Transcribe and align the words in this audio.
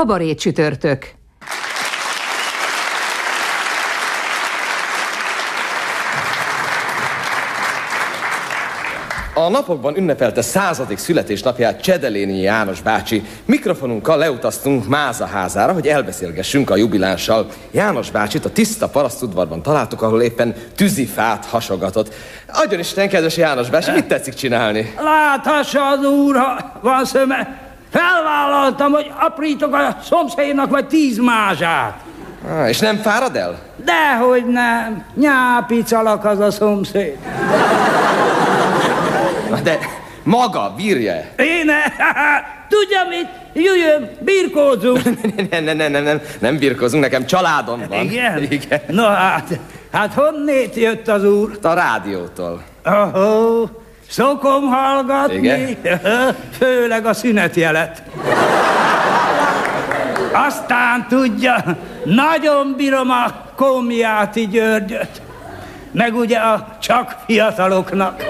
Kabaré 0.00 0.34
csütörtök. 0.34 1.06
A 9.34 9.48
napokban 9.48 9.96
ünnepelte 9.96 10.42
századik 10.42 10.98
születésnapját 10.98 11.80
Csedeléni 11.80 12.40
János 12.40 12.82
bácsi. 12.82 13.22
Mikrofonunkkal 13.44 14.18
leutaztunk 14.18 14.88
Mázaházára, 14.88 15.72
hogy 15.72 15.86
elbeszélgessünk 15.86 16.70
a 16.70 16.76
jubilánssal. 16.76 17.46
János 17.70 18.10
bácsit 18.10 18.44
a 18.44 18.50
tiszta 18.50 18.88
parasztudvarban 18.88 19.62
találtuk, 19.62 20.02
ahol 20.02 20.22
éppen 20.22 20.54
tűzifát 20.76 21.44
hasogatott. 21.44 22.14
Adjon 22.52 22.80
Isten, 22.80 23.08
kedves 23.08 23.36
János 23.36 23.70
bácsi, 23.70 23.90
mit 23.90 24.06
tetszik 24.06 24.34
csinálni? 24.34 24.94
Láthassa 24.98 25.88
az 25.88 26.04
úr, 26.04 26.36
ha 26.36 26.78
van 26.82 27.04
szöme. 27.04 27.68
Felvállaltam, 27.90 28.92
hogy 28.92 29.12
aprítok 29.20 29.74
a 29.74 29.96
szomszédnak 30.02 30.70
vagy 30.70 30.86
tíz 30.86 31.18
mázsát. 31.18 32.00
Ah, 32.48 32.68
és 32.68 32.78
nem 32.78 32.96
fárad 32.96 33.36
el? 33.36 33.58
Dehogy 33.84 34.46
nem. 34.46 35.04
Nyápicalak 35.14 36.24
az 36.24 36.38
a 36.38 36.50
szomszéd. 36.50 37.16
De 39.62 39.78
maga 40.22 40.72
bírja 40.76 41.14
Én? 41.36 41.70
Tudja 42.68 43.00
mit? 43.08 43.28
Jöjjön, 43.52 44.10
birkózunk. 44.20 45.02
nem, 45.50 45.64
nem, 45.64 45.76
nem, 45.76 45.90
nem, 45.90 46.02
nem, 46.02 46.20
nem 46.38 46.58
birkozunk, 46.58 47.02
nekem 47.02 47.26
családom 47.26 47.84
van. 47.88 48.04
Igen? 48.04 48.42
Igen. 48.52 48.80
No 48.88 49.06
hát, 49.06 49.58
hát 49.92 50.12
honnét 50.14 50.74
jött 50.74 51.08
az 51.08 51.24
úr? 51.24 51.58
A 51.62 51.72
rádiótól. 51.72 52.62
Oh, 53.14 53.68
szokom 54.10 54.68
hallgatni, 54.68 55.36
Igen? 55.36 55.76
főleg 56.58 57.06
a 57.06 57.14
szünetjelet. 57.14 58.02
Aztán 60.32 61.06
tudja, 61.08 61.64
nagyon 62.04 62.74
bírom 62.76 63.10
a 63.10 63.32
Komjáti 63.56 64.48
Györgyöt, 64.48 65.22
meg 65.92 66.14
ugye 66.14 66.38
a 66.38 66.76
csak 66.80 67.16
fiataloknak. 67.26 68.22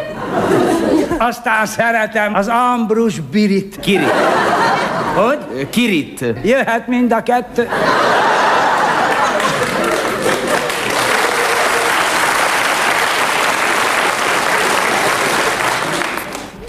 Aztán 1.19 1.67
szeretem 1.67 2.35
az 2.35 2.49
Ambrus 2.49 3.21
Birit. 3.21 3.81
Kirit. 3.81 4.13
Hogy? 5.15 5.69
Kirit. 5.71 6.25
Jöhet 6.43 6.87
mind 6.87 7.13
a 7.13 7.23
kettő. 7.23 7.69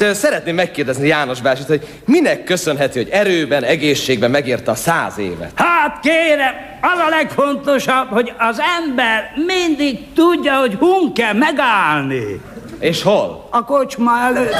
De 0.02 0.14
szeretném 0.14 0.56
megkérdezni 0.56 1.08
János 1.08 1.42
bácsit, 1.42 1.68
hogy 1.68 1.88
minek 2.06 2.44
köszönhető, 2.44 3.02
hogy 3.02 3.12
erőben, 3.12 3.64
egészségben 3.64 4.32
megérte 4.32 4.72
a 4.72 4.76
száz 4.76 5.18
évet? 5.18 5.52
Hát 5.56 6.00
kérem, 6.00 6.54
az 6.82 7.00
a 7.08 7.10
legfontosabb, 7.10 8.08
hogy 8.10 8.34
az 8.38 8.62
ember 8.80 9.32
mindig 9.36 10.14
tudja, 10.14 10.60
hogy 10.60 10.76
hun 10.80 11.14
kell 11.14 11.34
megállni. 11.34 12.42
És 12.80 13.03
hol? 13.03 13.48
A 13.52 13.64
kocsma 13.64 14.12
előtt. 14.24 14.56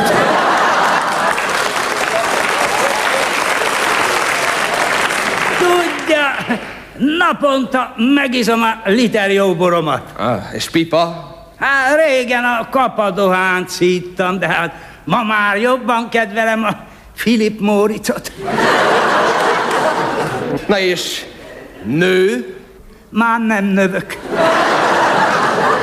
Tudja, 5.58 6.58
naponta 7.18 7.94
megizom 7.98 8.62
a 8.62 8.90
liter 8.90 9.32
jó 9.32 9.56
boromat. 9.56 10.02
Ah, 10.18 10.42
és 10.54 10.70
pipa? 10.70 11.30
Hát 11.60 11.96
régen 12.06 12.44
a 12.44 12.68
kapadohánt 12.70 13.70
szíttam, 13.70 14.40
de 14.40 14.48
hát 14.48 14.90
ma 15.04 15.24
már 15.24 15.58
jobban 15.58 16.10
kedvelem 16.10 16.64
a 16.64 16.78
Philip 17.16 17.60
Móricot. 17.60 18.32
Na 20.68 20.80
és 20.80 21.26
nő? 21.84 22.56
Már 23.10 23.40
nem 23.40 23.66
növök. 23.66 24.18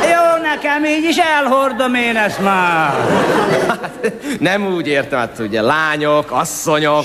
Jó, 0.03 0.43
nekem 0.43 0.85
így 0.85 1.05
is 1.05 1.17
elhordom 1.17 1.95
én 1.95 2.17
ezt 2.17 2.41
már. 2.41 2.95
Nem 4.41 4.67
úgy 4.67 4.87
értem, 4.87 5.19
hát 5.19 5.39
ugye 5.39 5.63
lányok, 5.63 6.31
asszonyok. 6.31 7.05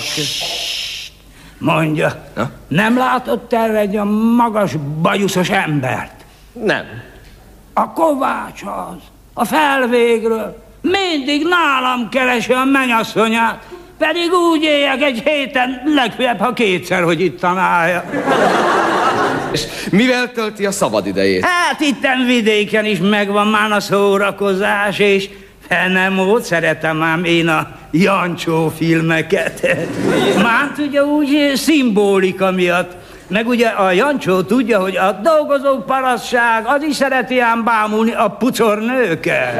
Mondja, 1.57 2.25
Na? 2.35 2.49
nem 2.67 2.97
látott 2.97 3.53
erre 3.53 3.77
egy 3.77 3.95
a 3.95 4.03
magas, 4.35 4.75
bajuszos 5.01 5.49
embert? 5.49 6.25
Nem. 6.53 6.85
A 7.73 7.91
Kovács 7.91 8.61
az, 8.63 9.01
a 9.33 9.45
felvégről. 9.45 10.62
Mindig 10.83 11.47
nálam 11.47 12.09
keresi 12.09 12.51
a 12.51 12.63
menyasszonyát, 12.63 13.63
pedig 13.97 14.31
úgy 14.31 14.63
éljek 14.63 15.01
egy 15.01 15.21
héten, 15.25 15.81
legfeljebb, 15.85 16.39
ha 16.39 16.53
kétszer, 16.53 17.03
hogy 17.03 17.21
itt 17.21 17.39
tanálja. 17.39 18.03
És 19.51 19.61
mivel 19.91 20.31
tölti 20.31 20.65
a 20.65 20.71
szabadidejét? 20.71 21.45
Hát 21.45 21.79
itten 21.79 22.25
vidéken 22.25 22.85
is 22.85 22.97
megvan 22.99 23.47
már 23.47 23.71
a 23.71 23.79
szórakozás, 23.79 24.99
és 24.99 25.29
fenemót 25.67 26.43
szeretem 26.43 27.01
ám 27.01 27.23
én 27.23 27.47
a 27.47 27.67
Jancsó 27.91 28.73
filmeket. 28.77 29.77
Már 30.43 30.71
ugye 30.77 31.03
úgy 31.03 31.51
szimbolika 31.55 32.51
miatt. 32.51 32.91
Meg 33.33 33.47
ugye 33.47 33.67
a 33.67 33.91
Jancsó 33.91 34.41
tudja, 34.41 34.79
hogy 34.79 34.97
a 34.97 35.11
dolgozó 35.11 35.77
parasztság 35.77 36.65
az 36.65 36.83
is 36.83 36.95
szereti 36.95 37.39
ám 37.39 37.63
bámulni 37.63 38.13
a 38.13 38.27
pucornőket. 38.27 39.53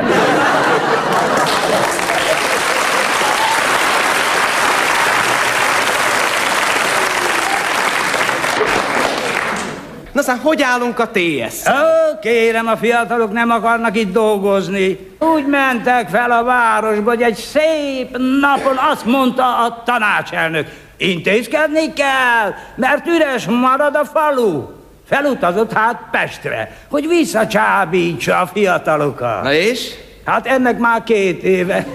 Szóval 10.23 10.41
hogy 10.41 10.61
állunk 10.61 10.99
a 10.99 11.09
TS? 11.11 11.67
Ó, 11.67 12.19
kérem, 12.21 12.67
a 12.67 12.77
fiatalok 12.77 13.31
nem 13.31 13.49
akarnak 13.49 13.97
itt 13.97 14.11
dolgozni. 14.11 15.15
Úgy 15.19 15.45
mentek 15.45 16.09
fel 16.09 16.31
a 16.31 16.43
városba, 16.43 17.09
hogy 17.09 17.21
egy 17.21 17.35
szép 17.35 18.17
napon 18.41 18.77
azt 18.91 19.05
mondta 19.05 19.43
a 19.43 19.83
tanácselnök, 19.85 20.67
intézkedni 20.97 21.93
kell, 21.93 22.53
mert 22.75 23.07
üres 23.07 23.45
marad 23.45 23.95
a 23.95 24.05
falu. 24.05 24.63
Felutazott 25.07 25.73
hát 25.73 25.99
Pestre, 26.11 26.77
hogy 26.89 27.07
visszacsábítsa 27.07 28.39
a 28.39 28.47
fiatalokat. 28.53 29.43
Na 29.43 29.53
és? 29.53 29.89
Hát 30.25 30.47
ennek 30.47 30.77
már 30.77 31.03
két 31.03 31.43
éve. 31.43 31.85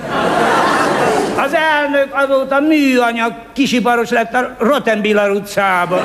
Az 1.37 1.55
elnök 1.55 2.09
azóta 2.11 2.61
műanyag 2.61 3.33
kisiparos 3.53 4.11
lett 4.11 4.35
a 4.35 4.57
Rottenbiller 4.59 5.31
utcában. 5.31 6.01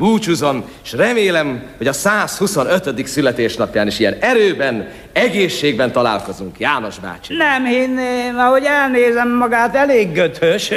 Búcsúzom, 0.00 0.64
és 0.84 0.92
remélem, 0.92 1.62
hogy 1.76 1.86
a 1.86 1.92
125. 1.92 3.06
születésnapján 3.06 3.86
is 3.86 3.98
ilyen 3.98 4.16
erőben, 4.20 4.88
egészségben 5.12 5.92
találkozunk, 5.92 6.58
János 6.58 6.98
bácsi. 6.98 7.34
Nem 7.34 7.64
hinném, 7.64 8.38
ahogy 8.38 8.64
elnézem 8.64 9.36
magát, 9.36 9.74
elég 9.74 10.12
göthös. 10.12 10.70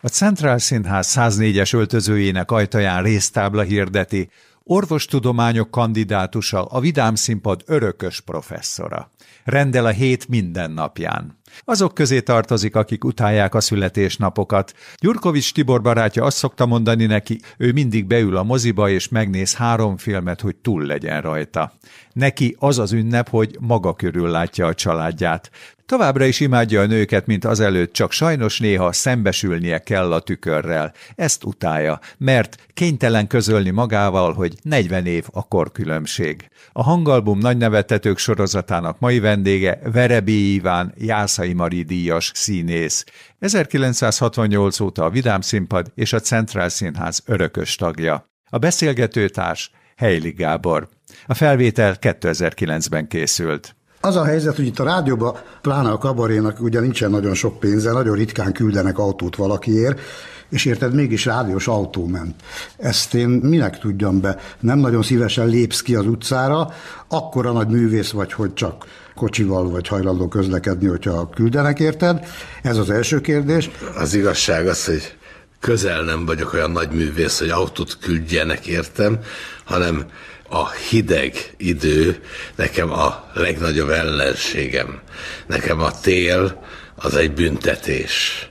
A 0.00 0.08
Centrál 0.08 0.58
Színház 0.58 1.14
104-es 1.18 1.74
öltözőjének 1.74 2.50
ajtaján 2.50 3.02
résztábla 3.02 3.62
hirdeti, 3.62 4.28
orvostudományok 4.64 5.70
kandidátusa, 5.70 6.64
a 6.64 6.80
Vidám 6.80 7.14
Színpad 7.14 7.62
örökös 7.66 8.20
professzora. 8.20 9.10
Rendel 9.44 9.86
a 9.86 9.90
hét 9.90 10.28
minden 10.28 10.70
napján. 10.70 11.40
Azok 11.64 11.94
közé 11.94 12.20
tartozik, 12.20 12.76
akik 12.76 13.04
utálják 13.04 13.54
a 13.54 13.60
születésnapokat. 13.60 14.74
Gyurkovics 14.96 15.52
Tibor 15.52 15.82
barátja 15.82 16.24
azt 16.24 16.36
szokta 16.36 16.66
mondani 16.66 17.06
neki, 17.06 17.40
ő 17.58 17.72
mindig 17.72 18.06
beül 18.06 18.36
a 18.36 18.42
moziba 18.42 18.88
és 18.88 19.08
megnéz 19.08 19.54
három 19.54 19.96
filmet, 19.96 20.40
hogy 20.40 20.56
túl 20.56 20.84
legyen 20.84 21.20
rajta. 21.20 21.72
Neki 22.12 22.56
az 22.58 22.78
az 22.78 22.92
ünnep, 22.92 23.28
hogy 23.28 23.56
maga 23.60 23.94
körül 23.94 24.28
látja 24.28 24.66
a 24.66 24.74
családját. 24.74 25.50
Továbbra 25.86 26.24
is 26.24 26.40
imádja 26.40 26.80
a 26.80 26.86
nőket, 26.86 27.26
mint 27.26 27.44
azelőtt, 27.44 27.92
csak 27.92 28.12
sajnos 28.12 28.58
néha 28.58 28.92
szembesülnie 28.92 29.78
kell 29.78 30.12
a 30.12 30.20
tükörrel. 30.20 30.92
Ezt 31.14 31.44
utálja, 31.44 32.00
mert 32.18 32.56
kénytelen 32.74 33.26
közölni 33.26 33.70
magával, 33.70 34.32
hogy 34.32 34.54
40 34.62 35.06
év 35.06 35.24
a 35.32 35.48
korkülönbség. 35.48 36.48
A 36.72 36.82
hangalbum 36.82 37.38
nagy 37.38 37.56
nevettetők 37.56 38.18
sorozatának 38.18 38.98
mai 38.98 39.20
vendége 39.20 39.78
Verebi 39.92 40.54
Iván, 40.54 40.94
Jászai 41.42 41.56
Mari 41.56 41.82
díjas 41.82 42.32
színész. 42.34 43.04
1968 43.38 44.80
óta 44.80 45.04
a 45.04 45.10
Vidám 45.10 45.40
Színpad 45.40 45.92
és 45.94 46.12
a 46.12 46.20
Centrál 46.20 46.68
Színház 46.68 47.22
örökös 47.26 47.74
tagja. 47.74 48.30
A 48.50 48.58
beszélgetőtárs 48.58 49.70
Heili 49.96 50.30
Gábor. 50.30 50.88
A 51.26 51.34
felvétel 51.34 51.96
2009-ben 52.00 53.08
készült. 53.08 53.76
Az 54.00 54.16
a 54.16 54.24
helyzet, 54.24 54.56
hogy 54.56 54.66
itt 54.66 54.78
a 54.78 54.84
rádióban, 54.84 55.36
pláne 55.62 55.90
a 55.90 55.98
kabarénak 55.98 56.60
ugye 56.60 56.80
nincsen 56.80 57.10
nagyon 57.10 57.34
sok 57.34 57.60
pénze, 57.60 57.92
nagyon 57.92 58.16
ritkán 58.16 58.52
küldenek 58.52 58.98
autót 58.98 59.36
valakiért, 59.36 60.00
és 60.48 60.64
érted, 60.64 60.94
mégis 60.94 61.24
rádiós 61.24 61.68
autó 61.68 62.06
ment. 62.06 62.34
Ezt 62.76 63.14
én 63.14 63.28
minek 63.28 63.78
tudjam 63.78 64.20
be? 64.20 64.38
Nem 64.60 64.78
nagyon 64.78 65.02
szívesen 65.02 65.46
lépsz 65.46 65.82
ki 65.82 65.94
az 65.94 66.06
utcára, 66.06 66.68
akkora 67.08 67.52
nagy 67.52 67.68
művész 67.68 68.10
vagy, 68.10 68.32
hogy 68.32 68.54
csak 68.54 68.84
kocsival 69.14 69.70
vagy 69.70 69.88
hajlandó 69.88 70.28
közlekedni, 70.28 70.86
hogyha 70.86 71.30
küldenek 71.34 71.78
érted. 71.78 72.26
Ez 72.62 72.76
az 72.76 72.90
első 72.90 73.20
kérdés. 73.20 73.70
Az 73.96 74.14
igazság 74.14 74.66
az, 74.66 74.84
hogy 74.84 75.14
közel 75.60 76.02
nem 76.02 76.26
vagyok 76.26 76.52
olyan 76.52 76.70
nagy 76.70 76.90
művész, 76.90 77.38
hogy 77.38 77.50
autót 77.50 77.98
küldjenek 78.00 78.66
értem, 78.66 79.18
hanem 79.64 80.04
a 80.48 80.70
hideg 80.70 81.54
idő 81.56 82.20
nekem 82.54 82.90
a 82.92 83.30
legnagyobb 83.34 83.88
ellenségem. 83.88 85.00
Nekem 85.46 85.80
a 85.80 86.00
tél 86.00 86.62
az 86.94 87.14
egy 87.14 87.32
büntetés. 87.32 88.46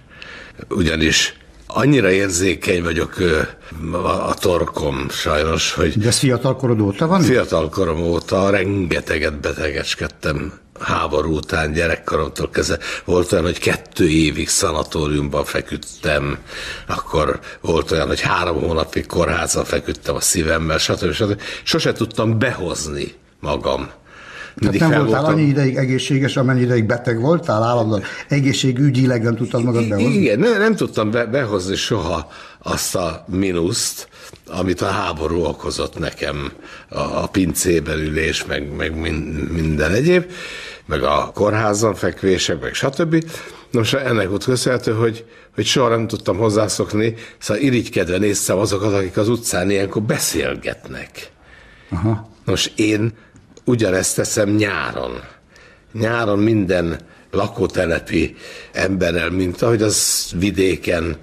Ugyanis 0.69 1.35
annyira 1.73 2.11
érzékeny 2.11 2.83
vagyok 2.83 3.15
a 4.27 4.33
torkom 4.33 5.09
sajnos, 5.09 5.73
hogy... 5.73 5.97
De 5.97 6.07
ez 6.07 6.17
fiatal 6.17 6.55
korod 6.55 6.81
óta 6.81 7.07
van? 7.07 7.21
Fiatal 7.21 7.69
korom 7.69 8.01
óta 8.01 8.49
rengeteget 8.49 9.39
betegeskedtem 9.39 10.53
háború 10.81 11.35
után 11.35 11.73
gyerekkoromtól 11.73 12.49
kezdve 12.49 12.77
volt 13.05 13.31
olyan, 13.31 13.45
hogy 13.45 13.59
kettő 13.59 14.09
évig 14.09 14.49
szanatóriumban 14.49 15.43
feküdtem, 15.43 16.37
akkor 16.87 17.39
volt 17.61 17.91
olyan, 17.91 18.07
hogy 18.07 18.21
három 18.21 18.61
hónapig 18.61 19.05
kórházban 19.05 19.63
feküdtem 19.65 20.15
a 20.15 20.19
szívemmel, 20.19 20.77
stb. 20.77 21.11
stb. 21.11 21.41
Sose 21.63 21.93
tudtam 21.93 22.39
behozni 22.39 23.13
magam. 23.39 23.89
Tehát 24.59 24.79
nem 24.79 24.89
voltál 24.89 25.05
voltam. 25.05 25.25
annyi 25.25 25.41
ideig 25.41 25.75
egészséges, 25.75 26.37
amennyi 26.37 26.61
ideig 26.61 26.85
beteg 26.85 27.19
voltál 27.19 27.63
állandóan? 27.63 28.03
Egészségügyileg 28.27 29.23
nem 29.23 29.35
tudtad 29.35 29.63
magad 29.63 29.87
behozni? 29.87 30.13
Igen, 30.13 30.39
nem, 30.39 30.57
nem 30.57 30.75
tudtam 30.75 31.11
be, 31.11 31.25
behozni 31.25 31.75
soha 31.75 32.27
azt 32.59 32.95
a 32.95 33.25
minuszt, 33.27 34.07
amit 34.47 34.81
a 34.81 34.85
háború 34.87 35.43
okozott 35.43 35.99
nekem, 35.99 36.51
a, 36.89 36.99
a 36.99 37.27
pincében 37.27 37.99
ülés, 37.99 38.45
meg, 38.45 38.75
meg 38.75 38.99
minden 39.51 39.91
egyéb 39.91 40.25
meg 40.91 41.03
a 41.03 41.31
kórházan 41.33 41.95
fekvések, 41.95 42.61
meg 42.61 42.73
stb. 42.73 43.25
Nos, 43.71 43.93
ennek 43.93 44.29
volt 44.29 44.43
köszönhető, 44.43 44.93
hogy, 44.93 45.25
hogy 45.55 45.65
soha 45.65 45.89
nem 45.89 46.07
tudtam 46.07 46.37
hozzászokni, 46.37 47.13
szóval 47.37 47.63
irigykedve 47.63 48.17
néztem 48.17 48.57
azokat, 48.57 48.93
akik 48.93 49.17
az 49.17 49.29
utcán 49.29 49.69
ilyenkor 49.69 50.01
beszélgetnek. 50.01 51.31
Aha. 51.89 52.29
Nos, 52.45 52.71
én 52.75 53.11
ugyanezt 53.65 54.15
teszem 54.15 54.49
nyáron. 54.49 55.21
Nyáron 55.93 56.39
minden 56.39 56.99
lakótelepi 57.31 58.35
emberrel, 58.71 59.29
mint 59.29 59.61
ahogy 59.61 59.81
az 59.81 60.27
vidéken 60.35 61.15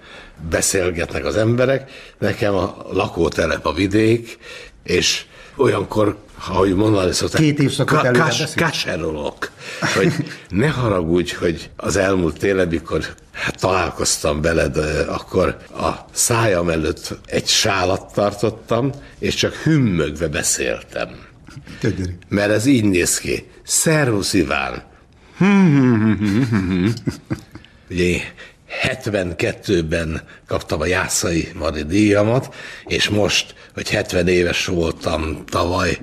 beszélgetnek 0.50 1.24
az 1.24 1.36
emberek. 1.36 1.90
Nekem 2.18 2.54
a 2.54 2.86
lakótelep 2.92 3.66
a 3.66 3.72
vidék, 3.72 4.38
és 4.82 5.24
olyankor 5.56 6.16
ahogy 6.46 6.74
mondani 6.74 7.12
szokták, 7.12 7.40
Két 7.40 7.58
évszakot 7.58 8.00
ka- 8.00 8.18
kas- 8.18 8.54
kaserolok, 8.54 9.50
hogy 9.94 10.12
ne 10.48 10.68
haragudj, 10.68 11.34
hogy 11.34 11.70
az 11.76 11.96
elmúlt 11.96 12.38
télen, 12.38 12.68
mikor 12.68 13.04
hát 13.32 13.60
találkoztam 13.60 14.40
veled, 14.40 14.76
akkor 15.08 15.56
a 15.70 15.90
szájam 16.12 16.68
előtt 16.68 17.18
egy 17.26 17.46
sálat 17.46 18.12
tartottam, 18.14 18.90
és 19.18 19.34
csak 19.34 19.54
hümmögve 19.54 20.28
beszéltem. 20.28 21.27
Gyönyörű. 21.80 22.12
Mert 22.28 22.50
ez 22.50 22.66
így 22.66 22.84
néz 22.84 23.18
ki. 23.18 23.46
Szervusz 23.62 24.32
Iván. 24.32 24.82
Ugye 27.90 28.20
72-ben 28.82 30.22
kaptam 30.46 30.80
a 30.80 30.86
Jászai 30.86 31.48
Mari 31.54 31.82
díjamat, 31.82 32.54
és 32.86 33.08
most, 33.08 33.54
hogy 33.74 33.90
70 33.90 34.28
éves 34.28 34.66
voltam 34.66 35.44
tavaly, 35.50 35.98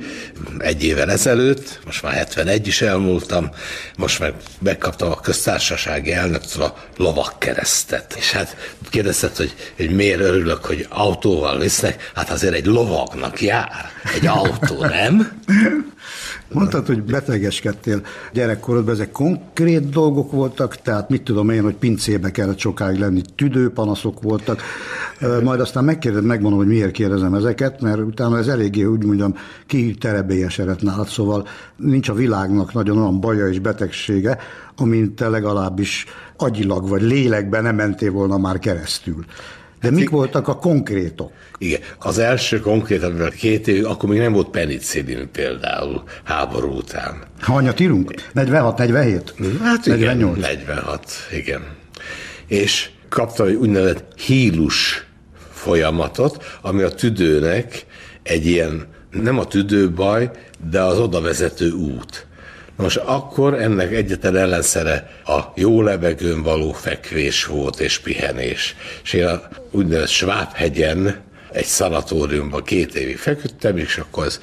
egy 0.58 0.84
évvel 0.84 1.12
ezelőtt, 1.12 1.80
most 1.86 2.02
már 2.02 2.14
71 2.14 2.68
is 2.68 2.82
elmúltam, 2.82 3.50
most 3.98 4.20
meg 4.20 4.34
megkaptam 4.60 5.12
a 5.12 5.20
köztársasági 5.20 6.14
elnöktől 6.14 6.64
a 6.64 6.78
lovakkeresztet. 6.98 8.16
És 8.18 8.32
hát 8.32 8.56
kérdezted, 8.90 9.36
hogy, 9.36 9.54
hogy 9.76 9.90
miért 9.90 10.20
örülök, 10.20 10.66
hogy 10.66 10.86
autóval 10.90 11.60
visznek, 11.60 12.12
hát 12.16 12.30
azért 12.30 12.54
egy 12.54 12.66
lovagnak 12.66 13.42
jár, 13.42 13.92
egy 14.16 14.28
autó, 14.28 14.86
nem? 14.86 15.42
Mondtad, 16.52 16.86
hogy 16.86 17.04
betegeskedtél 17.04 18.02
gyerekkorodban, 18.34 18.94
ezek 18.94 19.12
konkrét 19.12 19.90
dolgok 19.90 20.32
voltak, 20.32 20.76
tehát 20.76 21.10
mit 21.10 21.24
tudom 21.24 21.50
én, 21.50 21.64
hogy 21.64 21.76
pincébe 21.76 22.32
kellett 22.32 22.58
sokáig 22.58 23.00
lenni, 23.00 23.22
tüdőpanaszok 23.36 24.22
voltak, 24.22 24.62
majd 25.44 25.60
aztán 25.60 25.84
megkérdezem, 25.84 26.26
megmondom, 26.26 26.60
hogy 26.60 26.68
miért 26.68 26.92
kérdezem 26.92 27.34
ezeket, 27.34 27.82
mert 27.82 28.00
utána 28.00 28.38
ez 28.38 28.48
eléggé 28.48 28.84
úgy 28.84 29.04
mondjam 29.04 29.36
terebélyesedett 30.00 30.82
nálad, 30.82 31.08
szóval 31.08 31.48
nincs 31.76 32.10
a 32.10 32.14
világnak 32.14 32.74
nagyon 32.74 32.98
olyan 32.98 33.20
baja 33.20 33.48
és 33.48 33.60
betegsége, 33.60 34.38
amint 34.78 35.16
te 35.16 35.30
legalábbis 35.30 36.06
agyilag 36.38 36.90
vagy 36.90 37.02
lélekben 37.02 37.64
nem 37.64 37.76
mentél 37.76 38.12
volna 38.12 38.38
már 38.38 38.60
keresztül. 38.60 39.26
De 39.90 39.92
mik 39.92 40.10
voltak 40.10 40.48
a 40.48 40.56
konkrétok? 40.56 41.32
Igen, 41.58 41.80
az 42.00 42.18
első 42.18 42.60
konkrét, 42.60 43.04
amivel 43.04 43.32
két 43.32 43.68
év, 43.68 43.86
akkor 43.86 44.10
még 44.10 44.20
nem 44.20 44.34
volt 44.34 44.50
penicillin 44.50 45.30
például 45.32 46.04
háború 46.24 46.78
után. 46.78 47.24
Hanyat 47.42 47.80
írunk? 47.80 48.14
46-47? 48.36 49.22
Hát 49.62 49.86
48. 49.86 50.38
igen, 50.38 50.58
46, 50.58 51.12
igen. 51.32 51.62
És 52.48 52.90
kapta 53.10 53.46
egy 53.46 53.56
úgynevezett 53.56 54.20
hílus 54.20 55.06
folyamatot, 55.52 56.44
ami 56.62 56.82
a 56.82 56.90
tüdőnek 56.90 57.86
egy 58.24 58.46
ilyen, 58.46 58.88
nem 59.12 59.40
a 59.40 59.46
tüdőbaj, 59.46 60.32
de 60.70 60.82
az 60.82 61.00
oda 61.00 61.22
vezető 61.22 61.72
út. 61.72 62.25
Most 62.76 62.98
akkor 62.98 63.54
ennek 63.54 63.92
egyetlen 63.92 64.36
ellenszere 64.36 65.12
a 65.26 65.40
jó 65.56 65.82
levegőn 65.82 66.44
való 66.44 66.72
fekvés 66.72 67.46
volt 67.46 67.80
és 67.80 68.00
pihenés. 68.00 68.76
És 69.04 69.14
én 69.14 69.26
a 69.26 69.42
úgynevezett 69.72 70.10
Schwab-hegyen 70.10 71.24
egy 71.52 71.66
szanatóriumban 71.66 72.64
két 72.64 72.96
évig 72.96 73.18
feküdtem, 73.18 73.78
és 73.78 73.98
akkor 73.98 74.26
az 74.26 74.40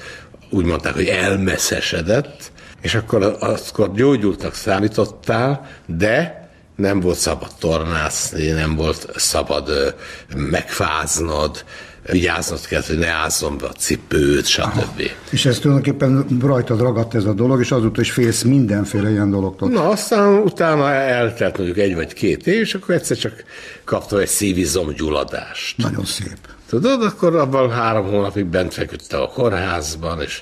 úgy 0.49 0.65
mondták, 0.65 0.93
hogy 0.93 1.07
elmeszesedett, 1.07 2.51
és 2.81 2.95
akkor, 2.95 3.37
akkor 3.39 3.93
gyógyultak 3.93 4.53
számítottál, 4.53 5.69
de 5.85 6.47
nem 6.75 6.99
volt 6.99 7.17
szabad 7.17 7.51
tornászni, 7.59 8.47
nem 8.47 8.75
volt 8.75 9.09
szabad 9.15 9.95
megfáznod, 10.35 11.63
vigyáznod 12.11 12.65
kell, 12.65 12.81
hogy 12.87 12.97
ne 12.97 13.07
ázzon 13.07 13.57
be 13.57 13.65
a 13.65 13.71
cipőt, 13.71 14.45
stb. 14.45 14.61
Aha. 14.63 14.83
És 15.29 15.45
ez 15.45 15.59
tulajdonképpen 15.59 16.25
rajtad 16.41 16.79
ragadt 16.79 17.15
ez 17.15 17.25
a 17.25 17.33
dolog, 17.33 17.59
és 17.59 17.71
azóta 17.71 18.01
is 18.01 18.11
félsz 18.11 18.41
mindenféle 18.41 19.09
ilyen 19.09 19.31
dologtól. 19.31 19.69
Na, 19.69 19.89
aztán 19.89 20.33
utána 20.33 20.91
eltelt 20.91 21.57
mondjuk 21.57 21.77
egy 21.77 21.95
vagy 21.95 22.13
két 22.13 22.47
év, 22.47 22.59
és 22.59 22.73
akkor 22.73 22.95
egyszer 22.95 23.17
csak 23.17 23.43
kaptam 23.83 24.19
egy 24.19 24.27
szívizomgyulladást. 24.27 25.77
Nagyon 25.77 26.05
szép. 26.05 26.37
Tudod, 26.69 27.03
akkor 27.03 27.35
abban 27.35 27.71
három 27.71 28.05
hónapig 28.05 28.45
bent 28.45 28.73
feküdtem 28.73 29.21
a 29.21 29.27
kórházban, 29.27 30.21
és 30.21 30.41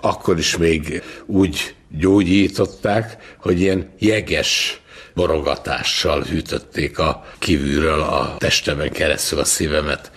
akkor 0.00 0.38
is 0.38 0.56
még 0.56 1.02
úgy 1.26 1.74
gyógyították, 1.88 3.16
hogy 3.38 3.60
ilyen 3.60 3.88
jeges 3.98 4.80
borogatással 5.14 6.22
hűtötték 6.22 6.98
a 6.98 7.24
kívülről 7.38 8.00
a 8.00 8.36
testemen 8.38 8.90
keresztül 8.90 9.38
a 9.38 9.44
szívemet, 9.44 10.10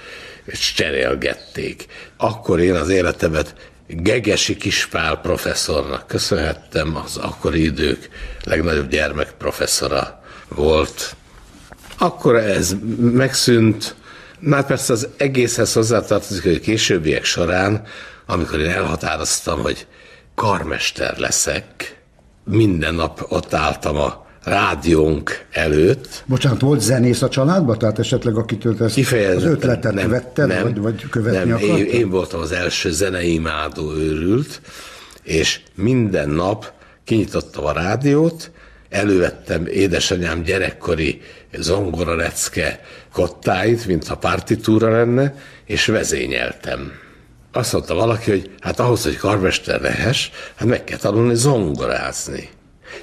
és 0.46 0.74
cserélgették. 0.74 1.86
Akkor 2.18 2.60
én 2.60 2.76
az 2.76 2.90
életemet 2.90 3.56
Gegesi 3.88 4.58
Kispál 4.58 5.18
professzornak 5.18 6.08
köszönhettem, 6.08 6.96
az 6.96 7.18
akkori 7.18 7.64
idők 7.64 8.10
legnagyobb 8.44 8.90
gyermek 8.90 9.32
professzora 9.32 10.24
volt. 10.48 11.16
Akkor 11.98 12.36
ez 12.36 12.76
megszűnt, 13.00 13.96
már 14.40 14.66
persze 14.66 14.94
az 14.94 15.08
egészhez 15.18 15.74
hozzátartozik, 15.74 16.44
hogy 16.44 16.60
későbbiek 16.60 17.24
során, 17.24 17.84
amikor 18.26 18.60
én 18.60 18.70
elhatároztam, 18.70 19.62
hogy 19.62 19.88
karmester 20.36 21.18
leszek. 21.18 21.98
Minden 22.44 22.94
nap 22.94 23.26
ott 23.28 23.54
álltam 23.54 23.96
a 23.96 24.23
rádiónk 24.44 25.46
előtt. 25.52 26.24
Bocsánat, 26.26 26.62
volt 26.62 26.82
zenész 26.82 27.22
a 27.22 27.30
családban? 27.30 27.78
Tehát 27.78 28.00
esetleg 28.00 28.36
akitől 28.36 28.76
ezt 28.80 28.98
az 29.36 29.44
ötletet 29.44 29.94
nem, 29.94 30.10
vetted, 30.10 30.48
nem, 30.48 30.64
vagy, 30.64 30.80
vagy 30.80 31.10
követni 31.10 31.50
nem, 31.50 31.58
én, 31.58 31.86
én 31.86 32.10
voltam 32.10 32.40
az 32.42 32.52
első 32.52 32.92
zeneimádó 32.92 33.92
őrült, 33.94 34.62
és 35.24 35.60
minden 35.76 36.30
nap 36.30 36.72
kinyitottam 37.04 37.66
a 37.66 37.72
rádiót, 37.72 38.52
elővettem 38.90 39.66
édesanyám 39.66 40.44
gyerekkori 40.44 41.22
zongorarecke 41.54 42.80
kottáit, 43.14 43.86
mint 43.86 44.08
a 44.10 44.18
partitúra 44.18 44.90
lenne, 44.90 45.36
és 45.66 45.86
vezényeltem. 45.86 46.92
Azt 47.52 47.74
mondta 47.74 47.94
valaki, 47.94 48.30
hogy 48.30 48.50
hát 48.60 48.80
ahhoz, 48.80 49.04
hogy 49.04 49.18
karmester 49.18 49.82
lehess, 49.82 50.30
hát 50.56 50.68
meg 50.68 50.84
kell 50.84 50.98
tanulni 50.98 51.36
zongorázni. 51.36 52.50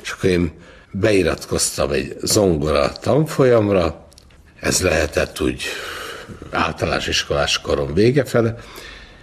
És 0.03 0.11
akkor 0.11 0.31
én 0.31 0.53
beiratkoztam 0.91 1.91
egy 1.91 2.17
zongora 2.23 2.93
tanfolyamra, 2.93 4.09
ez 4.61 4.81
lehetett 4.81 5.41
úgy 5.41 5.63
általános 6.51 7.07
iskolás 7.07 7.61
korom 7.61 7.95
vége 7.95 8.25
fele, 8.25 8.55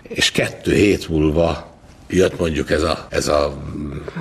és 0.01 0.31
kettő 0.31 0.74
hét 0.74 1.09
múlva 1.09 1.75
jött 2.09 2.39
mondjuk 2.39 2.71
ez 2.71 2.81
a... 2.81 3.07
Ez 3.09 3.27
a 3.27 3.63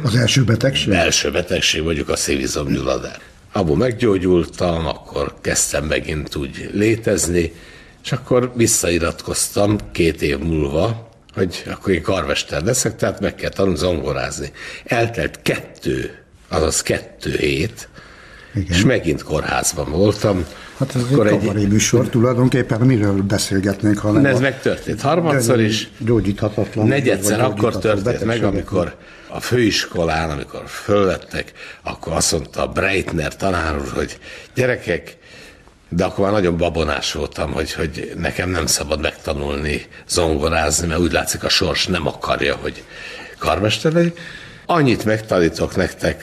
az 0.03 0.15
első 0.15 0.45
betegség? 0.45 0.93
Első 0.93 1.31
betegség, 1.31 1.83
mondjuk 1.83 2.09
a 2.09 2.17
szívizomgyulladás. 2.17 3.17
Abból 3.53 3.77
meggyógyultam, 3.77 4.87
akkor 4.87 5.35
kezdtem 5.41 5.85
megint 5.85 6.35
úgy 6.35 6.71
létezni, 6.73 7.53
és 8.05 8.13
akkor 8.13 8.53
visszairatkoztam 8.55 9.79
két 9.93 10.23
év 10.23 10.39
múlva, 10.39 11.09
hogy 11.35 11.63
akkor 11.71 11.93
én 11.93 12.03
karmester 12.03 12.63
leszek, 12.63 12.97
tehát 12.97 13.21
meg 13.21 13.35
kell 13.35 13.51
tanulni 13.51 13.79
zongorázni. 13.79 14.53
Eltelt 14.85 15.43
kettő, 15.43 16.26
azaz 16.49 16.83
kettő 16.83 17.37
hét, 17.37 17.89
igen. 18.55 18.77
és 18.77 18.85
megint 18.85 19.23
kórházban 19.23 19.91
voltam. 19.91 20.45
Hát 20.79 20.95
ez 20.95 21.03
akkor 21.03 21.27
egy 21.27 21.39
kabaré 21.39 21.67
műsor, 21.67 22.09
tulajdonképpen 22.09 22.81
miről 22.81 23.23
beszélgetnénk, 23.23 23.99
hanem 23.99 24.27
Ez 24.27 24.41
megtörtént 24.41 25.01
harmadszor 25.01 25.61
is. 25.61 25.91
Gyógyíthatatlan. 25.99 26.87
Negyedszer 26.87 27.41
akkor 27.41 27.79
történt 27.79 28.25
meg, 28.25 28.45
amikor 28.45 28.97
a 29.29 29.41
főiskolán, 29.41 30.31
amikor 30.31 30.63
fölvettek, 30.67 31.53
akkor 31.83 32.13
azt 32.13 32.33
mondta 32.33 32.67
Breitner 32.67 33.37
tanár 33.37 33.77
úr, 33.77 33.89
hogy 33.95 34.19
gyerekek, 34.55 35.17
de 35.89 36.05
akkor 36.05 36.25
már 36.25 36.33
nagyon 36.33 36.57
babonás 36.57 37.13
voltam, 37.13 37.53
hogy, 37.53 37.73
hogy 37.73 38.13
nekem 38.17 38.51
nem 38.51 38.67
szabad 38.67 39.01
megtanulni 39.01 39.87
zongorázni, 40.09 40.87
mert 40.87 41.01
úgy 41.01 41.13
látszik 41.13 41.45
a 41.45 41.49
sors 41.49 41.87
nem 41.87 42.07
akarja, 42.07 42.55
hogy 42.55 42.85
karmester 43.39 43.93
legyek. 43.93 44.19
Annyit 44.67 45.05
megtanítok 45.05 45.77
nektek 45.77 46.23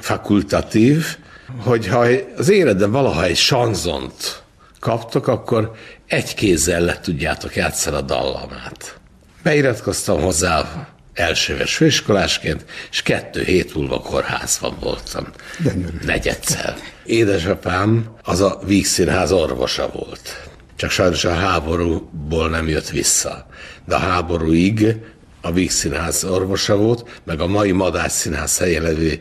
fakultatív, 0.00 1.16
hogy 1.58 1.86
ha 1.86 2.06
az 2.36 2.48
életben 2.48 2.90
valaha 2.90 3.24
egy 3.24 3.36
sanzont 3.36 4.42
kaptok, 4.80 5.26
akkor 5.26 5.72
egy 6.06 6.34
kézzel 6.34 6.80
le 6.80 7.00
tudjátok 7.00 7.56
játszani 7.56 7.96
a 7.96 8.00
dallamát. 8.00 9.00
Beiratkoztam 9.42 10.20
hozzá 10.20 10.88
elsőves 11.14 11.76
főiskolásként, 11.76 12.64
és 12.90 13.02
kettő 13.02 13.42
hét 13.42 13.74
múlva 13.74 14.00
kórházban 14.00 14.76
voltam. 14.80 15.26
Gyönyörű. 15.62 15.96
Negyedszer. 16.04 16.76
Édesapám 17.04 18.14
az 18.22 18.40
a 18.40 18.60
Víg 18.64 18.86
Színház 18.86 19.32
orvosa 19.32 19.90
volt. 19.92 20.50
Csak 20.76 20.90
sajnos 20.90 21.24
a 21.24 21.34
háborúból 21.34 22.48
nem 22.48 22.68
jött 22.68 22.88
vissza. 22.88 23.46
De 23.86 23.94
a 23.94 23.98
háborúig 23.98 24.96
a 25.42 25.52
Víg 25.52 25.70
Színház 25.70 26.24
orvosa 26.24 26.76
volt, 26.76 27.20
meg 27.24 27.40
a 27.40 27.46
mai 27.46 27.72
Madás 27.72 28.12
Színház 28.12 28.58
helyen 28.58 28.82
levő 28.82 29.20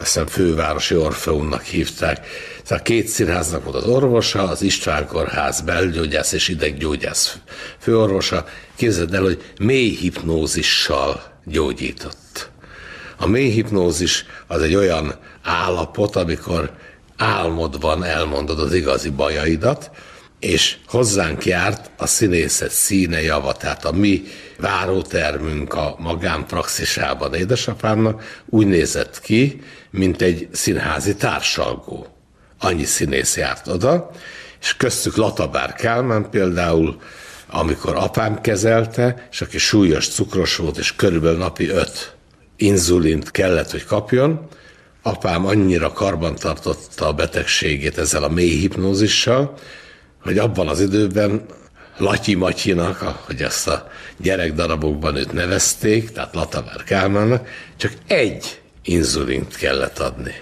azt 0.00 0.20
fővárosi 0.30 0.96
Orfeumnak 0.96 1.62
hívták. 1.62 2.26
Tehát 2.66 2.84
két 2.84 3.06
színháznak 3.06 3.64
volt 3.64 3.76
az 3.76 3.84
orvosa, 3.84 4.48
az 4.48 4.62
István 4.62 5.06
Kórház 5.06 5.60
belgyógyász 5.60 6.32
és 6.32 6.48
ideggyógyász 6.48 7.38
főorvosa. 7.78 8.44
Képzeld 8.76 9.14
el, 9.14 9.22
hogy 9.22 9.52
mély 9.58 9.94
hipnózissal 9.94 11.22
gyógyított. 11.44 12.50
A 13.16 13.26
mély 13.26 13.50
hipnózis 13.50 14.26
az 14.46 14.62
egy 14.62 14.74
olyan 14.74 15.14
állapot, 15.42 16.16
amikor 16.16 16.70
álmodban 17.16 18.04
elmondod 18.04 18.60
az 18.60 18.74
igazi 18.74 19.10
bajaidat, 19.10 19.90
és 20.40 20.76
hozzánk 20.86 21.44
járt 21.44 21.90
a 21.96 22.06
színészet 22.06 22.70
színe 22.70 23.22
java, 23.22 23.52
tehát 23.52 23.84
a 23.84 23.92
mi 23.92 24.22
várótermünk 24.58 25.74
a 25.74 25.96
magánpraxisában 25.98 27.34
édesapámnak 27.34 28.42
úgy 28.46 28.66
nézett 28.66 29.20
ki, 29.20 29.60
mint 29.90 30.22
egy 30.22 30.48
színházi 30.52 31.14
társalgó. 31.14 32.06
Annyi 32.58 32.84
színész 32.84 33.36
járt 33.36 33.68
oda, 33.68 34.10
és 34.60 34.76
köztük 34.76 35.16
Latabár 35.16 35.72
Kálmán 35.74 36.30
például, 36.30 37.00
amikor 37.46 37.96
apám 37.96 38.40
kezelte, 38.40 39.28
és 39.30 39.40
aki 39.40 39.58
súlyos 39.58 40.08
cukros 40.08 40.56
volt, 40.56 40.78
és 40.78 40.96
körülbelül 40.96 41.38
napi 41.38 41.68
öt 41.68 42.14
inzulint 42.56 43.30
kellett, 43.30 43.70
hogy 43.70 43.84
kapjon, 43.84 44.48
apám 45.02 45.46
annyira 45.46 45.92
karbantartotta 45.92 47.06
a 47.06 47.12
betegségét 47.12 47.98
ezzel 47.98 48.22
a 48.22 48.28
mély 48.28 48.58
hipnózissal, 48.58 49.54
hogy 50.22 50.38
abban 50.38 50.68
az 50.68 50.80
időben 50.80 51.42
Latyi 51.98 52.34
Matyinak, 52.34 52.96
hogy 53.26 53.42
ezt 53.42 53.68
a 53.68 53.88
gyerekdarabokban 54.16 55.16
őt 55.16 55.32
nevezték, 55.32 56.10
tehát 56.10 56.34
Lataver 56.34 56.84
Kálmánnak, 56.84 57.48
csak 57.76 57.92
egy 58.06 58.60
inzulint 58.82 59.56
kellett 59.56 59.98
adni. 59.98 60.32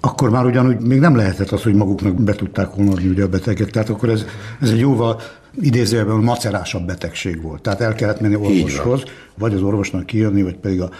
Akkor 0.00 0.30
már 0.30 0.44
ugyanúgy 0.44 0.80
még 0.80 0.98
nem 0.98 1.16
lehetett 1.16 1.50
az, 1.50 1.62
hogy 1.62 1.74
maguknak 1.74 2.22
be 2.22 2.34
tudták 2.34 2.74
volna 2.74 2.90
adni 2.90 3.08
ugye 3.08 3.22
a 3.22 3.28
betegek, 3.28 3.70
tehát 3.70 3.88
akkor 3.88 4.08
ez, 4.08 4.24
ez 4.60 4.70
egy 4.70 4.78
jóval 4.78 5.20
idézőjelben 5.60 6.16
macerásabb 6.16 6.86
betegség 6.86 7.42
volt. 7.42 7.62
Tehát 7.62 7.80
el 7.80 7.94
kellett 7.94 8.20
menni 8.20 8.34
orvoshoz, 8.34 9.02
vagy 9.34 9.54
az 9.54 9.62
orvosnak 9.62 10.06
kijönni, 10.06 10.42
vagy 10.42 10.56
pedig 10.56 10.80
a, 10.80 10.90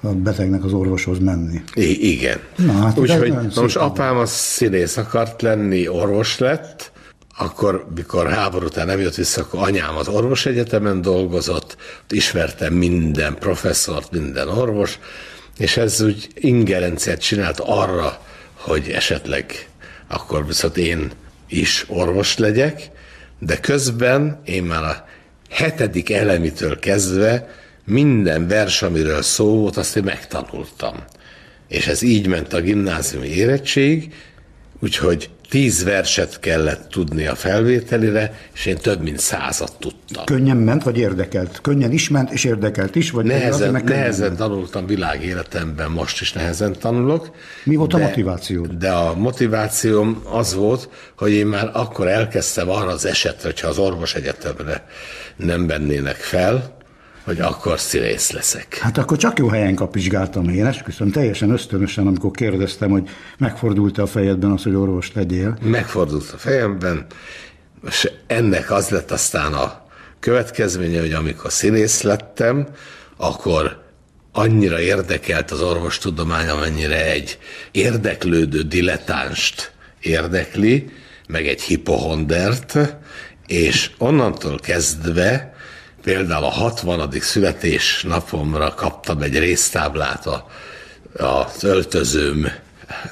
a 0.00 0.08
betegnek 0.08 0.64
az 0.64 0.72
orvoshoz 0.72 1.18
menni. 1.18 1.62
I- 1.74 2.12
igen. 2.12 2.38
Na, 2.56 2.72
hát 2.72 2.98
Úgyhogy 2.98 3.34
most 3.54 3.76
apám 3.76 4.16
a 4.16 4.26
színész 4.26 4.96
akart 4.96 5.42
lenni, 5.42 5.88
orvos 5.88 6.38
lett, 6.38 6.92
akkor, 7.38 7.86
mikor 7.94 8.30
háború 8.30 8.66
után 8.66 8.86
nem 8.86 9.00
jött 9.00 9.14
vissza, 9.14 9.40
akkor 9.40 9.62
anyám 9.62 9.96
az 9.96 10.08
orvosegyetemen 10.08 11.00
dolgozott, 11.00 11.76
ismertem 12.08 12.72
minden 12.72 13.34
professzort, 13.34 14.10
minden 14.10 14.48
orvos, 14.48 14.98
és 15.58 15.76
ez 15.76 16.00
úgy 16.00 16.28
ingerenciát 16.34 17.20
csinált 17.20 17.60
arra, 17.60 18.20
hogy 18.54 18.90
esetleg 18.90 19.68
akkor 20.08 20.46
viszont 20.46 20.76
én 20.76 21.10
is 21.48 21.84
orvos 21.88 22.38
legyek, 22.38 22.90
de 23.38 23.60
közben 23.60 24.40
én 24.44 24.62
már 24.62 24.82
a 24.82 25.04
hetedik 25.50 26.10
elemitől 26.10 26.78
kezdve 26.78 27.48
minden 27.84 28.48
vers, 28.48 28.82
amiről 28.82 29.22
szó 29.22 29.56
volt, 29.60 29.76
azt 29.76 29.96
én 29.96 30.02
megtanultam. 30.02 30.94
És 31.68 31.86
ez 31.86 32.02
így 32.02 32.26
ment 32.26 32.52
a 32.52 32.60
gimnáziumi 32.60 33.28
érettség, 33.28 34.14
úgyhogy 34.80 35.30
tíz 35.48 35.84
verset 35.84 36.40
kellett 36.40 36.88
tudni 36.88 37.26
a 37.26 37.34
felvételire, 37.34 38.34
és 38.54 38.66
én 38.66 38.76
több 38.76 39.02
mint 39.02 39.18
százat 39.18 39.72
tudtam. 39.78 40.24
Könnyen 40.24 40.56
ment, 40.56 40.82
vagy 40.82 40.98
érdekelt? 40.98 41.60
Könnyen 41.60 41.92
is 41.92 42.08
ment, 42.08 42.30
és 42.32 42.44
érdekelt 42.44 42.94
is? 42.94 43.10
Vagy 43.10 43.24
nehezen, 43.24 43.52
azért, 43.52 43.84
nehezen 43.84 44.26
ment? 44.26 44.38
tanultam 44.38 44.86
világéletemben, 44.86 45.90
most 45.90 46.20
is 46.20 46.32
nehezen 46.32 46.72
tanulok. 46.72 47.30
Mi 47.64 47.76
volt 47.76 47.90
de, 47.90 47.96
a 47.96 48.00
motiváció? 48.00 48.66
De 48.66 48.90
a 48.90 49.14
motivációm 49.14 50.22
az 50.24 50.54
volt, 50.54 50.88
hogy 51.16 51.32
én 51.32 51.46
már 51.46 51.70
akkor 51.72 52.08
elkezdtem 52.08 52.70
arra 52.70 52.90
az 52.90 53.06
esetre, 53.06 53.48
hogyha 53.48 53.68
az 53.68 53.78
orvos 53.78 54.14
egyetemre 54.14 54.86
nem 55.36 55.66
bennének 55.66 56.16
fel, 56.16 56.77
hogy 57.28 57.40
akkor 57.40 57.80
színész 57.80 58.30
leszek. 58.30 58.78
Hát 58.78 58.98
akkor 58.98 59.16
csak 59.16 59.38
jó 59.38 59.48
helyen 59.48 59.74
kapizsgáltam 59.74 60.48
én, 60.48 60.66
esküszöm 60.66 61.10
teljesen 61.10 61.50
ösztönösen, 61.50 62.06
amikor 62.06 62.30
kérdeztem, 62.30 62.90
hogy 62.90 63.08
megfordult 63.38 63.98
a 63.98 64.06
fejedben 64.06 64.50
az, 64.50 64.62
hogy 64.62 64.74
orvos 64.74 65.12
legyél. 65.14 65.58
Megfordult 65.62 66.30
a 66.34 66.36
fejemben, 66.36 67.06
és 67.86 68.10
ennek 68.26 68.70
az 68.70 68.88
lett 68.88 69.10
aztán 69.10 69.52
a 69.52 69.86
következménye, 70.20 71.00
hogy 71.00 71.12
amikor 71.12 71.52
színész 71.52 72.02
lettem, 72.02 72.66
akkor 73.16 73.82
annyira 74.32 74.80
érdekelt 74.80 75.50
az 75.50 75.60
orvostudomány, 75.60 76.48
amennyire 76.48 77.10
egy 77.10 77.38
érdeklődő 77.70 78.62
diletánst 78.62 79.72
érdekli, 80.00 80.90
meg 81.26 81.46
egy 81.46 81.62
hipohondert, 81.62 82.78
és 83.46 83.90
onnantól 83.98 84.58
kezdve 84.58 85.56
Például 86.02 86.44
a 86.44 86.50
60. 86.50 87.10
születésnapomra 87.20 88.74
kaptam 88.74 89.22
egy 89.22 89.38
résztáblát 89.38 90.26
a, 90.26 90.46
az 91.16 91.64
öltözőm 91.64 92.52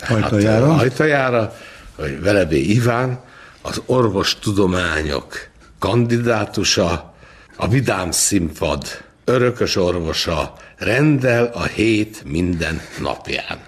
ajtajára. 0.09 0.73
Hát, 0.73 0.81
ajtajára, 0.83 1.57
hogy 1.97 2.21
Velebé 2.21 2.61
Iván, 2.61 3.21
az 3.63 3.83
orvostudományok 3.87 5.49
kandidátusa, 5.79 7.15
a 7.57 7.69
Vidám 7.69 8.11
Színpad 8.11 9.05
örökös 9.25 9.77
orvosa, 9.77 10.53
rendel 10.77 11.51
a 11.55 11.63
hét 11.65 12.23
minden 12.25 12.81
napján. 13.01 13.59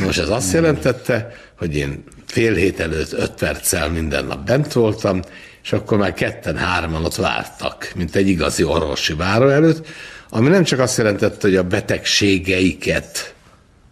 Most 0.00 0.18
ez 0.18 0.28
azt 0.28 0.52
jelentette, 0.52 1.34
hogy 1.58 1.76
én 1.76 2.04
fél 2.26 2.54
hét 2.54 2.80
előtt 2.80 3.12
öt 3.12 3.32
perccel 3.32 3.90
minden 3.90 4.24
nap 4.24 4.44
bent 4.44 4.72
voltam, 4.72 5.22
és 5.66 5.72
akkor 5.72 5.98
már 5.98 6.12
ketten-hárman 6.12 7.04
ott 7.04 7.14
vártak, 7.14 7.90
mint 7.94 8.14
egy 8.14 8.28
igazi 8.28 8.64
orvosi 8.64 9.14
váró 9.14 9.48
előtt, 9.48 9.86
ami 10.28 10.48
nem 10.48 10.64
csak 10.64 10.78
azt 10.78 10.96
jelentette, 10.96 11.48
hogy 11.48 11.56
a 11.56 11.62
betegségeiket 11.62 13.34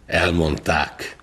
elmondták, 0.05 1.15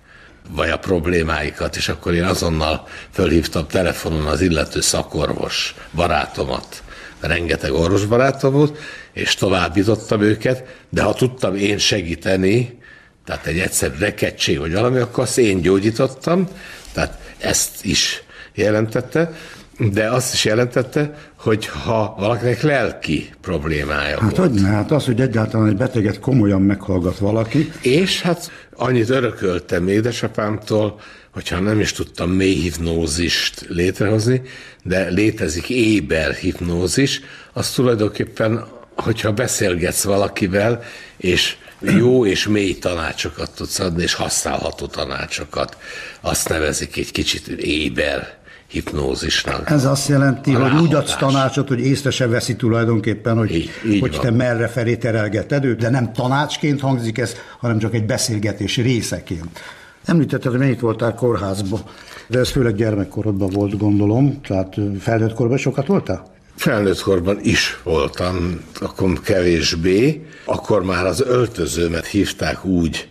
vagy 0.49 0.69
a 0.69 0.79
problémáikat, 0.79 1.75
és 1.75 1.89
akkor 1.89 2.13
én 2.13 2.23
azonnal 2.23 2.87
fölhívtam 3.11 3.67
telefonon 3.67 4.25
az 4.25 4.41
illető 4.41 4.81
szakorvos 4.81 5.75
barátomat, 5.91 6.83
rengeteg 7.19 7.73
orvosbarátom 7.73 8.53
volt, 8.53 8.77
és 9.13 9.35
továbbítottam 9.35 10.21
őket, 10.21 10.63
de 10.89 11.01
ha 11.01 11.13
tudtam 11.13 11.55
én 11.55 11.77
segíteni, 11.77 12.79
tehát 13.25 13.45
egy 13.45 13.59
egyszerű 13.59 13.97
rekettség 13.99 14.59
vagy 14.59 14.73
valami, 14.73 14.99
akkor 14.99 15.23
azt 15.23 15.37
én 15.37 15.61
gyógyítottam, 15.61 16.47
tehát 16.91 17.17
ezt 17.37 17.85
is 17.85 18.23
jelentette, 18.53 19.31
de 19.79 20.09
azt 20.09 20.33
is 20.33 20.45
jelentette, 20.45 21.13
hogy 21.35 21.65
ha 21.67 22.15
valakinek 22.19 22.61
lelki 22.61 23.29
problémája 23.41 24.19
Hát 24.19 24.37
volt. 24.37 24.51
hogy 24.51 24.61
ne? 24.61 24.67
Hát 24.67 24.91
az, 24.91 25.05
hogy 25.05 25.21
egyáltalán 25.21 25.67
egy 25.67 25.75
beteget 25.77 26.19
komolyan 26.19 26.61
meghallgat 26.61 27.17
valaki, 27.17 27.71
És 27.81 28.21
hát 28.21 28.51
annyit 28.75 29.09
örököltem 29.09 29.87
édesapámtól, 29.87 30.99
hogyha 31.31 31.59
nem 31.59 31.79
is 31.79 31.91
tudtam 31.91 32.29
mély 32.29 32.55
hipnózist 32.55 33.65
létrehozni, 33.69 34.41
de 34.83 35.09
létezik 35.09 35.69
éber 35.69 36.33
hipnózis, 36.33 37.21
az 37.53 37.69
tulajdonképpen, 37.71 38.65
hogyha 38.95 39.31
beszélgetsz 39.31 40.03
valakivel, 40.03 40.83
és 41.17 41.55
jó 41.79 42.25
és 42.25 42.47
mély 42.47 42.77
tanácsokat 42.77 43.51
tudsz 43.55 43.79
adni, 43.79 44.03
és 44.03 44.13
használható 44.13 44.85
tanácsokat, 44.85 45.77
azt 46.21 46.49
nevezik 46.49 46.97
egy 46.97 47.11
kicsit 47.11 47.47
éber 47.47 48.41
hipnózisnak. 48.73 49.69
ez 49.69 49.85
azt 49.85 50.07
jelenti, 50.07 50.53
A 50.53 50.69
hogy 50.69 50.81
úgy 50.81 50.93
adsz 50.93 51.15
tanácsot, 51.15 51.67
hogy 51.67 51.79
észre 51.79 52.09
se 52.09 52.27
veszi 52.27 52.55
tulajdonképpen, 52.55 53.37
hogy, 53.37 53.51
Így- 53.55 53.69
így 53.87 53.99
hogy 53.99 54.11
van. 54.11 54.19
te 54.21 54.31
merre 54.31 54.67
felé 54.67 54.95
terelgeted 54.95 55.65
őt, 55.65 55.79
de 55.79 55.89
nem 55.89 56.13
tanácsként 56.13 56.79
hangzik 56.81 57.17
ez, 57.17 57.35
hanem 57.59 57.79
csak 57.79 57.93
egy 57.93 58.05
beszélgetés 58.05 58.77
részeként. 58.77 59.59
Említetted, 60.05 60.51
hogy 60.51 60.59
mennyit 60.59 60.79
voltál 60.79 61.13
kórházba, 61.13 61.79
de 62.27 62.39
ez 62.39 62.49
főleg 62.49 62.75
gyermekkorodban 62.75 63.49
volt, 63.49 63.77
gondolom, 63.77 64.41
tehát 64.41 64.75
felnőtt 64.99 65.33
korban 65.33 65.57
sokat 65.57 65.87
voltál? 65.87 66.31
Felnőtt 66.55 67.01
korban 67.01 67.39
is 67.41 67.79
voltam, 67.83 68.59
akkor 68.81 69.21
kevésbé. 69.21 70.25
Akkor 70.45 70.83
már 70.83 71.05
az 71.05 71.21
öltözőmet 71.21 72.05
hívták 72.05 72.65
úgy 72.65 73.07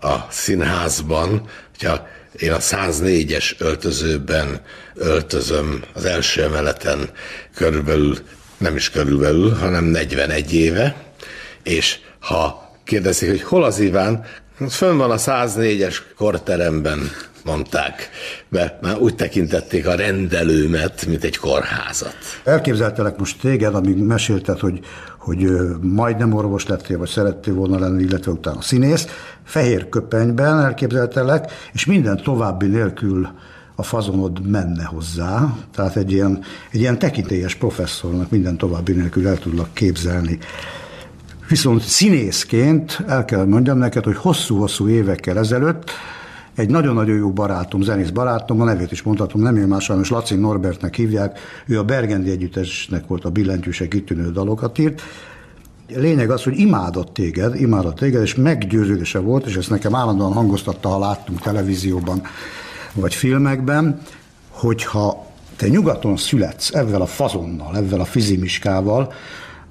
a 0.00 0.14
színházban, 0.30 1.40
hogyha 1.78 2.06
én 2.38 2.52
a 2.52 2.58
104-es 2.58 3.58
öltözőben 3.58 4.60
öltözöm 4.94 5.82
az 5.92 6.04
első 6.04 6.42
emeleten 6.42 7.10
körülbelül, 7.54 8.16
nem 8.58 8.76
is 8.76 8.90
körülbelül, 8.90 9.50
hanem 9.50 9.84
41 9.84 10.54
éve, 10.54 10.96
és 11.62 11.98
ha 12.20 12.70
kérdezik, 12.84 13.28
hogy 13.28 13.42
hol 13.42 13.64
az 13.64 13.78
Iván, 13.78 14.24
fönn 14.68 14.96
van 14.96 15.10
a 15.10 15.16
104-es 15.16 15.96
korteremben, 16.16 17.10
mondták, 17.44 18.10
mert 18.48 18.80
már 18.80 18.98
úgy 18.98 19.14
tekintették 19.14 19.86
a 19.86 19.94
rendelőmet, 19.94 21.06
mint 21.06 21.24
egy 21.24 21.36
kórházat. 21.36 22.16
Elképzeltelek 22.44 23.16
most 23.16 23.40
téged, 23.40 23.74
amíg 23.74 23.96
mesélted, 23.96 24.58
hogy, 24.58 24.78
hogy 25.26 25.50
majdnem 25.80 26.32
orvos 26.32 26.66
lettél, 26.66 26.98
vagy 26.98 27.08
szerettél 27.08 27.54
volna 27.54 27.78
lenni, 27.78 28.02
illetve 28.02 28.30
utána 28.30 28.60
színész. 28.60 29.06
Fehér 29.44 29.88
köpenyben 29.88 30.58
elképzeltelek, 30.58 31.52
és 31.72 31.84
minden 31.84 32.16
további 32.22 32.66
nélkül 32.66 33.28
a 33.74 33.82
fazonod 33.82 34.48
menne 34.48 34.84
hozzá, 34.84 35.54
tehát 35.74 35.96
egy 35.96 36.12
ilyen, 36.12 36.42
egy 36.70 36.80
ilyen 36.80 36.98
tekintélyes 36.98 37.54
professzornak 37.54 38.30
minden 38.30 38.56
további 38.56 38.92
nélkül 38.92 39.28
el 39.28 39.38
tudlak 39.38 39.74
képzelni. 39.74 40.38
Viszont 41.48 41.82
színészként 41.82 43.02
el 43.06 43.24
kell 43.24 43.44
mondjam 43.44 43.78
neked, 43.78 44.04
hogy 44.04 44.16
hosszú-hosszú 44.16 44.88
évekkel 44.88 45.38
ezelőtt 45.38 45.90
egy 46.56 46.70
nagyon-nagyon 46.70 47.16
jó 47.16 47.32
barátom, 47.32 47.82
zenész 47.82 48.10
barátom, 48.10 48.60
a 48.60 48.64
nevét 48.64 48.92
is 48.92 49.02
mondhatom, 49.02 49.42
nem 49.42 49.56
én 49.56 49.66
más, 49.66 49.84
sajnos 49.84 50.10
Laci 50.10 50.34
Norbertnek 50.34 50.94
hívják, 50.94 51.38
ő 51.66 51.78
a 51.78 51.84
Bergendi 51.84 52.30
Együttesnek 52.30 53.06
volt 53.06 53.24
a 53.24 53.30
billentyűse, 53.30 53.88
kitűnő 53.88 54.30
dalokat 54.30 54.78
írt. 54.78 55.02
Lényeg 55.88 56.30
az, 56.30 56.42
hogy 56.42 56.58
imádott 56.58 57.14
téged, 57.14 57.60
imádott 57.60 57.96
téged, 57.96 58.22
és 58.22 58.34
meggyőződése 58.34 59.18
volt, 59.18 59.46
és 59.46 59.56
ezt 59.56 59.70
nekem 59.70 59.94
állandóan 59.94 60.32
hangoztatta, 60.32 60.88
ha 60.88 60.98
láttunk 60.98 61.40
televízióban 61.40 62.22
vagy 62.94 63.14
filmekben, 63.14 64.00
hogyha 64.48 65.26
te 65.56 65.68
nyugaton 65.68 66.16
születsz 66.16 66.74
ezzel 66.74 67.00
a 67.00 67.06
fazonnal, 67.06 67.76
ezzel 67.76 68.00
a 68.00 68.04
fizimiskával, 68.04 69.12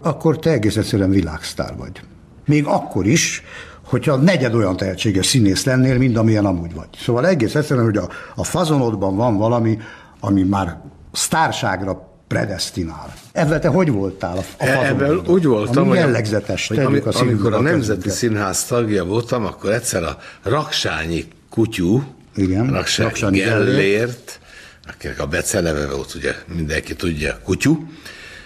akkor 0.01 0.39
te 0.39 0.51
egész 0.51 0.75
egyszerűen 0.75 1.09
világsztár 1.09 1.75
vagy. 1.77 2.01
Még 2.45 2.65
akkor 2.65 3.05
is, 3.05 3.43
hogyha 3.85 4.15
negyed 4.15 4.53
olyan 4.53 4.77
tehetséges 4.77 5.25
színész 5.25 5.65
lennél, 5.65 5.97
mint 5.97 6.17
amilyen 6.17 6.45
amúgy 6.45 6.73
vagy. 6.73 6.87
Szóval 7.03 7.27
egész 7.27 7.55
egyszerűen, 7.55 7.85
hogy 7.85 7.97
a, 7.97 8.09
a 8.35 8.43
fazonodban 8.43 9.15
van 9.15 9.37
valami, 9.37 9.77
ami 10.19 10.43
már 10.43 10.77
sztárságra 11.11 12.13
predestinál. 12.27 13.13
Ebben 13.31 13.61
te 13.61 13.67
hogy 13.67 13.91
voltál 13.91 14.37
a, 14.37 14.39
a 14.57 14.63
Ebből 14.63 15.07
fazonodban? 15.07 15.33
úgy 15.33 15.45
voltam, 15.45 15.87
ami 15.87 15.97
jellegzetes, 15.97 16.67
hogy 16.67 16.79
ami, 16.79 16.99
a 16.99 17.19
amikor 17.19 17.53
a 17.53 17.61
Nemzeti. 17.61 18.09
Színház 18.09 18.65
tagja 18.65 19.05
voltam, 19.05 19.45
akkor 19.45 19.71
egyszer 19.71 20.03
a 20.03 20.17
Raksányi 20.43 21.27
kutyú, 21.49 22.03
Igen, 22.35 22.71
Raksányi, 22.71 23.09
Raksányi 23.09 23.39
Gellért, 23.39 24.39
akinek 24.87 25.19
a 25.19 25.25
beceneve 25.25 25.87
volt, 25.87 26.13
ugye 26.15 26.33
mindenki 26.55 26.95
tudja, 26.95 27.39
kutyú, 27.43 27.87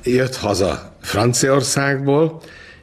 jött 0.04 0.36
haza 0.36 0.96
Franciaországból, 1.02 2.42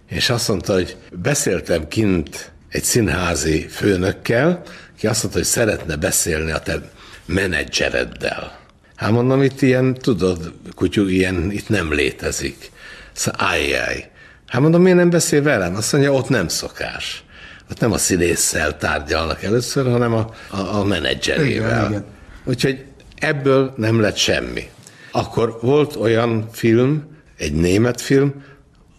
és 0.08 0.30
azt 0.30 0.48
mondta, 0.48 0.72
hogy 0.72 0.96
beszéltem 1.12 1.88
kint 1.88 2.52
egy 2.68 2.82
színházi 2.82 3.66
főnökkel, 3.68 4.62
ki 4.98 5.06
azt 5.06 5.22
mondta, 5.22 5.40
hogy 5.40 5.48
szeretne 5.48 5.96
beszélni 5.96 6.50
a 6.50 6.58
te 6.58 6.90
menedzsereddel. 7.26 8.58
Hát 8.96 9.10
mondom, 9.10 9.42
itt 9.42 9.62
ilyen, 9.62 9.94
tudod, 9.94 10.52
kutyú, 10.74 11.06
ilyen 11.06 11.50
itt 11.50 11.68
nem 11.68 11.92
létezik. 11.92 12.70
Szóval 13.12 13.48
ajjaj. 13.48 14.10
Hát 14.46 14.60
mondom, 14.60 14.82
miért 14.82 14.96
nem 14.96 15.10
beszél 15.10 15.42
velem? 15.42 15.74
Azt 15.76 15.92
mondja, 15.92 16.12
ott 16.12 16.28
nem 16.28 16.48
szokás. 16.48 17.24
Ott 17.70 17.80
nem 17.80 17.92
a 17.92 17.98
színésszel 17.98 18.76
tárgyalnak 18.76 19.42
először, 19.42 19.90
hanem 19.90 20.12
a, 20.12 20.34
a, 20.48 20.58
a 20.58 20.84
menedzserével. 20.84 21.78
Igen, 21.78 21.90
igen. 21.90 22.04
Úgyhogy 22.44 22.84
ebből 23.18 23.74
nem 23.76 24.00
lett 24.00 24.16
semmi. 24.16 24.68
Akkor 25.10 25.58
volt 25.62 25.96
olyan 25.96 26.48
film, 26.52 27.16
egy 27.36 27.52
német 27.52 28.00
film, 28.00 28.44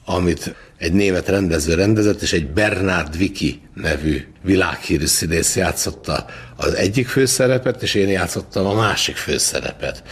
amit 0.05 0.55
egy 0.77 0.93
német 0.93 1.27
rendező 1.27 1.73
rendezett, 1.73 2.21
és 2.21 2.33
egy 2.33 2.47
Bernard 2.47 3.17
Viki 3.17 3.61
nevű 3.73 4.23
világhírű 4.43 5.05
színész 5.05 5.55
játszotta 5.55 6.25
az 6.55 6.73
egyik 6.73 7.07
főszerepet, 7.07 7.81
és 7.81 7.93
én 7.93 8.09
játszottam 8.09 8.65
a 8.65 8.73
másik 8.73 9.15
főszerepet. 9.15 10.03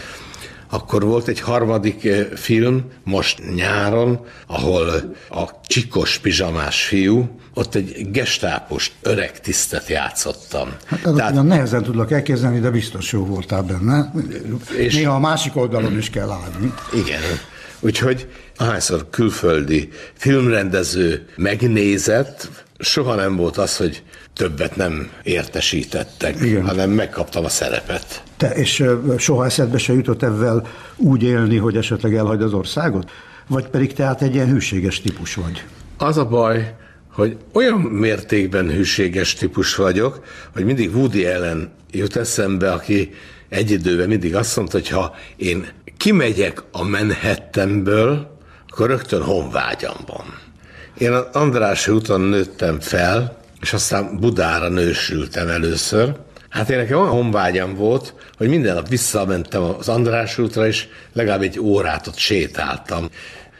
Akkor 0.70 1.04
volt 1.04 1.28
egy 1.28 1.40
harmadik 1.40 2.04
eh, 2.04 2.26
film, 2.34 2.84
most 3.04 3.54
nyáron, 3.54 4.26
ahol 4.46 4.88
a 5.30 5.60
csikos 5.66 6.18
pizsamás 6.18 6.84
fiú, 6.84 7.38
ott 7.54 7.74
egy 7.74 8.10
gestápos 8.10 8.92
öreg 9.02 9.40
tisztet 9.40 9.88
játszottam. 9.88 10.68
Hát 10.86 11.04
azok 11.04 11.16
Tehát... 11.16 11.42
nehezen 11.42 11.82
tudlak 11.82 12.10
elképzelni, 12.12 12.60
de 12.60 12.70
biztos 12.70 13.12
jó 13.12 13.24
voltál 13.24 13.62
benne. 13.62 14.12
És... 14.76 14.94
Néha 14.94 15.14
a 15.14 15.18
másik 15.18 15.56
oldalon 15.56 15.98
is 15.98 16.10
kell 16.10 16.30
állni. 16.30 16.72
Igen. 16.92 17.20
Úgyhogy 17.86 18.28
ahányszor 18.56 19.06
külföldi 19.10 19.88
filmrendező 20.12 21.26
megnézett, 21.36 22.48
soha 22.78 23.14
nem 23.14 23.36
volt 23.36 23.56
az, 23.56 23.76
hogy 23.76 24.02
többet 24.32 24.76
nem 24.76 25.10
értesítettek, 25.22 26.40
Igen. 26.40 26.66
hanem 26.66 26.90
megkaptam 26.90 27.44
a 27.44 27.48
szerepet. 27.48 28.22
Te, 28.36 28.50
és 28.50 28.84
soha 29.18 29.44
eszedbe 29.44 29.78
se 29.78 29.92
jutott 29.92 30.22
ebben 30.22 30.66
úgy 30.96 31.22
élni, 31.22 31.56
hogy 31.56 31.76
esetleg 31.76 32.14
elhagy 32.14 32.42
az 32.42 32.52
országot? 32.52 33.10
Vagy 33.46 33.66
pedig 33.66 33.92
te 33.92 34.04
hát 34.04 34.22
egy 34.22 34.34
ilyen 34.34 34.50
hűséges 34.50 35.00
típus 35.00 35.34
vagy? 35.34 35.64
Az 35.96 36.16
a 36.16 36.24
baj, 36.24 36.74
hogy 37.12 37.36
olyan 37.52 37.80
mértékben 37.80 38.70
hűséges 38.70 39.34
típus 39.34 39.74
vagyok, 39.74 40.24
hogy 40.54 40.64
mindig 40.64 40.96
Woody 40.96 41.26
Allen 41.26 41.72
jut 41.90 42.16
eszembe, 42.16 42.72
aki 42.72 43.10
egy 43.48 43.70
időben 43.70 44.08
mindig 44.08 44.34
azt 44.34 44.56
mondta, 44.56 44.76
hogy 44.76 44.88
ha 44.88 45.14
én 45.36 45.66
kimegyek 45.96 46.62
a 46.72 46.84
Manhattanből, 46.84 48.38
akkor 48.68 48.86
rögtön 48.86 49.22
honvágyam 49.22 49.96
van. 50.06 50.38
Én 50.98 51.12
az 51.12 51.24
Andrássy 51.32 51.90
úton 51.90 52.20
nőttem 52.20 52.80
fel, 52.80 53.38
és 53.60 53.72
aztán 53.72 54.18
Budára 54.20 54.68
nősültem 54.68 55.48
először. 55.48 56.16
Hát 56.48 56.70
én 56.70 56.76
nekem 56.76 56.98
olyan 56.98 57.10
honvágyam 57.10 57.74
volt, 57.74 58.14
hogy 58.36 58.48
minden 58.48 58.74
nap 58.74 58.88
visszamentem 58.88 59.62
az 59.62 59.88
András 59.88 60.38
útra, 60.38 60.66
és 60.66 60.88
legalább 61.12 61.42
egy 61.42 61.60
órát 61.60 62.06
ott 62.06 62.16
sétáltam. 62.16 63.08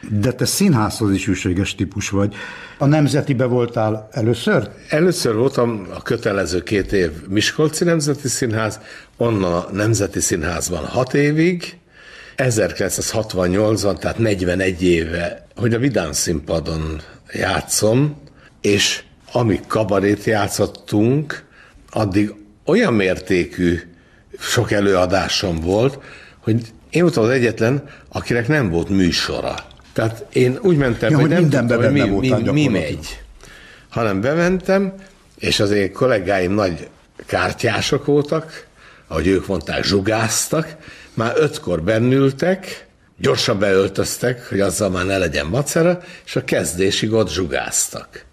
De 0.09 0.31
te 0.31 0.45
színházhoz 0.45 1.13
is 1.13 1.25
hűséges 1.25 1.75
típus 1.75 2.09
vagy. 2.09 2.35
A 2.77 2.85
Nemzetibe 2.85 3.45
voltál 3.45 4.07
először? 4.11 4.69
Először 4.89 5.35
voltam 5.35 5.87
a 5.93 6.01
kötelező 6.01 6.63
két 6.63 6.91
év 6.91 7.11
Miskolci 7.27 7.83
Nemzeti 7.83 8.27
Színház, 8.27 8.79
onnan 9.17 9.53
a 9.53 9.67
Nemzeti 9.71 10.19
Színházban 10.19 10.85
hat 10.85 11.13
évig, 11.13 11.76
1968-ban, 12.37 13.99
tehát 13.99 14.17
41 14.17 14.83
éve, 14.83 15.45
hogy 15.55 15.73
a 15.73 15.79
Vidám 15.79 16.11
színpadon 16.11 17.01
játszom, 17.33 18.21
és 18.61 19.03
amíg 19.31 19.61
kabarét 19.67 20.23
játszottunk, 20.23 21.45
addig 21.89 22.33
olyan 22.65 22.93
mértékű 22.93 23.79
sok 24.39 24.71
előadásom 24.71 25.59
volt, 25.59 25.99
hogy 26.39 26.61
én 26.89 27.01
voltam 27.01 27.23
az 27.23 27.29
egyetlen, 27.29 27.83
akinek 28.09 28.47
nem 28.47 28.69
volt 28.69 28.89
műsora. 28.89 29.55
Tehát 29.93 30.25
én 30.33 30.59
úgy 30.61 30.77
mentem, 30.77 31.09
Ja, 31.09 31.17
hogy 31.17 31.31
hogy 31.31 31.41
nem 31.41 31.49
tudtam, 31.49 31.83
hogy 31.83 31.91
mi, 31.91 32.29
mi, 32.29 32.51
mi 32.51 32.67
megy. 32.67 33.21
Hanem 33.89 34.21
bementem, 34.21 34.93
és 35.37 35.59
az 35.59 35.71
én 35.71 35.93
kollégáim 35.93 36.51
nagy 36.51 36.87
kártyások 37.25 38.05
voltak, 38.05 38.67
ahogy 39.07 39.27
ők 39.27 39.47
mondták, 39.47 39.83
zsugáztak, 39.83 40.75
már 41.17 41.33
ötkor 41.35 41.83
bennültek, 41.83 42.87
gyorsan 43.17 43.59
beöltöztek, 43.59 44.47
hogy 44.49 44.59
azzal 44.59 44.89
már 44.89 45.05
ne 45.05 45.17
legyen 45.17 45.45
macera, 45.45 46.01
és 46.25 46.35
a 46.35 46.43
kezdésig 46.43 47.13
ott 47.13 47.29
zsugáztak. 47.29 48.25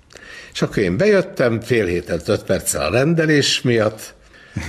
És 0.52 0.62
akkor 0.62 0.78
én 0.78 0.96
bejöttem, 0.96 1.60
fél 1.60 1.86
héten, 1.86 2.20
öt 2.26 2.42
perccel 2.42 2.82
a 2.82 2.90
rendelés 2.90 3.60
miatt, 3.62 4.14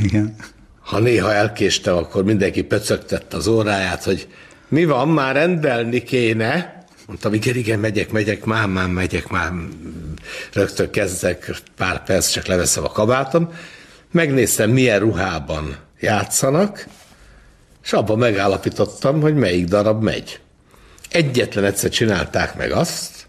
Igen. 0.02 0.36
ha 0.80 1.00
néha 1.00 1.34
elkéstem, 1.34 1.96
akkor 1.96 2.24
mindenki 2.24 2.64
pöcögtette 2.64 3.38
az 3.38 3.48
óráját, 3.48 4.04
hogy 4.04 4.28
mi 4.68 4.86
van, 4.86 5.10
már 5.10 5.36
rendelni 5.36 6.04
kéne. 6.04 6.84
Mondtam, 7.08 7.34
igen, 7.34 7.56
igen, 7.56 7.80
megyek, 7.80 8.12
megyek, 8.12 8.46
már, 8.46 8.68
már 8.68 8.88
megyek, 8.88 9.28
már 9.28 9.52
rögtön 10.54 10.90
kezdek, 10.90 11.62
pár 11.78 12.04
perc, 12.04 12.30
csak 12.30 12.46
leveszem 12.46 12.84
a 12.84 12.90
kabátom. 12.90 13.54
Megnéztem, 14.12 14.70
milyen 14.70 15.00
ruhában 15.00 15.76
játszanak, 16.00 16.86
és 17.86 17.94
abban 17.94 18.18
megállapítottam, 18.18 19.22
hogy 19.22 19.36
melyik 19.36 19.66
darab 19.66 20.04
megy. 20.04 20.40
Egyetlen 21.10 21.64
egyszer 21.64 21.90
csinálták 21.90 22.58
meg 22.58 22.72
azt, 22.72 23.28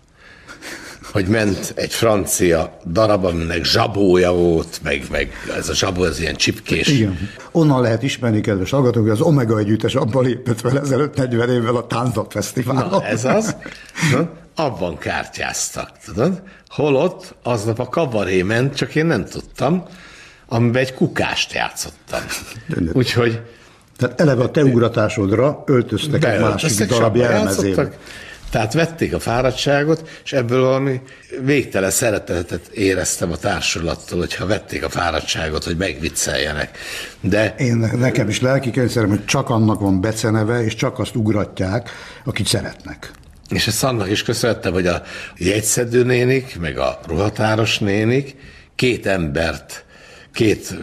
hogy 1.12 1.26
ment 1.26 1.72
egy 1.74 1.92
francia 1.92 2.78
darab, 2.86 3.24
aminek 3.24 3.64
zsabója 3.64 4.32
volt, 4.32 4.80
meg, 4.82 5.04
meg 5.10 5.32
ez 5.56 5.68
a 5.68 5.74
zsabó, 5.74 6.04
ez 6.04 6.20
ilyen 6.20 6.36
csipkés. 6.36 6.88
Igen. 6.88 7.30
Onnan 7.50 7.80
lehet 7.80 8.02
ismerni, 8.02 8.40
kedves 8.40 8.70
hallgatók, 8.70 9.02
hogy 9.02 9.10
az 9.10 9.20
Omega 9.20 9.58
együttes 9.58 9.94
abban 9.94 10.24
lépett 10.24 10.60
fel 10.60 10.78
ezelőtt 10.78 11.16
40 11.16 11.50
évvel 11.50 11.76
a 11.76 11.86
Táncot 11.86 12.32
Fesztiválon. 12.32 12.90
Na, 12.90 13.04
ez 13.04 13.24
az. 13.24 13.56
Na, 14.12 14.30
abban 14.54 14.98
kártyáztak, 14.98 15.90
tudod? 16.04 16.42
Holott 16.68 17.34
aznap 17.42 17.78
a 17.78 17.88
kabaré 17.88 18.42
ment, 18.42 18.74
csak 18.74 18.94
én 18.94 19.06
nem 19.06 19.24
tudtam, 19.24 19.84
amiben 20.48 20.82
egy 20.82 20.94
kukást 20.94 21.52
játszottam. 21.52 22.20
Úgyhogy 22.92 23.40
Tehát 23.96 24.20
eleve 24.20 24.42
a 24.42 24.50
te 24.50 24.62
ugratásodra 24.62 25.62
öltöztek 25.66 26.24
egy 26.24 26.40
másik 26.40 26.86
darab 26.86 27.16
jelmezébe. 27.16 27.90
Tehát 28.50 28.72
vették 28.72 29.14
a 29.14 29.18
fáradtságot, 29.18 30.08
és 30.24 30.32
ebből 30.32 30.60
valami 30.60 31.00
végtelen 31.44 31.90
szeretetet 31.90 32.66
éreztem 32.66 33.32
a 33.32 33.36
társulattól, 33.36 34.18
hogyha 34.18 34.46
vették 34.46 34.84
a 34.84 34.88
fáradtságot, 34.88 35.64
hogy 35.64 35.76
megvicceljenek. 35.76 36.78
De 37.20 37.54
Én 37.58 37.76
nekem 37.76 38.28
is 38.28 38.40
lelki 38.40 38.70
kényszerem, 38.70 39.08
hogy 39.08 39.24
csak 39.24 39.50
annak 39.50 39.80
van 39.80 40.00
beceneve, 40.00 40.64
és 40.64 40.74
csak 40.74 40.98
azt 40.98 41.14
ugratják, 41.14 41.90
akit 42.24 42.46
szeretnek. 42.46 43.10
És 43.48 43.66
ezt 43.66 43.84
annak 43.84 44.10
is 44.10 44.22
köszönhettem, 44.22 44.72
hogy 44.72 44.86
a 44.86 45.02
jegyszedő 45.36 46.04
nénik, 46.04 46.58
meg 46.60 46.78
a 46.78 46.98
ruhatáros 47.06 47.78
nénik 47.78 48.36
két 48.74 49.06
embert, 49.06 49.84
két 50.36 50.74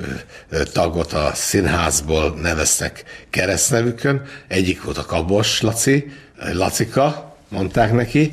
tagot 0.72 1.14
a 1.14 1.32
színházból 1.34 2.34
neveztek 2.42 3.04
keresztnevükön. 3.30 4.22
Egyik 4.48 4.84
volt 4.84 4.98
a 4.98 5.06
Kabos 5.06 5.62
Laci, 5.62 6.12
Lacika, 6.54 7.36
mondták 7.50 7.94
neki, 7.94 8.32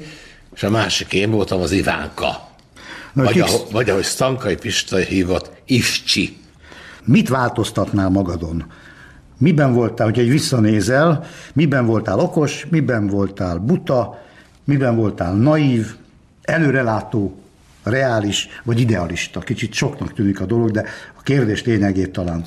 és 0.54 0.62
a 0.62 0.70
másik 0.70 1.12
én 1.12 1.30
voltam 1.30 1.60
az 1.60 1.72
Ivánka. 1.72 2.48
Na, 3.12 3.22
Vagy, 3.22 3.32
kik- 3.32 3.42
ahogy, 3.42 3.66
vagy 3.70 3.90
ahogy 3.90 4.04
Stankai 4.04 4.56
Pista 4.56 4.96
hívott, 4.96 5.50
Ifcsi. 5.64 6.36
Mit 7.04 7.28
változtatnál 7.28 8.08
magadon? 8.08 8.64
Miben 9.38 9.72
voltál, 9.72 10.06
hogy 10.06 10.18
egy 10.18 10.30
visszanézel, 10.30 11.24
miben 11.52 11.86
voltál 11.86 12.18
okos, 12.18 12.66
miben 12.70 13.06
voltál 13.06 13.58
buta, 13.58 14.22
miben 14.64 14.96
voltál 14.96 15.34
naív, 15.34 15.94
előrelátó, 16.42 17.39
reális 17.90 18.48
vagy 18.64 18.80
idealista? 18.80 19.40
Kicsit 19.40 19.72
soknak 19.72 20.14
tűnik 20.14 20.40
a 20.40 20.46
dolog, 20.46 20.70
de 20.70 20.84
a 21.18 21.22
kérdés 21.22 21.64
lényegét 21.64 22.10
talán 22.10 22.44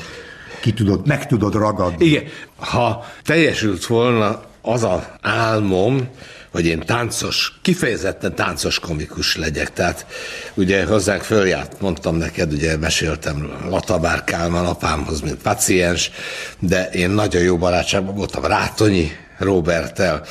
ki 0.62 0.74
tudod, 0.74 1.08
meg 1.08 1.28
tudod 1.28 1.54
ragadni. 1.54 2.06
Igen, 2.06 2.24
ha 2.56 3.06
teljesült 3.24 3.86
volna 3.86 4.42
az 4.62 4.84
a 4.84 5.18
álmom, 5.22 6.10
hogy 6.52 6.66
én 6.66 6.80
táncos, 6.80 7.60
kifejezetten 7.62 8.36
táncos 8.36 8.80
komikus 8.80 9.36
legyek. 9.38 9.74
Tehát 9.74 10.06
ugye 10.54 10.86
hozzánk 10.86 11.22
följárt, 11.22 11.82
mondtam 11.82 12.16
neked, 12.16 12.54
ugye 12.54 12.78
meséltem 12.78 13.52
Latabár 13.70 14.24
Kálmán 14.24 14.66
apámhoz, 14.66 15.22
mint 15.22 15.42
paciens, 15.42 16.12
de 16.60 16.90
én 16.90 17.10
nagyon 17.10 17.42
jó 17.42 17.58
barátságban 17.58 18.16
voltam 18.16 18.46
Rátonyi 18.46 19.12
Roberttel, 19.38 20.24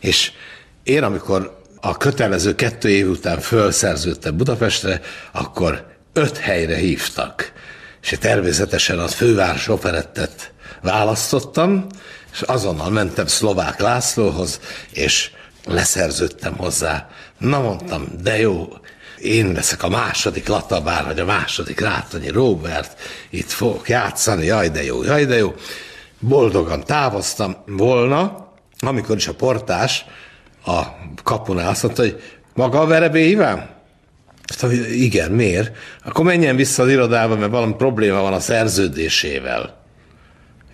és 0.00 0.32
én 0.82 1.02
amikor 1.02 1.61
a 1.84 1.96
kötelező 1.96 2.54
kettő 2.54 2.88
év 2.88 3.08
után 3.08 3.40
fölszerződtem 3.40 4.36
Budapestre, 4.36 5.00
akkor 5.32 5.86
öt 6.12 6.38
helyre 6.38 6.76
hívtak. 6.76 7.52
És 8.02 8.16
természetesen 8.20 8.98
a 8.98 9.08
főváros 9.08 9.68
operettet 9.68 10.52
választottam, 10.80 11.86
és 12.32 12.40
azonnal 12.40 12.90
mentem 12.90 13.26
Szlovák 13.26 13.80
Lászlóhoz, 13.80 14.60
és 14.92 15.30
leszerződtem 15.64 16.56
hozzá. 16.56 17.08
Na 17.38 17.60
mondtam, 17.60 18.08
de 18.22 18.38
jó, 18.38 18.68
én 19.18 19.52
leszek 19.52 19.82
a 19.82 19.88
második 19.88 20.48
Latabár, 20.48 21.04
vagy 21.04 21.18
a 21.18 21.24
második 21.24 21.80
Rátonyi 21.80 22.28
Robert, 22.28 23.00
itt 23.30 23.50
fogok 23.50 23.88
játszani, 23.88 24.44
jaj 24.44 24.68
de 24.68 24.84
jó, 24.84 25.02
jaj 25.02 25.24
de 25.24 25.36
jó. 25.36 25.54
Boldogan 26.18 26.84
távoztam 26.84 27.56
volna, 27.66 28.48
amikor 28.78 29.16
is 29.16 29.28
a 29.28 29.34
portás 29.34 30.04
a 30.64 30.82
kapunál 31.22 31.68
azt 31.68 31.82
mondta, 31.82 32.02
hogy 32.02 32.22
maga 32.54 32.80
a 32.80 32.86
Verebé 32.86 33.28
Iván? 33.28 33.70
Azt 34.44 34.62
mondta, 34.62 34.80
hogy 34.80 35.00
igen, 35.00 35.30
miért? 35.30 35.76
Akkor 36.04 36.24
menjen 36.24 36.56
vissza 36.56 36.82
az 36.82 36.88
irodába, 36.88 37.36
mert 37.36 37.50
valami 37.50 37.74
probléma 37.74 38.20
van 38.20 38.32
a 38.32 38.40
szerződésével. 38.40 39.80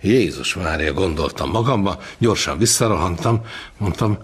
Jézus 0.01 0.55
Mária, 0.55 0.93
gondoltam 0.93 1.49
magamban, 1.49 1.97
gyorsan 2.17 2.57
visszarohantam, 2.57 3.41
mondtam, 3.77 4.17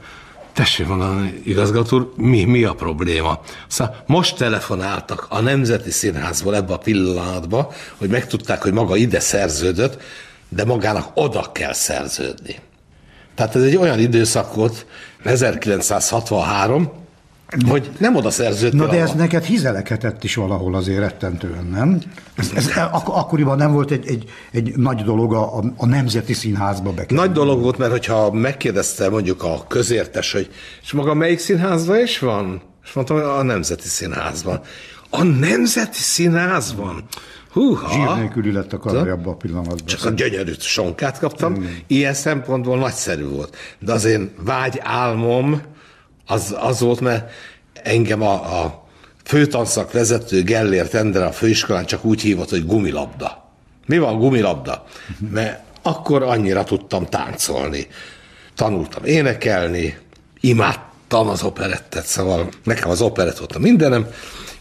tessék 0.54 0.88
mondani, 0.88 1.41
igazgató 1.45 1.97
úr, 1.97 2.13
mi, 2.15 2.43
mi 2.43 2.63
a 2.63 2.73
probléma? 2.73 3.41
Szóval 3.67 4.04
most 4.06 4.38
telefonáltak 4.38 5.25
a 5.30 5.39
Nemzeti 5.39 5.91
Színházból 5.91 6.56
ebbe 6.56 6.73
a 6.73 6.78
pillanatba, 6.78 7.73
hogy 7.97 8.10
megtudták, 8.10 8.62
hogy 8.62 8.73
maga 8.73 8.95
ide 8.95 9.19
szerződött, 9.19 10.01
de 10.49 10.65
magának 10.65 11.12
oda 11.13 11.51
kell 11.51 11.73
szerződni. 11.73 12.56
Tehát 13.36 13.56
ez 13.56 13.62
egy 13.62 13.75
olyan 13.75 13.99
időszak 13.99 14.54
volt, 14.54 14.86
1963, 15.26 16.92
hogy 17.68 17.92
nem 17.98 18.16
oda 18.16 18.30
szerződtél. 18.30 18.80
Na 18.80 18.88
de 18.88 19.00
ez 19.02 19.12
neked 19.12 19.44
hizeleketett 19.44 20.24
is 20.24 20.36
valahol 20.36 20.76
azért 20.76 21.00
rettentően, 21.00 21.66
nem? 21.66 22.02
Ez, 22.36 22.52
ez 22.56 22.72
ak- 22.92 23.08
akkoriban 23.08 23.58
nem 23.58 23.72
volt 23.72 23.92
egy, 23.92 24.08
egy, 24.08 24.30
egy 24.52 24.76
nagy 24.76 25.04
dolog 25.04 25.34
a, 25.34 25.58
a, 25.58 25.64
a 25.78 25.86
Nemzeti 25.86 26.34
Színházba 26.34 26.90
bekerülni. 26.92 27.24
Nagy 27.24 27.32
dolog 27.32 27.62
volt, 27.62 27.78
mert 27.78 27.92
hogyha 27.92 28.32
megkérdezte 28.32 29.10
mondjuk 29.10 29.44
a 29.44 29.66
közértes, 29.68 30.32
hogy 30.32 30.50
és 30.84 30.92
maga 30.92 31.14
melyik 31.14 31.40
színházban 31.40 32.00
is 32.00 32.20
van? 32.20 32.62
És 32.84 32.94
mondtam, 32.94 33.18
hogy 33.18 33.26
a 33.26 33.44
Nemzeti 33.44 33.88
Színházban. 33.88 34.62
A 35.10 35.24
Nemzeti 35.24 36.00
Színházban? 36.00 37.04
Húha! 37.56 37.89
Zsír 37.91 38.22
nélküli 38.22 38.52
lett 38.52 38.74
a 38.74 38.78
karaj 38.78 39.10
abban 39.10 39.34
a 39.34 39.36
pillanatban. 39.36 39.86
Csak 39.86 40.06
a 40.06 40.10
gyönyörű 40.10 40.54
sonkát 40.60 41.20
kaptam. 41.20 41.70
Ilyen 41.88 42.13
szempontból 42.13 42.78
nagyszerű 42.78 43.26
volt. 43.26 43.56
De 43.80 43.91
az 43.91 44.06
én 44.06 44.32
vágy 44.39 44.80
álmom 44.84 45.62
az, 46.26 46.56
az 46.60 46.80
volt, 46.80 47.00
mert 47.00 47.32
engem 47.74 48.22
a, 48.22 48.63
a 48.63 48.86
főtanszak 49.24 49.91
vezető 49.91 50.44
Gellért 50.44 50.94
Endre 50.94 51.26
a 51.26 51.32
főiskolán 51.32 51.86
csak 51.86 52.06
úgy 52.06 52.22
hívott, 52.22 52.50
hogy 52.50 52.65
gumilabda. 52.65 53.52
Mi 53.86 53.98
van 53.98 54.20
gumilabda? 54.20 54.86
Mert 55.32 55.63
akkor 55.82 56.24
annyira 56.24 56.63
tudtam 56.63 57.06
táncolni. 57.06 57.88
Tanultam 58.56 59.06
énekelni, 59.06 59.98
imádtam 60.39 61.28
az 61.28 61.44
operettet, 61.44 62.06
szóval 62.06 62.50
nekem 62.63 62.89
az 62.89 63.02
operett 63.02 63.38
volt 63.38 63.56
a 63.56 63.60
mindenem, 63.60 64.08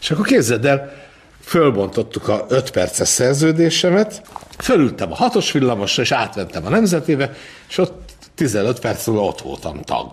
és 0.01 0.11
akkor 0.11 0.25
képzeld 0.25 0.65
el, 0.65 1.04
fölbontottuk 1.45 2.27
a 2.27 2.45
5 2.49 2.71
perces 2.71 3.07
szerződésemet, 3.07 4.21
fölültem 4.57 5.11
a 5.11 5.15
hatos 5.15 5.51
villamosra, 5.51 6.03
és 6.03 6.11
átmentem 6.11 6.65
a 6.65 6.69
nemzetébe, 6.69 7.33
és 7.69 7.77
ott 7.77 8.09
15 8.35 8.79
perc 8.79 9.07
múlva 9.07 9.23
ott 9.23 9.41
voltam 9.41 9.81
tag. 9.81 10.09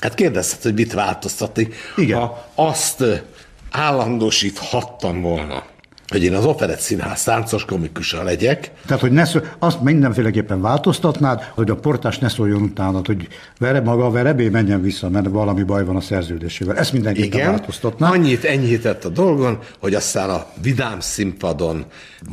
Hát 0.00 0.14
kérdezted, 0.14 0.62
hogy 0.62 0.74
mit 0.74 0.92
változtatni. 0.92 1.68
Igen. 1.96 2.18
Ha 2.18 2.46
azt 2.54 3.04
állandósíthattam 3.70 5.20
volna, 5.20 5.64
hogy 6.08 6.22
én 6.22 6.34
az 6.34 6.44
Operett 6.44 6.78
Színház 6.78 7.22
táncos 7.22 7.64
komikusa 7.64 8.22
legyek, 8.22 8.70
Tehát, 8.86 9.02
hogy 9.02 9.12
ne 9.12 9.24
szó, 9.24 9.40
azt 9.58 9.80
mindenféleképpen 9.80 10.60
változtatnád, 10.60 11.42
hogy 11.54 11.70
a 11.70 11.74
portás 11.74 12.18
ne 12.18 12.28
szóljon 12.28 12.62
utánad, 12.62 13.06
hogy 13.06 13.28
vere 13.58 13.80
maga 13.80 14.04
a 14.04 14.10
verebé 14.10 14.48
menjen 14.48 14.82
vissza, 14.82 15.08
mert 15.08 15.28
valami 15.28 15.62
baj 15.62 15.84
van 15.84 15.96
a 15.96 16.00
szerződésével. 16.00 16.76
Ezt 16.76 16.92
mindenképpen 16.92 17.38
Igen, 17.38 17.50
változtatná. 17.50 18.10
annyit 18.10 18.44
enyhített 18.44 19.04
a 19.04 19.08
dolgon, 19.08 19.58
hogy 19.78 19.94
aztán 19.94 20.30
a 20.30 20.46
vidám 20.62 21.00
színpadon 21.00 21.84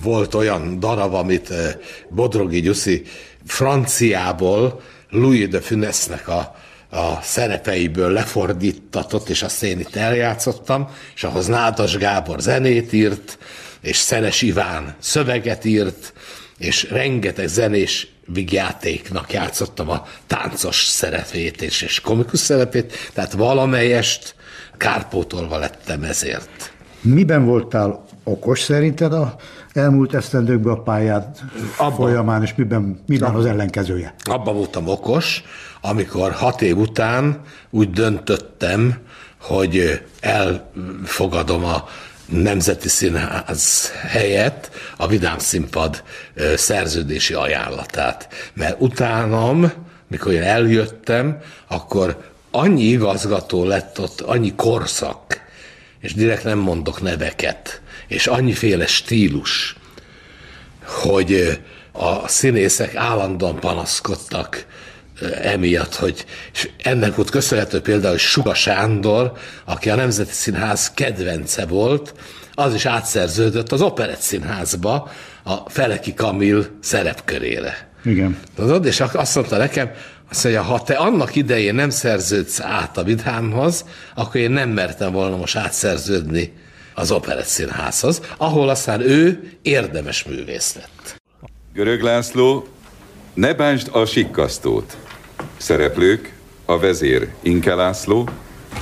volt 0.03 0.33
olyan 0.33 0.79
darab, 0.79 1.13
amit 1.13 1.49
eh, 1.51 1.73
Bodrogi 2.09 2.61
Gyuszi 2.61 3.03
franciából 3.45 4.81
Louis 5.09 5.47
de 5.47 5.59
Funesnek 5.59 6.27
a, 6.27 6.55
a 6.89 7.19
szerepeiből 7.21 8.11
lefordítatott, 8.11 9.29
és 9.29 9.43
azt 9.43 9.63
én 9.63 9.79
itt 9.79 9.95
eljátszottam, 9.95 10.89
és 11.15 11.23
ahhoz 11.23 11.47
Nádas 11.47 11.97
Gábor 11.97 12.39
zenét 12.39 12.93
írt, 12.93 13.37
és 13.83 13.97
Szenes 13.97 14.41
Iván 14.41 14.95
szöveget 14.99 15.65
írt, 15.65 16.13
és 16.57 16.89
rengeteg 16.89 17.47
zenés 17.47 18.07
vigjátéknak 18.25 19.33
játszottam 19.33 19.89
a 19.89 20.05
táncos 20.27 20.85
szerepét 20.85 21.61
és, 21.61 21.81
és 21.81 21.99
komikus 21.99 22.39
szerepét, 22.39 22.93
tehát 23.13 23.33
valamelyest 23.33 24.35
kárpótolva 24.77 25.57
lettem 25.57 26.03
ezért. 26.03 26.73
Miben 27.01 27.45
voltál 27.45 28.05
okos 28.23 28.61
szerinted 28.61 29.13
a 29.13 29.35
elmúlt 29.73 30.13
esztendőkben 30.13 30.73
a 30.73 30.81
pályád 30.81 31.37
Abban. 31.77 31.95
folyamán, 31.95 32.41
és 32.41 32.55
miben, 32.55 33.03
miben 33.05 33.35
az 33.35 33.45
ellenkezője? 33.45 34.13
Abba 34.23 34.53
voltam 34.53 34.87
okos, 34.87 35.43
amikor 35.81 36.31
hat 36.31 36.61
év 36.61 36.77
után 36.77 37.41
úgy 37.69 37.89
döntöttem, 37.89 38.97
hogy 39.41 40.01
elfogadom 40.19 41.63
a 41.63 41.83
Nemzeti 42.41 42.89
Színház 42.89 43.91
helyett 44.07 44.71
a 44.97 45.07
Vidám 45.07 45.39
Színpad 45.39 46.03
szerződési 46.55 47.33
ajánlatát. 47.33 48.27
Mert 48.53 48.81
utánam, 48.81 49.71
mikor 50.07 50.31
én 50.31 50.41
eljöttem, 50.41 51.41
akkor 51.67 52.31
annyi 52.51 52.83
igazgató 52.83 53.65
lett 53.65 53.99
ott, 53.99 54.21
annyi 54.21 54.53
korszak, 54.55 55.41
és 55.99 56.13
direkt 56.13 56.43
nem 56.43 56.57
mondok 56.57 57.01
neveket, 57.01 57.81
és 58.07 58.27
annyiféle 58.27 58.87
stílus, 58.87 59.75
hogy 60.83 61.61
a 61.91 62.27
színészek 62.27 62.95
állandóan 62.95 63.59
panaszkodtak 63.59 64.65
emiatt, 65.41 65.95
hogy 65.95 66.25
és 66.53 66.69
ennek 66.83 67.15
volt 67.15 67.29
köszönhető 67.29 67.81
például, 67.81 68.11
hogy 68.11 68.19
Suga 68.19 68.53
Sándor, 68.53 69.31
aki 69.65 69.89
a 69.89 69.95
Nemzeti 69.95 70.31
Színház 70.31 70.91
kedvence 70.91 71.65
volt, 71.65 72.13
az 72.53 72.73
is 72.73 72.85
átszerződött 72.85 73.71
az 73.71 73.81
Operett 73.81 74.19
Színházba 74.19 75.11
a 75.43 75.69
Feleki 75.69 76.13
Kamil 76.13 76.65
szerepkörére. 76.81 77.91
Igen. 78.05 78.39
Tudod? 78.55 78.85
És 78.85 78.99
azt 78.99 79.35
mondta 79.35 79.57
nekem, 79.57 79.91
azt 80.29 80.43
mondja, 80.43 80.61
ha 80.61 80.81
te 80.81 80.93
annak 80.93 81.35
idején 81.35 81.75
nem 81.75 81.89
szerződsz 81.89 82.59
át 82.59 82.97
a 82.97 83.03
Vidhámhoz, 83.03 83.85
akkor 84.15 84.41
én 84.41 84.51
nem 84.51 84.69
mertem 84.69 85.11
volna 85.11 85.35
most 85.35 85.55
átszerződni 85.55 86.53
az 86.93 87.11
Operett 87.11 87.45
Színházhoz, 87.45 88.21
ahol 88.37 88.69
aztán 88.69 89.01
ő 89.01 89.51
érdemes 89.61 90.23
művész 90.23 90.75
lett. 90.75 91.21
Görög 91.73 92.01
László, 92.01 92.67
ne 93.33 93.53
bántsd 93.53 93.87
a 93.91 94.05
sikkasztót. 94.05 94.97
Szereplők, 95.57 96.33
a 96.65 96.79
vezér 96.79 97.27
Inke 97.41 97.75
László, 97.75 98.29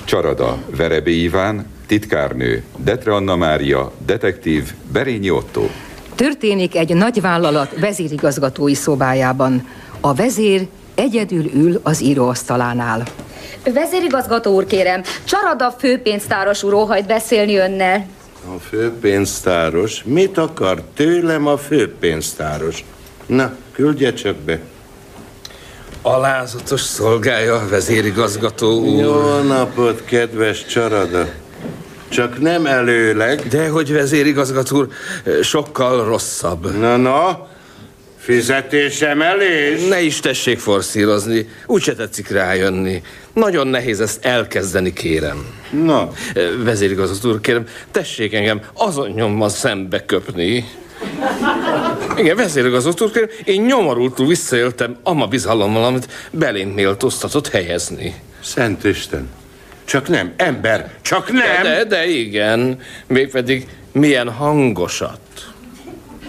Csarada 0.04 0.58
Verebé 0.76 1.22
Iván, 1.22 1.66
titkárnő 1.88 2.64
Detre 2.78 3.16
Anna 3.16 3.36
Mária, 3.36 3.92
detektív 4.06 4.74
Berényi 4.92 5.30
Otto. 5.30 5.68
Történik 6.16 6.76
egy 6.76 6.96
nagyvállalat 6.96 7.80
vezérigazgatói 7.80 8.74
szobájában. 8.74 9.68
A 10.00 10.14
vezér 10.14 10.68
egyedül 10.96 11.46
ül 11.54 11.80
az 11.84 12.02
íróasztalánál. 12.02 13.04
Vezérigazgató 13.74 14.54
úr, 14.54 14.66
kérem, 14.66 15.02
Csarada 15.24 15.72
főpénztáros 15.72 16.64
úr 16.64 16.74
óhajt 16.74 17.08
beszélni 17.08 17.56
önnel. 17.56 18.06
A 18.56 18.60
főpénztáros? 18.60 20.04
Mit 20.04 20.38
akar 20.38 20.82
tőlem 20.94 21.48
a 21.48 21.58
főpénztáros? 21.58 22.84
Na, 23.32 23.56
küldje 23.72 24.14
csak 24.14 24.36
be. 24.36 24.60
Alázatos 26.02 26.82
szolgája 26.82 27.56
a 27.56 27.68
vezérigazgató 27.68 28.80
úr. 28.80 29.02
Jó 29.02 29.42
napot, 29.42 30.06
kedves 30.06 30.66
Csarada. 30.66 31.30
Csak 32.10 32.40
nem 32.40 32.66
előleg. 32.66 33.48
De 33.48 33.70
hogy 33.70 33.94
vezérigazgató 33.94 34.78
úr, 34.78 34.88
sokkal 35.44 36.06
rosszabb. 36.06 36.78
Na, 36.78 36.98
na, 36.98 37.48
fizetésemelés? 38.18 39.88
Ne 39.88 40.02
is 40.02 40.20
tessék 40.20 40.60
forszírozni, 40.60 41.50
úgyse 41.66 41.96
tetszik 41.96 42.30
rájönni. 42.30 43.02
Nagyon 43.34 43.68
nehéz 43.68 44.02
ezt 44.02 44.26
elkezdeni, 44.26 44.94
kérem. 44.94 45.46
Na, 45.86 46.10
Vezérigazgató 46.64 47.30
úr, 47.30 47.42
kérem, 47.42 47.68
tessék 47.92 48.34
engem 48.34 48.62
azon 48.74 49.10
nyomban 49.10 49.50
szembe 49.50 50.06
köpni. 50.06 50.66
Igen, 52.18 52.36
vezérigazgató 52.36 53.06
úr, 53.06 53.12
kérem, 53.12 53.30
én 53.44 53.62
nyomorultul 53.62 54.28
visszaéltem 54.28 54.98
ama 55.04 55.28
bizalommal, 55.28 55.84
amit 55.84 56.08
belém 56.32 56.70
méltóztatott 56.70 57.50
helyezni. 57.50 58.16
Szent 58.44 58.84
Isten. 58.84 59.30
Csak 59.86 60.08
nem, 60.08 60.34
ember, 60.38 60.92
csak 61.02 61.32
nem! 61.32 61.64
De, 61.64 61.84
de 61.84 62.08
igen, 62.08 62.80
mégpedig 63.08 63.68
milyen 63.92 64.30
hangosat. 64.30 65.20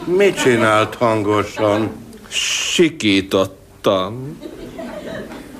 Mit 0.05 0.43
csinált 0.43 0.95
hangosan? 0.95 1.91
Sikítottam. 2.29 4.39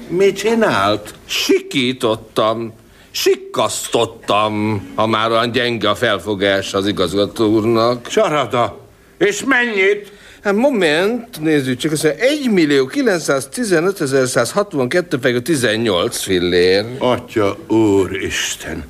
Mit 0.09 0.37
csinált? 0.37 1.15
Sikítottam. 1.25 2.73
Sikkasztottam, 3.11 4.87
ha 4.95 5.07
már 5.07 5.31
olyan 5.31 5.53
gyenge 5.53 5.89
a 5.89 5.95
felfogás 5.95 6.75
az 6.75 6.87
igazgató 6.87 7.47
úrnak. 7.47 8.09
Csarada, 8.09 8.82
és 9.27 9.45
mennyit? 9.45 10.13
Hát 10.43 10.55
moment, 10.55 11.41
nézzük 11.41 11.79
csak, 11.79 11.93
azt 11.93 12.03
mondja, 12.03 12.25
1 12.25 12.51
millió 12.51 12.87
915 12.87 14.27
162 14.27 15.41
18 15.43 16.19
fillér. 16.19 16.85
Atya 16.99 17.57
úristen. 17.69 18.85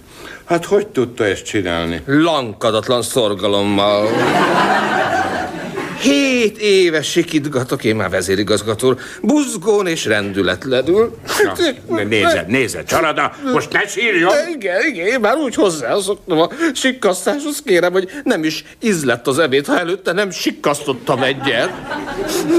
Hát 0.44 0.64
hogy 0.64 0.86
tudta 0.86 1.24
ezt 1.24 1.44
csinálni? 1.44 2.02
Lankadatlan 2.06 3.02
szorgalommal. 3.02 4.08
Hét 6.42 6.58
éves 6.58 7.10
sikítgatok 7.10 7.84
én 7.84 7.96
már 7.96 8.10
vezérigazgató 8.10 8.98
buzgón 9.22 9.86
és 9.86 10.04
rendületlenül. 10.04 11.16
Na, 11.88 12.02
nézed, 12.02 12.46
nézed, 12.46 12.84
Csarada, 12.84 13.32
most 13.52 13.72
ne 13.72 13.86
sírjon! 13.86 14.30
De 14.30 14.48
igen, 14.54 14.86
igen, 14.86 15.06
én 15.06 15.20
már 15.20 15.36
úgy 15.36 15.54
hozzászoktam 15.54 16.38
a 16.40 16.48
sikkasztáshoz, 16.74 17.62
kérem, 17.64 17.92
hogy 17.92 18.08
nem 18.24 18.44
is 18.44 18.64
ízlett 18.80 19.26
az 19.26 19.38
evét, 19.38 19.66
ha 19.66 19.78
előtte 19.78 20.12
nem 20.12 20.30
sikkasztottam 20.30 21.22
egyet. 21.22 21.70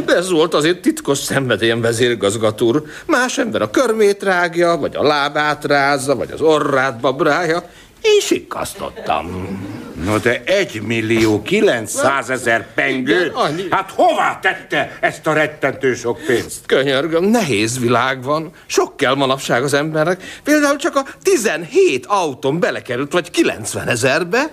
De 0.05 0.15
ez 0.15 0.29
volt 0.29 0.53
azért 0.53 0.81
titkos 0.81 1.17
szenvedélyem, 1.17 1.81
vezérigazgató 1.81 2.67
úr. 2.67 2.83
Más 3.05 3.37
ember 3.37 3.61
a 3.61 3.69
körmét 3.69 4.23
rágja, 4.23 4.77
vagy 4.77 4.95
a 4.95 5.03
lábát 5.03 5.65
rázza, 5.65 6.15
vagy 6.15 6.31
az 6.31 6.41
orrát 6.41 6.99
babrája. 6.99 7.69
Én 8.01 8.19
sikkasztottam. 8.19 9.57
No 10.05 10.17
de 10.17 10.41
egy 10.45 10.81
millió 10.81 11.41
kilencszáz 11.41 12.29
ezer 12.29 12.73
pengő? 12.73 13.33
Hát 13.69 13.91
hová 13.95 14.39
tette 14.41 14.97
ezt 15.01 15.27
a 15.27 15.33
rettentő 15.33 15.93
sok 15.93 16.19
pénzt? 16.25 16.65
Könyörgöm, 16.65 17.23
nehéz 17.23 17.79
világ 17.79 18.23
van. 18.23 18.51
Sok 18.65 18.97
kell 18.97 19.15
manapság 19.15 19.63
az 19.63 19.73
embernek. 19.73 20.23
Például 20.43 20.75
csak 20.75 20.95
a 20.95 21.05
17 21.23 22.05
autón 22.05 22.59
belekerült, 22.59 23.11
vagy 23.11 23.31
90 23.31 23.87
ezerbe. 23.87 24.51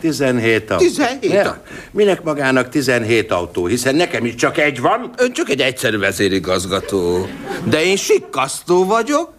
17 0.00 0.70
autó. 0.70 0.84
17 0.84 1.32
Ja. 1.32 1.62
Minek 1.90 2.22
magának 2.22 2.68
17 2.68 3.30
autó, 3.30 3.66
hiszen 3.66 3.94
nekem 3.94 4.24
is 4.24 4.34
csak 4.34 4.58
egy 4.58 4.80
van. 4.80 5.10
Ön 5.16 5.32
csak 5.32 5.48
egy 5.48 5.60
egyszerű 5.60 5.98
vezérigazgató. 5.98 7.28
De 7.64 7.84
én 7.84 7.96
sikkasztó 7.96 8.84
vagyok. 8.84 9.33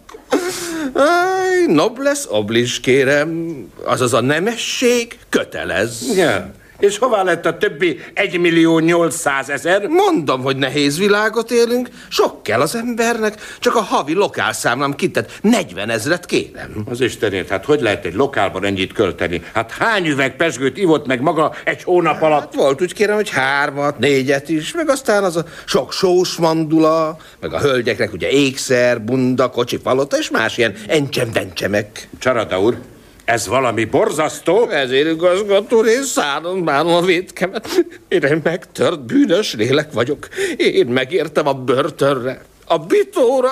Aj, 0.94 1.66
nobles 1.66 2.26
oblis, 2.28 2.80
kérem. 2.80 3.62
Azaz 3.84 4.12
a 4.12 4.20
nemesség 4.20 5.18
kötelez. 5.28 6.16
Ja. 6.16 6.50
És 6.78 6.98
hová 6.98 7.22
lett 7.22 7.46
a 7.46 7.58
többi 7.58 8.00
1 8.14 8.38
millió 8.38 8.78
800 8.78 9.50
ezer? 9.50 9.86
Mondom, 9.86 10.42
hogy 10.42 10.56
nehéz 10.56 10.98
világot 10.98 11.50
élünk, 11.50 11.88
sok 12.08 12.42
kell 12.42 12.60
az 12.60 12.74
embernek, 12.74 13.40
csak 13.60 13.76
a 13.76 13.80
havi 13.80 14.14
lokálszámlám 14.14 14.94
kitett 14.94 15.38
40 15.42 15.90
ezret 15.90 16.26
kérem. 16.26 16.84
Az 16.90 17.00
Istenért, 17.00 17.48
hát 17.48 17.64
hogy 17.64 17.80
lehet 17.80 18.04
egy 18.04 18.14
lokálban 18.14 18.64
ennyit 18.64 18.92
költeni? 18.92 19.42
Hát 19.52 19.70
hány 19.70 20.06
üveg 20.06 20.36
pesgőt 20.36 20.76
ivott 20.76 21.06
meg 21.06 21.20
maga 21.20 21.54
egy 21.64 21.82
hónap 21.82 22.22
alatt? 22.22 22.40
Hát 22.40 22.54
volt 22.54 22.82
úgy 22.82 22.94
kérem, 22.94 23.14
hogy 23.14 23.30
hármat, 23.30 23.98
négyet 23.98 24.48
is, 24.48 24.72
meg 24.72 24.88
aztán 24.88 25.24
az 25.24 25.36
a 25.36 25.44
sok 25.64 25.92
sós 25.92 26.36
mandula, 26.36 27.16
meg 27.40 27.52
a 27.52 27.60
hölgyeknek 27.60 28.12
ugye 28.12 28.28
ékszer, 28.28 29.04
bunda, 29.04 29.50
kocsi, 29.50 29.78
palota 29.78 30.18
és 30.18 30.30
más 30.30 30.58
ilyen 30.58 30.74
encsem-vencsemek. 30.86 32.08
Csarada 32.18 32.60
úr, 32.60 32.78
ez 33.26 33.46
valami 33.46 33.84
borzasztó. 33.84 34.68
Ezért 34.68 35.10
igazgató, 35.10 35.84
én 35.84 36.02
szállom 36.02 36.64
bánom 36.64 36.94
a 36.94 37.00
védkemet. 37.00 37.84
Én 38.08 38.24
egy 38.24 38.42
megtört 38.42 39.00
bűnös 39.00 39.54
lélek 39.54 39.92
vagyok. 39.92 40.28
Én 40.56 40.86
megértem 40.86 41.46
a 41.46 41.52
börtönre, 41.52 42.44
a 42.64 42.78
bitóra. 42.78 43.50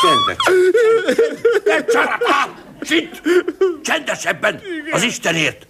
Csendet. 0.00 0.38
Csarada! 1.92 2.62
Csit! 2.82 3.22
Csendesebben! 3.82 4.60
Az 4.90 5.02
Istenért! 5.02 5.66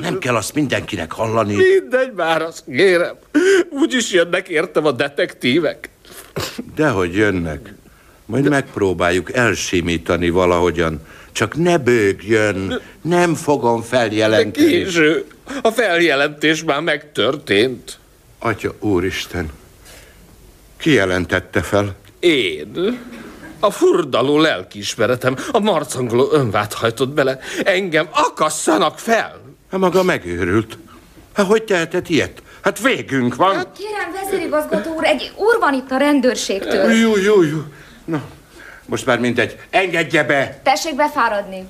Nem 0.00 0.18
kell 0.18 0.34
azt 0.36 0.54
mindenkinek 0.54 1.12
hallani. 1.12 1.54
Mindegy 1.54 2.12
már, 2.12 2.42
azt 2.42 2.64
kérem. 2.64 3.16
Úgyis 3.70 4.12
jönnek 4.12 4.48
értem 4.48 4.86
a 4.86 4.92
detektívek. 4.92 5.88
Dehogy 6.74 7.14
jönnek. 7.14 7.74
Majd 8.24 8.48
megpróbáljuk 8.48 9.32
elsimítani 9.32 10.30
valahogyan. 10.30 11.00
Csak 11.36 11.56
ne 11.56 11.78
bőgjön, 11.78 12.80
nem 13.00 13.34
fogom 13.34 13.82
feljelenteni. 13.82 14.66
Késő. 14.66 15.24
A 15.62 15.70
feljelentés 15.70 16.64
már 16.64 16.80
megtörtént. 16.80 17.98
Atya 18.38 18.74
úristen, 18.80 19.50
ki 20.76 20.92
jelentette 20.92 21.62
fel? 21.62 21.94
Én? 22.18 22.98
A 23.60 23.70
furdaló 23.70 24.38
lelkiismeretem, 24.38 25.36
a 25.52 25.58
marcangoló 25.58 26.28
önvát 26.32 26.72
hajtott 26.72 27.08
bele. 27.08 27.38
Engem 27.64 28.08
akasszanak 28.10 28.98
fel! 28.98 29.40
Hát 29.70 29.80
maga 29.80 30.02
megőrült. 30.02 30.78
Hát 31.32 31.46
hogy 31.46 31.62
tehetett 31.62 32.08
ilyet? 32.08 32.42
Hát 32.60 32.80
végünk 32.80 33.34
van. 33.34 33.66
Kérem, 33.78 34.12
vezérigazgató 34.22 34.94
úr, 34.94 35.04
egy 35.04 35.32
úr 35.36 35.58
van 35.60 35.74
itt 35.74 35.90
a 35.90 35.96
rendőrségtől. 35.96 36.90
Jó, 36.90 37.16
jó, 37.16 37.42
jó. 37.42 37.58
Na, 38.04 38.22
most 38.86 39.06
már 39.06 39.18
mindegy. 39.18 39.58
Engedje 39.70 40.24
be! 40.24 40.60
Tessék 40.62 40.94
befáradni. 40.94 41.66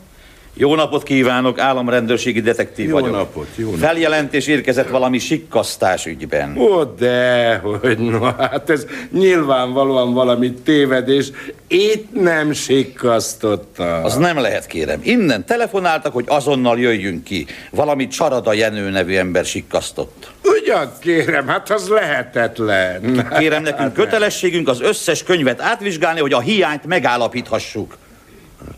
Jó 0.58 0.74
napot 0.74 1.02
kívánok, 1.02 1.58
államrendőrségi 1.58 2.40
detektív 2.40 2.88
Jó 2.88 2.94
vagyok. 2.94 3.10
napot, 3.10 3.46
jó 3.56 3.64
napot. 3.64 3.80
Feljelentés 3.80 4.46
érkezett 4.46 4.88
valami 4.88 5.18
sikkasztás 5.18 6.06
ügyben. 6.06 6.56
Ó, 6.58 6.82
de, 6.82 7.56
hogy 7.56 7.98
no, 7.98 8.20
hát 8.20 8.70
ez 8.70 8.86
nyilvánvalóan 9.12 10.14
valami 10.14 10.52
tévedés. 10.52 11.30
Itt 11.68 12.20
nem 12.20 12.52
sikkasztotta. 12.52 14.02
Az 14.02 14.16
nem 14.16 14.38
lehet, 14.38 14.66
kérem. 14.66 15.00
Innen 15.02 15.44
telefonáltak, 15.44 16.12
hogy 16.12 16.24
azonnal 16.28 16.78
jöjjünk 16.78 17.24
ki. 17.24 17.46
Valami 17.70 18.06
Csarada 18.06 18.52
Jenő 18.52 18.90
nevű 18.90 19.14
ember 19.14 19.44
sikkasztott. 19.44 20.30
Ugyan 20.44 20.92
kérem, 21.00 21.46
hát 21.46 21.70
az 21.70 21.88
lehetetlen. 21.88 23.28
Kérem, 23.38 23.62
nekünk 23.62 23.92
kötelességünk 23.92 24.68
az 24.68 24.80
összes 24.80 25.22
könyvet 25.22 25.60
átvizsgálni, 25.60 26.20
hogy 26.20 26.32
a 26.32 26.40
hiányt 26.40 26.86
megállapíthassuk. 26.86 27.96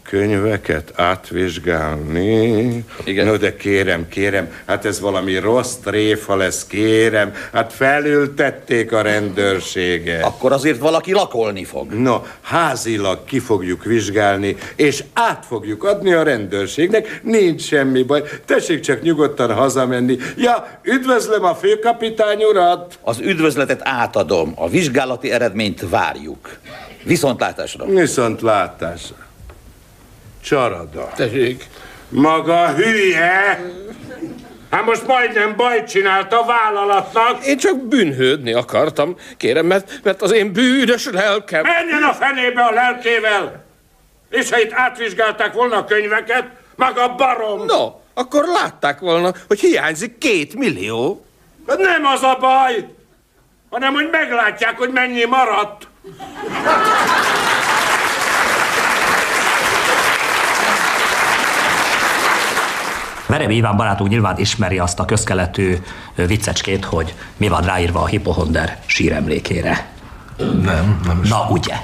Könyveket 0.03 0.93
átvizsgálni. 0.97 2.85
Igen. 3.05 3.27
No, 3.27 3.37
de 3.37 3.57
kérem, 3.57 4.09
kérem, 4.09 4.53
hát 4.67 4.85
ez 4.85 5.01
valami 5.01 5.37
rossz 5.37 5.75
tréfa 5.75 6.37
lesz, 6.37 6.67
kérem. 6.67 7.33
Hát 7.53 7.73
felültették 7.73 8.93
a 8.93 9.03
rendőrséget. 9.03 10.25
Akkor 10.25 10.53
azért 10.53 10.79
valaki 10.79 11.13
lakolni 11.13 11.65
fog. 11.65 11.93
No, 11.93 12.23
házilag 12.41 13.25
ki 13.25 13.39
fogjuk 13.39 13.85
vizsgálni, 13.85 14.57
és 14.77 15.05
át 15.13 15.45
fogjuk 15.47 15.85
adni 15.85 16.13
a 16.13 16.23
rendőrségnek. 16.23 17.21
Nincs 17.23 17.63
semmi 17.63 18.03
baj. 18.03 18.23
Tessék 18.45 18.81
csak 18.81 19.03
nyugodtan 19.03 19.55
hazamenni. 19.55 20.17
Ja, 20.37 20.81
üdvözlöm 20.83 21.45
a 21.45 21.55
főkapitány 21.55 22.45
urat! 22.45 22.99
Az 23.03 23.19
üdvözletet 23.21 23.81
átadom, 23.83 24.53
a 24.57 24.69
vizsgálati 24.69 25.31
eredményt 25.31 25.89
várjuk. 25.89 26.59
Viszontlátásra. 27.05 27.85
Viszontlátásra. 27.85 29.28
Csarada. 30.49 31.11
Tessék. 31.17 31.65
Maga 32.09 32.69
hülye! 32.69 33.61
Hát 34.71 34.85
most 34.85 35.07
majdnem 35.07 35.57
bajt 35.57 35.89
csinált 35.89 36.33
a 36.33 36.45
vállalatnak. 36.45 37.47
Én 37.47 37.59
csak 37.59 37.89
bűnhődni 37.89 38.53
akartam, 38.53 39.17
kérem, 39.37 39.67
mert, 39.67 40.01
mert 40.03 40.23
az 40.23 40.33
én 40.33 40.53
bűnös 40.53 41.09
lelkem... 41.11 41.63
Menjen 41.63 42.03
a 42.03 42.13
fenébe 42.13 42.63
a 42.63 42.71
lelkével! 42.71 43.65
És 44.31 44.51
ha 44.51 44.61
itt 44.61 44.73
átvizsgálták 44.73 45.53
volna 45.53 45.77
a 45.77 45.85
könyveket, 45.85 46.45
maga 46.77 47.15
barom! 47.15 47.65
No, 47.65 47.93
akkor 48.15 48.45
látták 48.45 48.99
volna, 48.99 49.33
hogy 49.47 49.61
hiányzik 49.61 50.19
két 50.19 50.55
millió. 50.55 51.25
Nem 51.67 52.05
az 52.05 52.23
a 52.23 52.37
baj, 52.41 52.89
hanem 53.71 53.93
hogy 53.93 54.09
meglátják, 54.11 54.79
hogy 54.79 54.91
mennyi 54.91 55.25
maradt. 55.25 55.89
Verebi 63.29 63.57
Iván 63.57 63.77
barátunk 63.77 64.11
nyilván 64.11 64.39
ismeri 64.39 64.79
azt 64.79 65.01
a 65.01 65.05
közkeletű 65.05 65.77
viccecskét, 66.15 66.85
hogy 66.85 67.15
mi 67.37 67.49
van 67.49 67.63
ráírva 67.63 68.01
a 68.01 68.07
hipohonder 68.07 68.79
síremlékére. 68.87 69.87
Nem, 70.63 71.01
nem 71.05 71.21
is. 71.23 71.29
Na, 71.29 71.47
ugye? 71.51 71.75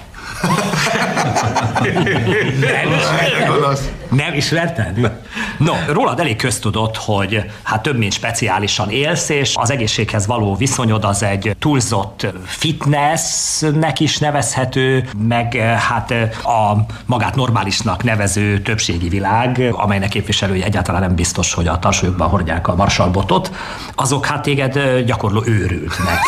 Nem 2.60 2.92
ismerted? 2.98 3.92
Nem 4.10 4.34
ismerted? 4.34 5.10
No, 5.58 5.72
rólad 5.88 6.20
elég 6.20 6.36
köztudott, 6.36 6.96
hogy 6.96 7.44
hát 7.62 7.82
több 7.82 7.96
mint 7.96 8.12
speciálisan 8.12 8.90
élsz, 8.90 9.28
és 9.28 9.52
az 9.54 9.70
egészséghez 9.70 10.26
való 10.26 10.54
viszonyod 10.54 11.04
az 11.04 11.22
egy 11.22 11.56
túlzott 11.58 12.26
fitnessnek 12.44 14.00
is 14.00 14.18
nevezhető, 14.18 15.08
meg 15.18 15.56
eh, 15.56 15.78
hát 15.78 16.10
eh, 16.10 16.30
a 16.44 16.86
magát 17.06 17.34
normálisnak 17.34 18.02
nevező 18.02 18.60
többségi 18.60 19.08
világ, 19.08 19.62
amelynek 19.72 20.08
képviselői 20.08 20.62
egyáltalán 20.62 21.00
nem 21.00 21.14
biztos, 21.14 21.54
hogy 21.54 21.66
a 21.66 21.78
tarsolyukban 21.78 22.28
hordják 22.28 22.68
a 22.68 22.74
marsalbotot, 22.74 23.52
azok 23.94 24.26
hát 24.26 24.42
téged 24.42 24.76
eh, 24.76 25.02
gyakorló 25.02 25.42
őrültnek 25.46 26.18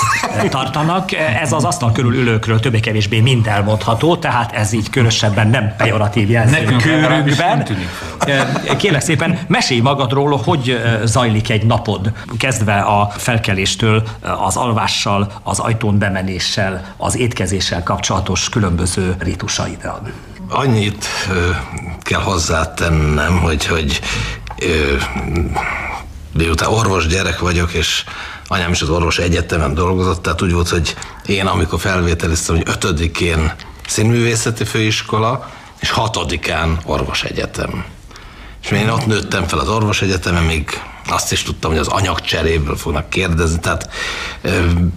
tartanak. 0.50 1.12
Ez 1.12 1.52
az 1.52 1.64
asztal 1.64 1.92
körül 1.92 2.14
ülőkről 2.14 2.61
többé-kevésbé 2.61 3.20
mind 3.20 3.46
elmondható, 3.46 4.06
tehát 4.14 4.53
ez 4.53 4.73
így 4.73 4.90
különösebben 4.90 5.49
nem 5.49 5.75
pejoratív 5.77 6.31
jelző 6.31 6.77
körünkben. 6.83 7.66
Kérlek 8.77 9.01
szépen, 9.01 9.38
mesélj 9.47 9.81
magadról, 9.81 10.40
hogy 10.45 10.81
zajlik 11.05 11.51
egy 11.51 11.66
napod, 11.66 12.12
kezdve 12.38 12.79
a 12.79 13.11
felkeléstől, 13.16 14.03
az 14.47 14.57
alvással, 14.57 15.33
az 15.42 15.59
ajtón 15.59 15.99
bemenéssel, 15.99 16.95
az 16.97 17.16
étkezéssel 17.16 17.83
kapcsolatos 17.83 18.49
különböző 18.49 19.14
ritusaiddal. 19.19 20.01
Annyit 20.49 21.07
kell 22.01 22.21
hozzátennem, 22.21 23.38
hogy, 23.38 23.66
hogy 23.66 24.01
miután 26.33 26.69
orvos 26.69 27.07
gyerek 27.07 27.38
vagyok, 27.38 27.73
és 27.73 28.05
anyám 28.47 28.71
is 28.71 28.83
az 28.83 28.88
orvos 28.88 29.19
egyetemen 29.19 29.75
dolgozott, 29.75 30.23
tehát 30.23 30.42
úgy 30.42 30.53
volt, 30.53 30.69
hogy 30.69 30.97
én 31.27 31.47
amikor 31.47 31.81
felvételiztem, 31.81 32.57
hogy 32.57 32.64
ötödikén 32.69 33.53
színművészeti 33.87 34.64
főiskola, 34.64 35.51
és 35.81 35.90
hatodikán 35.90 36.79
orvos 36.85 37.22
egyetem. 37.22 37.85
És 38.62 38.70
én 38.70 38.88
ott 38.88 39.07
nőttem 39.07 39.46
fel 39.46 39.59
az 39.59 39.68
orvos 39.68 40.03
egyetemen, 40.03 40.42
még 40.42 40.81
azt 41.09 41.33
is 41.33 41.42
tudtam, 41.42 41.70
hogy 41.70 41.81
az 41.81 41.88
anyagcseréből 41.88 42.77
fognak 42.77 43.11
kérdezni, 43.11 43.61
tehát 43.61 43.90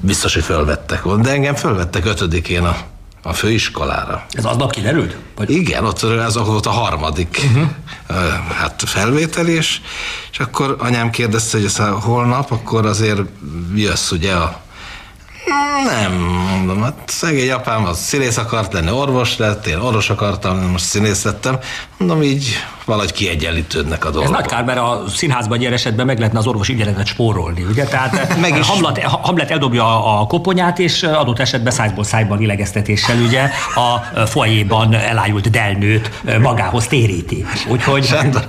biztos, 0.02 0.34
hogy 0.34 0.44
fölvettek 0.44 1.02
volna. 1.04 1.24
De 1.24 1.32
engem 1.32 1.56
fölvettek 1.56 2.06
ötödikén 2.06 2.64
a, 2.64 2.78
a 3.24 3.34
főiskolára. 3.34 4.26
Ez 4.32 4.46
aznap 4.46 4.72
kiderült? 4.72 5.16
Vagy? 5.36 5.50
Igen, 5.50 5.86
ott 5.86 6.04
ez 6.04 6.38
volt 6.38 6.66
a 6.66 6.70
harmadik 6.70 7.42
uh-huh. 7.46 7.70
hát 8.56 8.84
felvételés, 8.86 9.82
és 10.32 10.40
akkor 10.40 10.76
anyám 10.80 11.10
kérdezte, 11.10 11.58
hogy 11.58 11.66
ez 11.66 11.78
holnap, 12.02 12.52
akkor 12.52 12.86
azért 12.86 13.22
jössz 13.76 14.12
ugye 14.12 14.34
a 14.34 14.62
Nem, 15.86 16.14
mondom, 16.50 16.82
hát 16.82 16.94
szegény 17.06 17.52
apám 17.52 17.86
az 17.86 17.98
színész 18.00 18.38
akart 18.38 18.74
lenni, 18.74 18.92
orvos 18.92 19.38
lett, 19.38 19.68
én 19.68 19.78
orvos 19.78 20.10
akartam, 20.10 20.58
most 20.60 20.84
színész 20.86 21.24
lettem. 21.24 21.58
Mondom, 21.98 22.22
így 22.24 22.48
valahogy 22.86 23.12
kiegyenlítődnek 23.12 24.06
a 24.06 24.08
Ez 24.08 24.14
dolgok. 24.14 24.32
nagy 24.32 24.46
kár, 24.46 24.64
mert 24.64 24.78
a 24.80 25.04
színházban 25.16 25.60
ilyen 25.60 25.74
esetben 25.74 26.06
meg 26.06 26.18
lehetne 26.18 26.40
az 26.40 26.48
orvosi 26.48 26.74
ügyeletet 26.74 27.06
spórolni, 27.06 27.64
ugye? 27.64 27.84
Tehát 27.84 28.38
Meg 28.40 28.58
is- 28.58 28.68
Hamlet, 28.68 29.00
Hamlet 29.02 29.52
eldobja 29.52 30.20
a 30.20 30.26
koponyát, 30.26 30.80
és 30.80 31.04
adott 31.04 31.40
esetben 31.40 31.74
szájból 31.74 32.04
szájban 32.04 32.38
lélegeztetéssel 32.38 33.18
ugye 33.18 33.50
a 33.76 34.26
foajéban 34.26 34.94
elájult 34.94 35.50
delnőt 35.50 36.12
magához 36.42 36.88
téríti. 36.88 37.46
Úgyhogy... 37.68 38.06
Sándor, 38.06 38.48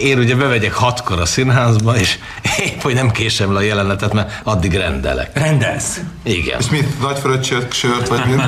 én 0.00 0.18
ugye 0.18 0.34
bevegyek 0.34 0.72
hatkor 0.72 1.20
a 1.20 1.26
színházba, 1.26 1.96
és 1.98 2.18
épp, 2.58 2.80
hogy 2.82 2.94
nem 2.94 3.10
késem 3.10 3.52
le 3.52 3.58
a 3.58 3.62
jelenetet, 3.62 4.12
mert 4.12 4.40
addig 4.44 4.74
rendelek. 4.74 5.38
Rendelsz? 5.38 6.00
Igen. 6.22 6.37
És 6.46 6.68
mit, 6.70 7.00
nagy 7.00 7.18
fröccsöt, 7.18 7.72
sört, 7.72 8.08
vagy 8.08 8.24
mi? 8.26 8.42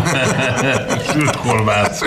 Sült 1.12 1.36
kolbász. 1.36 2.00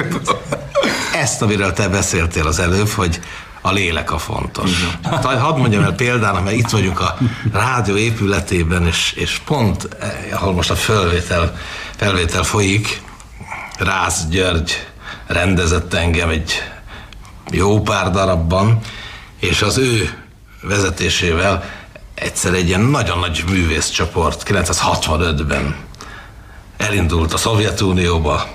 Ezt, 1.13 1.41
amiről 1.41 1.73
te 1.73 1.87
beszéltél 1.87 2.47
az 2.47 2.59
előbb, 2.59 2.89
hogy 2.89 3.19
a 3.61 3.71
lélek 3.71 4.11
a 4.11 4.17
fontos. 4.17 4.71
Hát, 5.03 5.25
hadd 5.25 5.57
mondjam 5.57 5.83
el 5.83 5.93
például, 5.93 6.39
mert 6.39 6.55
itt 6.55 6.69
vagyunk 6.69 6.99
a 6.99 7.17
rádió 7.53 7.95
épületében, 7.95 8.85
és, 8.87 9.11
és 9.11 9.41
pont, 9.45 9.87
eh, 9.99 10.11
ahol 10.31 10.53
most 10.53 10.71
a 10.71 10.75
felvétel, 10.75 11.57
felvétel 11.95 12.43
folyik, 12.43 13.01
Rász 13.77 14.25
György 14.29 14.87
rendezett 15.27 15.93
engem 15.93 16.29
egy 16.29 16.53
jó 17.51 17.81
pár 17.81 18.11
darabban, 18.11 18.79
és 19.39 19.61
az 19.61 19.77
ő 19.77 20.09
vezetésével 20.61 21.63
egyszer 22.23 22.53
egy 22.53 22.67
ilyen 22.67 22.81
nagyon 22.81 23.19
nagy 23.19 23.43
művészcsoport 23.49 24.43
965-ben 24.45 25.75
elindult 26.77 27.33
a 27.33 27.37
Szovjetunióba, 27.37 28.47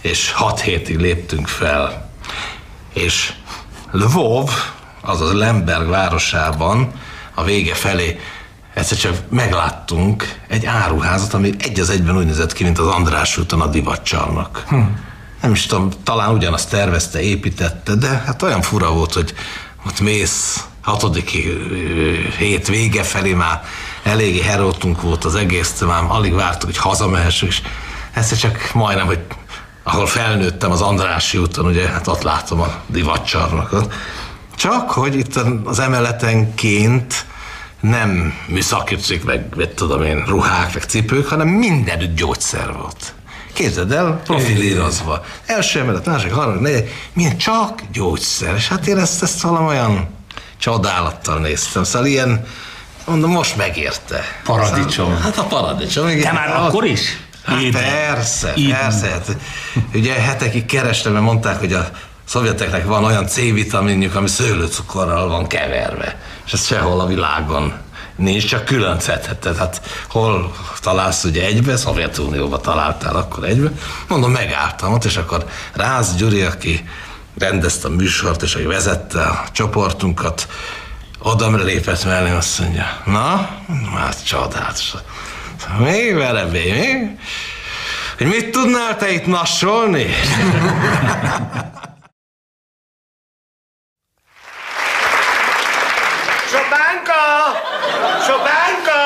és 0.00 0.32
hat 0.32 0.60
hétig 0.60 0.98
léptünk 0.98 1.48
fel. 1.48 2.10
És 2.92 3.32
Lvov, 3.90 4.50
azaz 5.00 5.32
Lemberg 5.32 5.88
városában 5.88 6.92
a 7.34 7.44
vége 7.44 7.74
felé 7.74 8.20
egyszer 8.74 8.98
csak 8.98 9.16
megláttunk 9.30 10.40
egy 10.48 10.66
áruházat, 10.66 11.34
ami 11.34 11.54
egy 11.58 11.80
az 11.80 11.90
egyben 11.90 12.16
úgy 12.16 12.26
nézett 12.26 12.52
ki, 12.52 12.64
mint 12.64 12.78
az 12.78 12.86
András 12.86 13.38
úton 13.38 13.60
a 13.60 13.66
divatcsarnok. 13.66 14.62
Hm. 14.68 14.80
Nem 15.42 15.52
is 15.52 15.66
tudom, 15.66 15.90
talán 16.02 16.34
ugyanazt 16.34 16.70
tervezte, 16.70 17.20
építette, 17.20 17.94
de 17.94 18.22
hát 18.26 18.42
olyan 18.42 18.62
fura 18.62 18.92
volt, 18.92 19.12
hogy 19.12 19.34
ott 19.86 20.00
mész, 20.00 20.64
hatodik 20.88 21.30
hét 22.38 22.68
vége 22.68 23.02
felé 23.02 23.32
már 23.32 23.64
eléggé 24.02 24.40
herótunk 24.40 25.02
volt 25.02 25.24
az 25.24 25.34
egész, 25.34 25.80
már 25.80 26.04
alig 26.08 26.34
vártuk, 26.34 26.64
hogy 26.64 26.76
hazamehessünk, 26.76 27.52
és 27.52 27.62
egyszer 28.14 28.38
csak 28.38 28.70
majdnem, 28.74 29.06
hogy 29.06 29.20
ahol 29.82 30.06
felnőttem 30.06 30.70
az 30.70 30.80
Andrássy 30.80 31.38
úton, 31.38 31.66
ugye, 31.66 31.88
hát 31.88 32.06
ott 32.06 32.22
látom 32.22 32.60
a 32.60 32.74
divatcsarnokot. 32.86 33.92
Csak, 34.56 34.90
hogy 34.90 35.16
itt 35.16 35.36
az 35.64 35.78
emeletenként 35.78 37.26
nem 37.80 38.34
műszakicik, 38.46 39.24
meg 39.24 39.46
mit 39.56 39.68
tudom 39.68 40.02
én, 40.02 40.24
ruhák, 40.26 40.74
meg 40.74 40.82
cipők, 40.82 41.26
hanem 41.26 41.48
mindenütt 41.48 42.16
gyógyszer 42.16 42.72
volt. 42.72 43.14
Képzeld 43.52 43.92
el, 43.92 44.20
profilírozva. 44.24 45.24
Első 45.46 45.80
emelet, 45.80 46.06
második, 46.06 46.32
harmadik, 46.32 46.60
negyedik, 46.60 46.90
milyen 47.12 47.36
csak 47.36 47.82
gyógyszer. 47.92 48.54
És 48.54 48.68
hát 48.68 48.86
én 48.86 48.98
ezt, 48.98 49.22
ezt 49.22 49.40
valami 49.40 49.66
olyan 49.66 50.17
csodálattal 50.58 51.38
néztem. 51.38 51.84
Szóval 51.84 52.06
ilyen, 52.08 52.46
mondom, 53.06 53.30
most 53.30 53.56
megérte. 53.56 54.20
Paradicsom. 54.44 55.16
Hát 55.20 55.36
a 55.38 55.42
paradicsom. 55.44 56.08
igen. 56.08 56.22
Te 56.22 56.32
már 56.32 56.56
Az- 56.56 56.66
akkor 56.68 56.84
is? 56.84 57.00
Hát 57.44 57.60
Így. 57.60 57.72
persze, 57.72 58.52
Így. 58.56 58.70
persze. 58.70 59.06
Hát, 59.08 59.36
ugye 59.94 60.12
hetekig 60.12 60.66
kerestem, 60.66 61.12
mert 61.12 61.24
mondták, 61.24 61.58
hogy 61.58 61.72
a 61.72 61.88
szovjeteknek 62.24 62.84
van 62.86 63.04
olyan 63.04 63.26
C-vitaminjuk, 63.26 64.14
ami 64.14 64.28
szőlőcukorral 64.28 65.28
van 65.28 65.46
keverve. 65.46 66.16
És 66.46 66.52
ez 66.52 66.66
sehol 66.66 67.00
a 67.00 67.06
világon 67.06 67.72
nincs, 68.16 68.46
csak 68.46 68.64
külön 68.64 69.00
szedheted. 69.00 69.56
Hát 69.56 69.80
hol 70.10 70.54
találsz 70.80 71.24
ugye 71.24 71.44
egybe, 71.44 71.76
Szovjetunióba 71.76 72.60
találtál 72.60 73.16
akkor 73.16 73.44
egybe. 73.44 73.70
Mondom, 74.08 74.30
megálltam 74.30 74.92
ott, 74.92 75.04
és 75.04 75.16
akkor 75.16 75.46
Rász 75.72 76.14
Gyuri, 76.14 76.42
aki 76.42 76.88
rendezte 77.38 77.88
a 77.88 77.90
műsort, 77.90 78.42
és 78.42 78.54
aki 78.54 78.64
vezette 78.64 79.22
a 79.22 79.44
csoportunkat, 79.52 80.48
odamra 81.18 81.62
lépett 81.62 82.04
mellé, 82.04 82.30
azt 82.30 82.58
mondja, 82.58 83.02
na, 83.04 83.50
hát 83.96 84.24
csodálatos. 84.24 84.92
Mi, 85.78 86.12
verebé, 86.12 86.72
mi? 86.72 87.18
Hogy 88.18 88.26
mit 88.26 88.50
tudnál 88.50 88.96
te 88.96 89.10
itt 89.10 89.26
nassolni? 89.26 90.06
Sopánka! 96.52 97.22
Sopánka! 98.26 99.00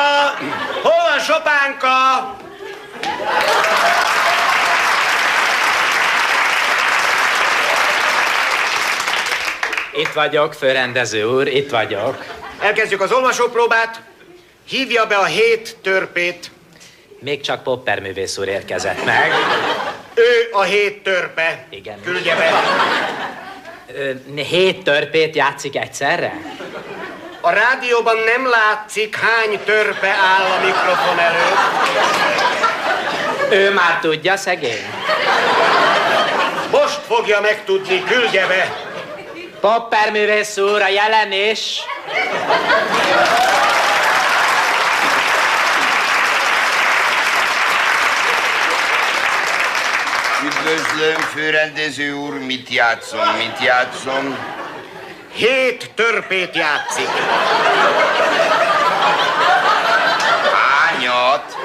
Hol 0.83 0.93
van 1.11 1.21
Sopánka? 1.21 2.41
Itt 10.03 10.13
vagyok, 10.13 10.53
főrendező 10.55 11.25
úr, 11.25 11.47
itt 11.47 11.71
vagyok. 11.71 12.25
Elkezdjük 12.61 13.01
az 13.01 13.13
olvasópróbát. 13.13 14.01
Hívja 14.69 15.07
be 15.07 15.17
a 15.17 15.25
hét 15.25 15.77
törpét. 15.83 16.51
Még 17.21 17.41
csak 17.41 17.63
Popper 17.63 18.01
művész 18.01 18.39
úr 18.39 18.49
érkezett 18.49 19.05
meg. 19.05 19.33
Ő 20.15 20.49
a 20.53 20.63
hét 20.63 21.03
törpe. 21.03 21.65
Igen. 21.71 22.01
Küldje 22.05 22.35
be. 22.37 22.51
Ö, 23.97 24.11
Hét 24.43 24.83
törpét 24.85 25.37
játszik 25.37 25.77
egyszerre? 25.77 26.33
A 27.41 27.51
rádióban 27.51 28.17
nem 28.17 28.49
látszik, 28.49 29.17
hány 29.17 29.59
törpe 29.65 30.09
áll 30.09 30.51
a 30.51 30.65
mikrofon 30.65 31.19
előtt. 31.19 31.59
Ő 33.53 33.73
már 33.73 33.99
tudja, 34.01 34.37
szegény. 34.37 34.85
Most 36.71 36.99
fogja 37.07 37.41
megtudni, 37.41 38.05
küldje 38.05 38.47
be. 38.47 38.91
Popper 39.63 40.11
művész 40.11 40.59
úr, 40.59 40.83
a 40.83 40.89
jelenés. 40.89 41.81
Üdvözlöm, 50.45 51.21
főrendező 51.21 52.13
úr, 52.13 52.39
mit 52.39 52.69
játszom, 52.69 53.29
mit 53.37 53.59
játszom? 53.61 54.39
Hét 55.33 55.91
törpét 55.95 56.57
játszik. 56.57 57.09
Hányat? 60.55 61.57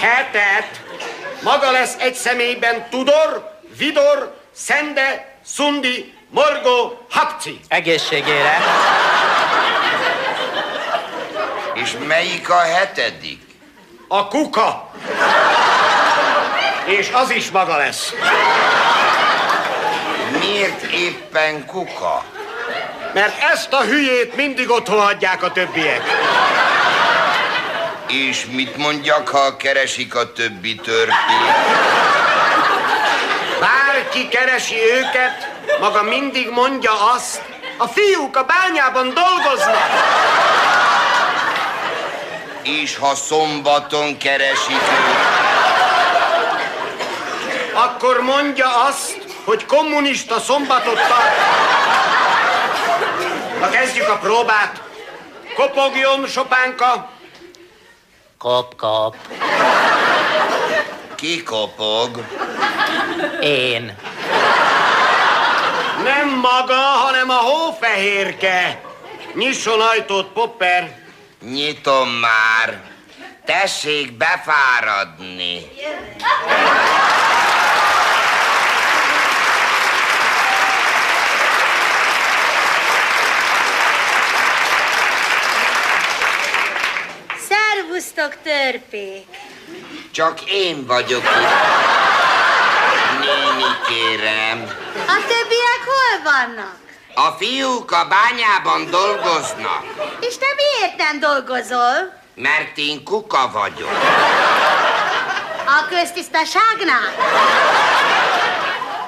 Hetet. 0.00 0.80
Maga 1.42 1.70
lesz 1.70 1.94
egy 1.98 2.14
személyben 2.14 2.88
Tudor, 2.90 3.58
Vidor, 3.78 4.36
Szende, 4.52 5.32
Szundi, 5.44 6.13
Morgó, 6.34 7.06
Hapci. 7.10 7.60
Egészségére. 7.68 8.60
És 11.74 11.96
melyik 12.06 12.50
a 12.50 12.58
hetedik? 12.58 13.40
A 14.08 14.26
kuka. 14.26 14.90
És 16.84 17.10
az 17.12 17.30
is 17.30 17.50
maga 17.50 17.76
lesz. 17.76 18.12
Miért 20.38 20.82
éppen 20.82 21.66
kuka? 21.66 22.24
Mert 23.12 23.42
ezt 23.52 23.72
a 23.72 23.80
hülyét 23.80 24.36
mindig 24.36 24.70
otthon 24.70 25.00
hagyják 25.00 25.42
a 25.42 25.52
többiek. 25.52 26.02
És 28.08 28.46
mit 28.50 28.76
mondjak, 28.76 29.28
ha 29.28 29.56
keresik 29.56 30.14
a 30.14 30.32
többi 30.32 30.74
törpét? 30.74 31.54
Bárki 33.60 34.28
keresi 34.28 34.74
őket, 34.74 35.53
maga 35.80 36.02
mindig 36.02 36.50
mondja 36.50 37.12
azt, 37.14 37.42
a 37.78 37.86
fiúk 37.86 38.36
a 38.36 38.44
bányában 38.44 39.14
dolgoznak. 39.14 39.88
És 42.62 42.96
ha 42.96 43.14
szombaton 43.14 44.18
keresik? 44.18 44.82
Akkor 47.72 48.20
mondja 48.20 48.84
azt, 48.84 49.18
hogy 49.44 49.66
kommunista 49.66 50.40
szombatot 50.40 50.94
tart. 50.94 51.36
Na 53.60 53.70
kezdjük 53.70 54.08
a 54.08 54.16
próbát. 54.16 54.82
Kopogjon, 55.54 56.26
Sopánka. 56.26 57.10
Kop, 58.38 58.76
kop. 58.76 59.16
Ki 61.14 61.42
kopog? 61.42 62.24
Én. 63.40 63.96
Nem 66.04 66.28
maga, 66.28 66.74
hanem 66.74 67.30
a 67.30 67.32
hófehérke. 67.34 68.80
Nyisson 69.34 69.80
ajtót, 69.80 70.32
Popper. 70.32 70.98
Nyitom 71.40 72.08
már. 72.08 72.80
Tessék 73.44 74.12
befáradni. 74.12 75.70
Szervusztok, 87.48 88.36
törpék! 88.42 89.26
Csak 90.10 90.40
én 90.50 90.86
vagyok 90.86 91.22
itt. 91.22 92.13
Néni 93.24 93.70
kérem. 93.86 94.62
A 95.06 95.16
többiek 95.28 95.82
hol 95.84 96.22
vannak? 96.32 96.76
A 97.14 97.30
fiúk 97.38 97.92
a 97.92 98.04
bányában 98.08 98.90
dolgoznak, 98.90 99.84
És 100.20 100.38
te 100.38 100.46
miért 100.56 100.96
nem 100.96 101.20
dolgozol? 101.20 102.22
mert 102.34 102.76
én 102.78 103.04
kuka 103.04 103.50
vagyok. 103.52 103.90
A 105.66 105.86
köztisztaságnál? 105.88 107.12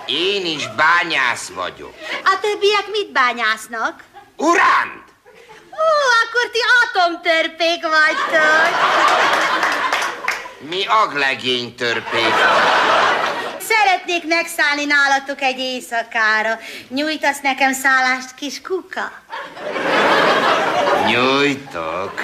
Én 0.06 0.46
is 0.46 0.68
bányász 0.68 1.48
vagyok. 1.54 1.94
A 2.24 2.38
többiek 2.40 2.86
mit 2.90 3.12
bányásznak? 3.12 4.02
Uránt! 4.36 5.04
Ó, 5.72 5.88
akkor 6.22 6.50
ti 6.52 6.58
atomtörpék 6.82 7.82
vagytok. 7.82 8.68
Mi 10.58 10.86
aglegény 10.86 11.74
törpék. 11.74 12.34
Szeretnék 13.68 14.26
megszállni 14.26 14.84
nálatok 14.84 15.40
egy 15.40 15.58
éjszakára. 15.58 16.58
Nyújtasz 16.88 17.40
nekem 17.40 17.72
szállást, 17.72 18.34
kis 18.34 18.60
kuka? 18.60 19.12
Nyújtok. 21.06 22.20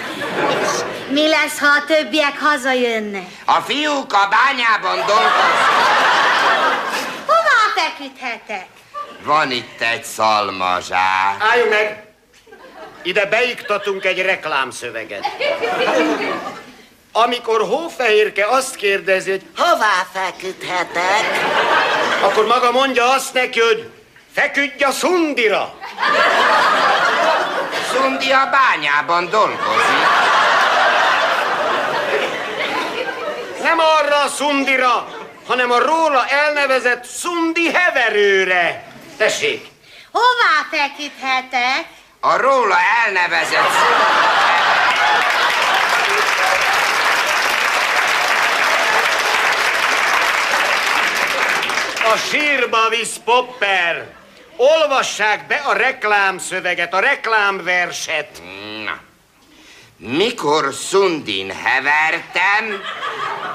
Mi 1.11 1.29
lesz, 1.29 1.59
ha 1.59 1.67
a 1.67 1.85
többiek 1.87 2.39
hazajönnek? 2.41 3.27
A 3.45 3.61
fiúk 3.61 4.13
a 4.13 4.29
bányában 4.31 4.97
dolgoznak. 4.97 5.71
Hová 7.27 7.63
feküdhetek? 7.75 8.67
Van 9.25 9.51
itt 9.51 9.81
egy 9.81 10.05
szalmazsák. 10.05 11.37
Álljunk 11.51 11.71
meg! 11.71 12.05
Ide 13.03 13.27
beiktatunk 13.27 14.05
egy 14.05 14.23
reklámszöveget. 14.23 15.27
Amikor 17.13 17.61
Hófehérke 17.61 18.47
azt 18.47 18.75
kérdezi, 18.75 19.31
hogy 19.31 19.43
hová 19.57 20.07
feküdhetek, 20.13 21.23
akkor 22.23 22.47
maga 22.47 22.71
mondja 22.71 23.11
azt 23.11 23.35
neki, 23.35 23.61
hogy 23.61 23.91
feküdj 24.35 24.85
a 24.85 24.91
szundira. 24.91 25.75
Szundi 27.93 28.31
a 28.31 28.51
bányában 28.51 29.31
dolgozik. 29.31 30.07
Nem 33.63 33.79
arra 33.79 34.23
a 34.23 34.29
szundira, 34.29 35.09
hanem 35.47 35.71
a 35.71 35.79
róla 35.79 36.27
elnevezett 36.27 37.05
szundi 37.05 37.73
heverőre. 37.73 38.85
Tessék! 39.17 39.67
Hová 40.13 40.67
feküdhetek? 40.71 41.87
A 42.21 42.37
róla 42.37 42.77
elnevezett 43.07 43.71
A 52.05 52.17
sírba 52.17 52.89
visz 52.89 53.17
Popper. 53.25 54.07
Olvassák 54.57 55.47
be 55.47 55.55
a 55.55 55.73
reklámszöveget, 55.73 56.95
a 56.95 57.01
reklámverset. 57.01 58.43
Na. 58.85 58.99
Mikor 59.97 60.75
szundin 60.75 61.51
hevertem, 61.51 62.83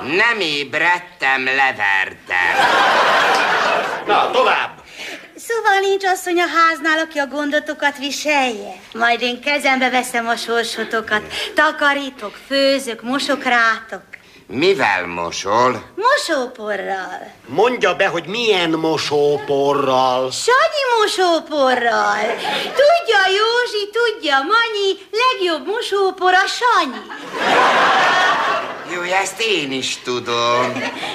nem 0.03 0.39
ébredtem, 0.39 1.45
levertem. 1.45 2.55
Na, 4.05 4.31
tovább. 4.31 4.83
Szóval 5.35 5.79
nincs 5.79 6.05
asszony 6.05 6.39
a 6.41 6.47
háznál, 6.47 6.99
aki 6.99 7.19
a 7.19 7.27
gondotokat 7.27 7.97
viselje. 7.97 8.73
Majd 8.93 9.21
én 9.21 9.41
kezembe 9.41 9.89
veszem 9.89 10.27
a 10.27 10.35
sorsotokat. 10.35 11.21
Takarítok, 11.55 12.37
főzök, 12.47 13.01
mosok 13.01 13.43
rátok. 13.43 14.03
Mivel 14.49 15.05
mosol? 15.07 15.83
Mosóporral. 15.95 17.31
Mondja 17.47 17.95
be, 17.95 18.07
hogy 18.07 18.25
milyen 18.27 18.69
mosóporral. 18.69 20.31
Sanyi 20.31 20.83
mosóporral. 20.99 22.21
Tudja 22.63 23.21
Józsi, 23.27 23.89
tudja 23.91 24.37
Manyi, 24.37 24.99
legjobb 25.11 25.67
mosópor 25.67 26.33
a 26.33 26.47
Sanyi. 26.47 27.01
Jó, 28.93 29.01
ezt 29.01 29.41
én 29.41 29.71
is 29.71 29.97
tudom. 30.03 30.71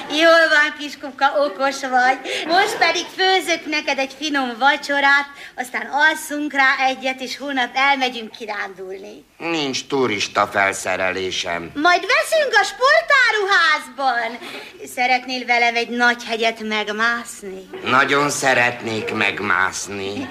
Jól 0.09 0.43
van, 0.49 0.75
kiskuka, 0.79 1.25
okos 1.45 1.79
vagy. 1.79 2.17
Most 2.47 2.77
pedig 2.77 3.05
főzök 3.17 3.65
neked 3.65 3.97
egy 3.97 4.15
finom 4.19 4.55
vacsorát, 4.59 5.27
aztán 5.55 5.89
alszunk 5.91 6.53
rá 6.53 6.75
egyet, 6.87 7.19
és 7.21 7.37
holnap 7.37 7.69
elmegyünk 7.73 8.31
kirándulni. 8.31 9.25
Nincs 9.37 9.85
turista 9.85 10.47
felszerelésem. 10.47 11.71
Majd 11.73 12.01
veszünk 12.01 12.53
a 12.53 12.63
sportáruházban. 12.63 14.47
Szeretnél 14.95 15.45
velem 15.45 15.75
egy 15.75 15.89
nagy 15.89 16.23
hegyet 16.27 16.59
megmászni? 16.59 17.69
Nagyon 17.83 18.29
szeretnék 18.29 19.13
megmászni. 19.13 20.29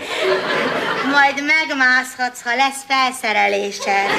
Majd 1.10 1.42
megmászhatsz, 1.44 2.42
ha 2.42 2.54
lesz 2.54 2.82
felszerelésed. 2.88 4.10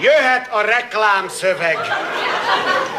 Jöhet 0.00 0.48
a 0.52 0.60
reklámszöveg. 0.60 1.76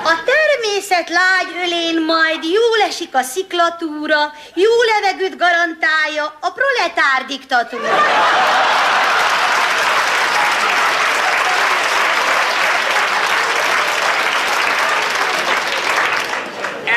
A 0.04 0.14
természet 0.26 1.10
lágy 1.10 1.64
ölén 1.66 2.02
majd 2.06 2.44
jól 2.44 2.88
esik 2.88 3.16
a 3.16 3.22
sziklatúra, 3.22 4.34
jó 4.54 4.70
levegőt 4.94 5.38
garantálja 5.38 6.38
a 6.40 6.52
proletár 6.52 7.26
diktatúra. 7.28 8.04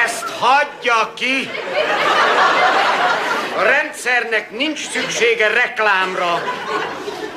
Ezt 0.04 0.24
hagyja 0.38 1.12
ki. 1.16 1.50
A 3.58 3.62
rendszernek 3.62 4.50
nincs 4.50 4.88
szüksége 4.88 5.48
reklámra. 5.48 6.42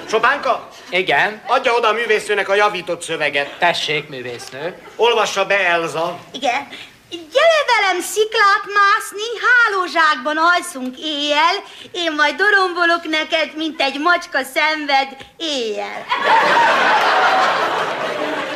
Sobánka? 0.09 0.67
Igen? 0.89 1.41
Adja 1.47 1.73
oda 1.73 1.87
a 1.87 1.93
művésznőnek 1.93 2.49
a 2.49 2.55
javított 2.55 3.01
szöveget. 3.01 3.57
Tessék, 3.59 4.09
művésznő. 4.09 4.77
Olvassa 4.95 5.45
be, 5.45 5.59
Elza. 5.67 6.19
Igen. 6.31 6.67
Gyere 7.09 7.61
velem 7.75 8.01
sziklát 8.01 8.63
mászni, 8.79 9.27
hálózsákban 9.47 10.37
alszunk 10.37 10.97
éjjel, 10.99 11.55
én 11.91 12.11
majd 12.11 12.35
dorombolok 12.35 13.03
neked, 13.03 13.55
mint 13.55 13.81
egy 13.81 13.99
macska 13.99 14.39
szenved 14.43 15.07
éjjel. 15.37 16.05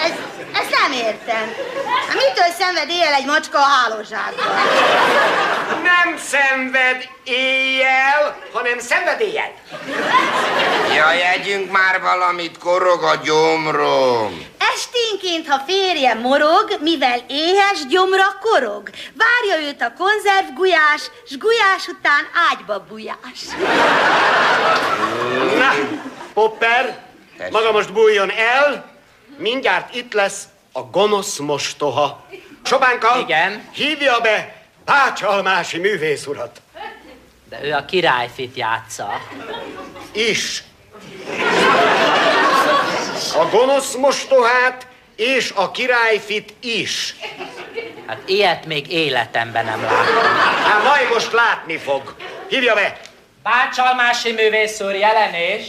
Ez, 0.02 0.12
ezt 0.54 0.70
nem 0.82 0.92
értem. 0.92 1.54
Hát 2.08 2.14
mitől 2.14 2.52
szenved 2.60 2.90
éjjel 2.90 3.14
egy 3.14 3.26
macska 3.26 3.58
a 3.58 3.62
hálózsákban? 3.62 4.46
Nem 5.84 6.18
szenved 6.18 7.08
éjjel, 7.24 8.36
hanem 8.54 8.80
szenvedéllyel. 8.80 9.52
Jaj, 10.96 11.22
együnk 11.22 11.72
már 11.72 12.02
valamit, 12.02 12.58
korog 12.58 13.04
a 13.04 13.16
gyomrom. 13.24 14.46
Esténként, 14.76 15.48
ha 15.48 15.64
férje 15.68 16.14
morog, 16.14 16.78
mivel 16.80 17.20
éhes 17.28 17.86
gyomra 17.90 18.26
korog, 18.42 18.90
várja 19.14 19.68
őt 19.68 19.82
a 19.82 19.94
konzerv 19.98 20.56
gulyás, 20.56 21.02
s 21.30 21.38
gulyás 21.38 21.88
után 21.88 22.28
ágyba 22.52 22.86
bujás. 22.90 23.40
Na, 25.58 25.74
Popper, 26.34 26.98
maga 27.52 27.72
most 27.72 27.94
bújjon 27.94 28.32
el, 28.32 28.91
mindjárt 29.42 29.96
itt 29.96 30.14
lesz 30.14 30.44
a 30.72 30.82
gonosz 30.82 31.38
mostoha. 31.38 32.26
Sobánka, 32.64 33.20
Igen? 33.20 33.70
hívja 33.74 34.20
be 34.20 34.56
Bácsalmási 34.86 35.78
művész 35.78 36.26
urat. 36.26 36.62
De 37.50 37.64
ő 37.64 37.74
a 37.74 37.86
királyfit 37.86 38.56
játsza. 38.56 39.22
Is. 40.12 40.64
A 43.38 43.46
gonosz 43.50 43.96
mostohát 43.96 44.88
és 45.16 45.52
a 45.56 45.72
királyfit 45.72 46.54
is. 46.60 47.16
Hát 48.08 48.22
ilyet 48.26 48.66
még 48.66 48.92
életemben 48.92 49.66
nem 49.66 49.82
láttam. 49.82 50.16
Hát 50.64 50.84
majd 50.84 51.10
most 51.14 51.32
látni 51.32 51.78
fog. 51.78 52.16
Hívja 52.48 52.74
be! 52.74 53.00
Bácsalmási 53.44 54.32
művész 54.32 54.82
úr, 54.82 54.96
jelenés. 54.96 55.64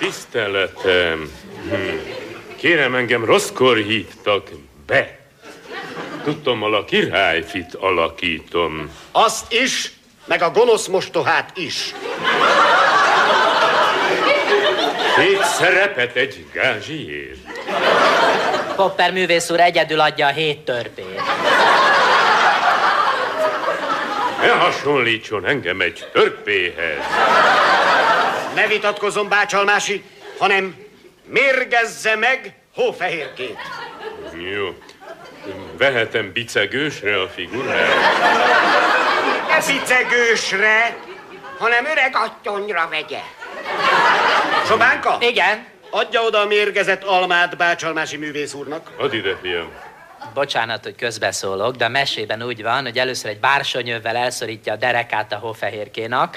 Tiszteletem. 0.00 1.32
Hm. 1.68 1.76
Kérem, 2.56 2.94
engem 2.94 3.24
rosszkor 3.24 3.76
hívtak 3.76 4.48
be. 4.86 5.18
Tudtommal 6.24 6.74
a 6.74 6.84
királyfit 6.84 7.74
alakítom. 7.74 8.90
Azt 9.12 9.52
is, 9.52 9.92
meg 10.24 10.42
a 10.42 10.50
gonosz 10.50 10.86
mostohát 10.86 11.56
is. 11.56 11.94
Két 15.16 15.44
szerepet 15.44 16.16
egy 16.16 16.46
gázsiért. 16.52 17.38
Popper 18.76 19.12
művész 19.12 19.50
úr 19.50 19.60
egyedül 19.60 20.00
adja 20.00 20.26
a 20.26 20.30
hét 20.30 20.58
törpét. 20.58 21.20
Ne 24.40 24.50
hasonlítson 24.50 25.46
engem 25.46 25.80
egy 25.80 26.08
törpéhez. 26.12 27.04
Ne 28.54 28.66
vitatkozzon 28.66 29.28
bácsalmási, 29.28 30.04
hanem 30.38 30.76
mérgezze 31.24 32.16
meg 32.16 32.54
hófehérkét. 32.74 33.58
Jó. 34.52 34.74
Vehetem 35.78 36.32
bicegősre 36.32 37.22
a 37.22 37.28
figurát? 37.28 37.88
Ne 39.48 39.72
bicegősre, 39.72 40.96
hanem 41.58 41.84
öreg 41.84 42.16
attyonyra 42.16 42.88
vegye. 42.90 43.20
Sobánka? 44.66 45.16
Igen? 45.20 45.66
Adja 45.90 46.22
oda 46.22 46.38
a 46.38 46.46
mérgezett 46.46 47.02
almát 47.02 47.56
bácsalmási 47.56 48.16
művész 48.16 48.54
úrnak. 48.54 48.90
Add 48.98 49.12
ide, 49.12 49.36
fiam. 49.42 49.72
Bocsánat, 50.34 50.84
hogy 50.84 50.94
közbeszólok, 50.94 51.76
de 51.76 51.84
a 51.84 51.88
mesében 51.88 52.42
úgy 52.42 52.62
van, 52.62 52.82
hogy 52.82 52.98
először 52.98 53.30
egy 53.30 53.40
bársonyövvel 53.40 54.16
elszorítja 54.16 54.72
a 54.72 54.76
derekát 54.76 55.32
a 55.32 55.36
hófehérkénak, 55.36 56.36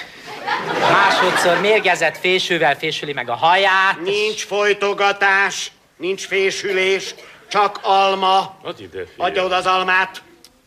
másodszor 0.91 1.59
mérgezett 1.59 2.17
fésűvel 2.17 2.77
fésüli 2.77 3.13
meg 3.13 3.29
a 3.29 3.35
haját. 3.35 3.99
Nincs 4.03 4.45
folytogatás, 4.45 5.71
nincs 5.97 6.27
fésülés, 6.27 7.15
csak 7.47 7.79
alma. 7.81 8.55
Add 8.63 8.79
ide, 8.79 9.03
fiam. 9.15 9.27
Adja 9.27 9.43
oda 9.43 9.55
az 9.55 9.65
almát. 9.65 10.21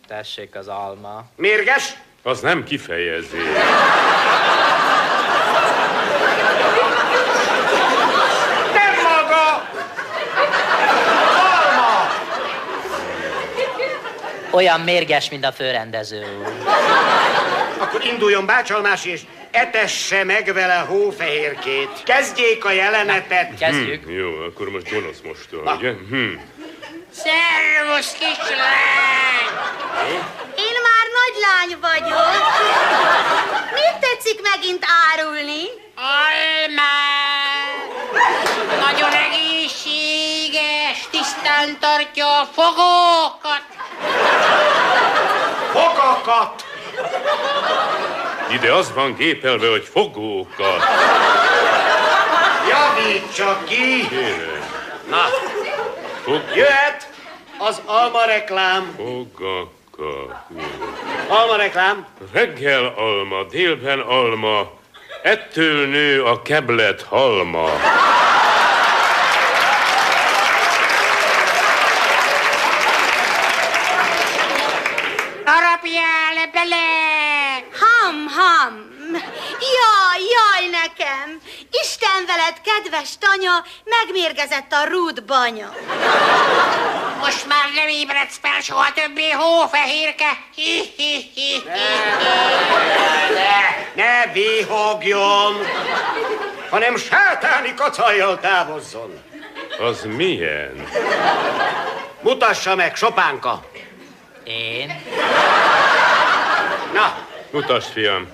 Tessék 0.08 0.54
az 0.54 0.68
alma. 0.68 1.24
Mérges? 1.36 1.92
Az 2.22 2.40
nem 2.40 2.64
kifejezés. 2.64 3.42
Nem 8.74 8.94
maga! 9.02 9.68
Alma! 11.54 12.10
Olyan 14.50 14.80
mérges, 14.80 15.30
mint 15.30 15.44
a 15.44 15.52
főrendező 15.52 16.26
úr. 16.40 16.52
Akkor 17.78 18.04
induljon 18.04 18.46
bácsalmási, 18.46 19.10
és 19.10 19.20
etesse 19.50 20.24
meg 20.24 20.52
vele 20.52 20.74
hófehérkét. 20.74 22.02
Kezdjék 22.04 22.64
a 22.64 22.70
jelenetet. 22.70 23.58
Hm, 23.58 24.10
jó, 24.10 24.30
akkor 24.48 24.68
most 24.68 24.90
gonosz 24.90 25.20
most, 25.24 25.48
ugye? 25.76 25.90
Hm. 25.92 26.38
Szervusz, 27.10 28.12
kislány! 28.12 29.46
Én 30.56 30.76
már 30.86 31.06
nagy 31.18 31.36
lány 31.46 31.78
vagyok. 31.80 32.44
Mit 33.72 33.98
tetszik 34.00 34.40
megint 34.42 34.84
árulni? 35.12 35.62
Alma! 35.96 36.94
Nagyon 38.86 39.10
egészséges, 39.12 41.08
tisztán 41.10 41.78
tartja 41.80 42.40
a 42.40 42.48
fogókat. 42.52 43.64
Fogakat! 45.72 46.65
Ide 48.52 48.72
az 48.72 48.92
van 48.94 49.14
gépelve, 49.14 49.68
hogy 49.68 49.88
fogókat. 49.92 50.82
Javítsa 52.68 53.58
ki! 53.64 54.08
Kérem. 54.08 54.64
Na, 55.10 55.24
Fog... 56.24 56.42
jöhet 56.54 57.08
az 57.58 57.80
alma 57.84 58.24
reklám. 58.24 58.94
Fogakat. 58.96 60.34
Alma 61.28 61.56
reklám. 61.56 62.06
Reggel 62.32 62.94
alma, 62.96 63.42
délben 63.42 64.00
alma, 64.00 64.70
ettől 65.22 65.86
nő 65.86 66.24
a 66.24 66.42
keblet 66.42 67.02
halma. 67.02 67.68
Harapjál 75.96 76.50
bele! 76.52 76.76
Ham, 77.80 78.26
ham. 78.36 78.74
Jaj, 79.76 80.22
jaj 80.36 80.68
nekem. 80.70 81.40
Isten 81.70 82.26
veled, 82.26 82.60
kedves 82.64 83.18
tanya, 83.18 83.64
megmérgezett 83.84 84.72
a 84.72 84.84
rút 84.88 85.24
banya. 85.24 85.72
Most 87.20 87.46
már 87.46 87.68
nem 87.74 87.88
ébredsz 87.88 88.38
fel 88.42 88.60
soha 88.60 88.92
többé, 88.92 89.30
hófehérke! 89.30 90.38
Hi, 90.54 90.92
hi, 90.96 91.30
hi, 91.34 91.62
hi. 91.64 91.64
Ne, 93.34 94.02
ne 94.02 94.32
bihogjon, 94.32 95.54
hanem 96.70 96.96
sátáni 96.96 97.74
kacajjal 97.74 98.38
távozzon. 98.40 99.22
Az 99.78 100.04
milyen? 100.04 100.88
Mutassa 102.20 102.74
meg, 102.74 102.96
Sopánka. 102.96 103.64
Én? 104.44 105.02
Na, 106.96 107.12
Mutasd, 107.52 107.92
fiam. 107.92 108.24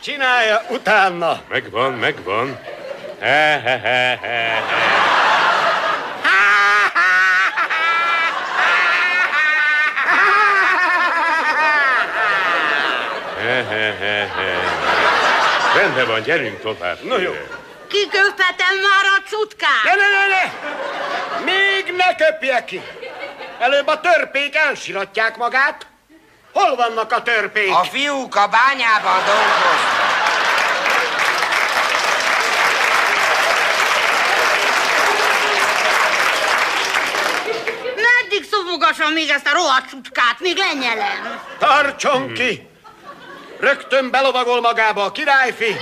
csinálja 0.00 0.62
utána. 0.70 1.40
Megvan, 1.48 1.92
megvan. 1.92 2.58
He, 3.20 3.60
he, 3.64 3.78
he, 3.84 4.16
he. 4.22 4.40
He, 4.68 4.89
Rendben 15.90 16.14
van, 16.14 16.22
gyerünk 16.22 16.60
tovább. 16.60 17.02
No 17.02 17.18
jó. 17.18 17.32
Kiköpetem 17.88 18.74
már 18.82 19.04
a 19.18 19.28
cutkát. 19.28 19.84
Ne, 19.84 19.94
ne, 19.94 20.08
ne, 20.08 20.26
ne! 20.26 20.52
Még 21.44 21.94
ne 21.96 22.14
köpje 22.14 22.64
ki! 22.64 22.82
Előbb 23.58 23.86
a 23.86 24.00
törpék 24.00 24.56
elsiratják 24.56 25.36
magát. 25.36 25.86
Hol 26.52 26.76
vannak 26.76 27.12
a 27.12 27.22
törpék? 27.22 27.70
A 27.70 27.84
fiúk 27.84 28.36
a 28.36 28.46
bányában 28.46 29.24
dolgoznak. 29.24 30.08
Meddig 37.96 38.48
szofogassam 38.50 39.12
még 39.12 39.28
ezt 39.28 39.46
a 39.46 39.52
rohadt 39.52 39.88
cutkát, 39.88 40.36
még 40.38 40.56
lenyelem. 40.56 41.40
Tartson 41.58 42.32
ki! 42.32 42.69
Rögtön 43.60 44.10
belovagol 44.10 44.60
magába 44.60 45.04
a 45.04 45.12
királyfi, 45.12 45.76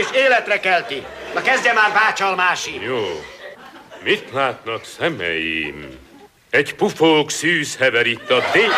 és 0.00 0.06
életre 0.14 0.60
kelti. 0.60 1.06
Na 1.34 1.42
kezdje 1.42 1.72
már 1.72 1.92
bácsalmási. 1.92 2.82
Jó. 2.82 3.24
Mit 4.02 4.30
látnak 4.32 4.84
szemeim? 4.84 5.98
Egy 6.50 6.74
pufók 6.74 7.30
szűz 7.30 7.76
hever 7.76 8.06
itt 8.06 8.30
a 8.30 8.42
dél... 8.52 8.72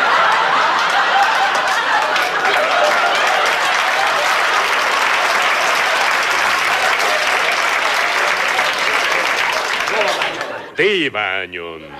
Téványon. 10.75 11.97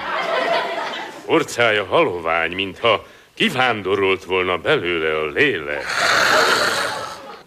Orcája 1.25 1.85
halovány, 1.85 2.53
mintha 2.53 3.07
kivándorolt 3.37 4.25
volna 4.25 4.57
belőle 4.57 5.19
a 5.19 5.27
lélek. 5.27 5.85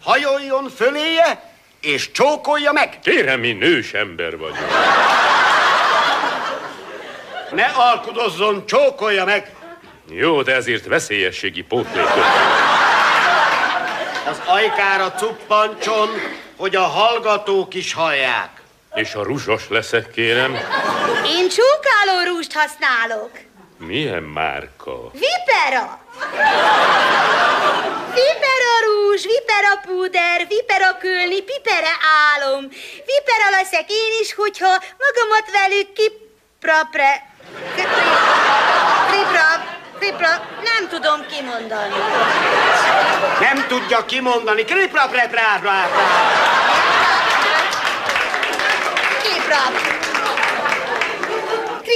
Hajoljon 0.02 0.68
föléje, 0.76 1.52
és 1.80 2.10
csókolja 2.10 2.72
meg. 2.72 2.98
Kérem, 3.02 3.40
mi 3.40 3.52
nős 3.52 3.92
ember 3.92 4.38
vagyok. 4.38 4.68
Ne 7.52 7.64
alkudozzon, 7.64 8.66
csókolja 8.66 9.24
meg. 9.24 9.54
Jó, 10.10 10.42
de 10.42 10.54
ezért 10.54 10.86
veszélyességi 10.86 11.62
pótlékot. 11.62 12.24
Az 14.28 14.40
ajkára 14.46 15.12
cuppancson, 15.12 16.08
hogy 16.56 16.76
a 16.76 16.82
hallgatók 16.82 17.74
is 17.74 17.92
hallják. 17.92 18.50
És 18.94 19.14
a 19.14 19.22
rúzsos 19.22 19.68
leszek, 19.68 20.10
kérem. 20.10 20.52
Én 21.26 21.48
csókáló 21.48 22.34
rúst 22.34 22.52
használok. 22.52 23.30
Milyen 23.86 24.22
márka? 24.22 24.92
Vipera. 25.12 26.00
Vipera 28.14 28.74
rouge, 28.84 29.28
vipera 29.28 29.74
púder, 29.86 30.46
vipera 30.48 30.96
külni, 30.98 31.42
pipere 31.42 31.94
álom. 32.34 32.68
Vipera 33.06 33.50
leszek 33.50 33.90
én 33.90 34.12
is, 34.20 34.34
hogyha 34.34 34.68
magamat 35.04 35.50
velük 35.52 35.92
kiprapre... 35.92 37.28
Kripra, 39.10 39.46
kripra, 39.98 40.28
nem 40.62 40.88
tudom 40.88 41.26
kimondani. 41.26 41.94
Nem 43.40 43.66
tudja 43.68 44.04
kimondani. 44.04 44.64
Kripra, 44.64 45.06
pre, 45.06 45.28
pre. 45.28 45.60
Kripra. 49.22 49.99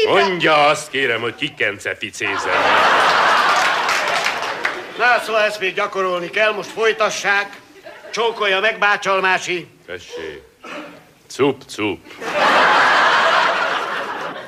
Mondja 0.07 0.67
azt, 0.67 0.91
kérem, 0.91 1.21
hogy 1.21 1.35
kikence 1.35 1.97
ficézem. 1.97 2.63
Na, 4.99 5.21
szóval 5.25 5.43
ezt 5.43 5.61
még 5.61 5.75
gyakorolni 5.75 6.31
kell, 6.31 6.53
most 6.53 6.71
folytassák. 6.71 7.57
Csókolja 8.11 8.61
meg, 8.61 8.79
bácsalmási. 8.79 9.67
Tessék. 9.87 10.43
Cup, 11.29 11.63
cup. 11.69 11.99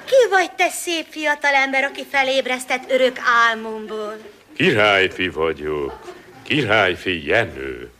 Ki 0.05 0.29
vagy 0.31 0.51
te 0.53 0.69
szép 0.69 1.07
fiatalember, 1.11 1.85
aki 1.85 2.07
felébresztett 2.11 2.91
örök 2.91 3.17
álmomból? 3.49 4.17
Királyfi 4.57 5.29
vagyok. 5.29 5.99
Királyfi 6.43 7.27
Jenő. 7.27 7.91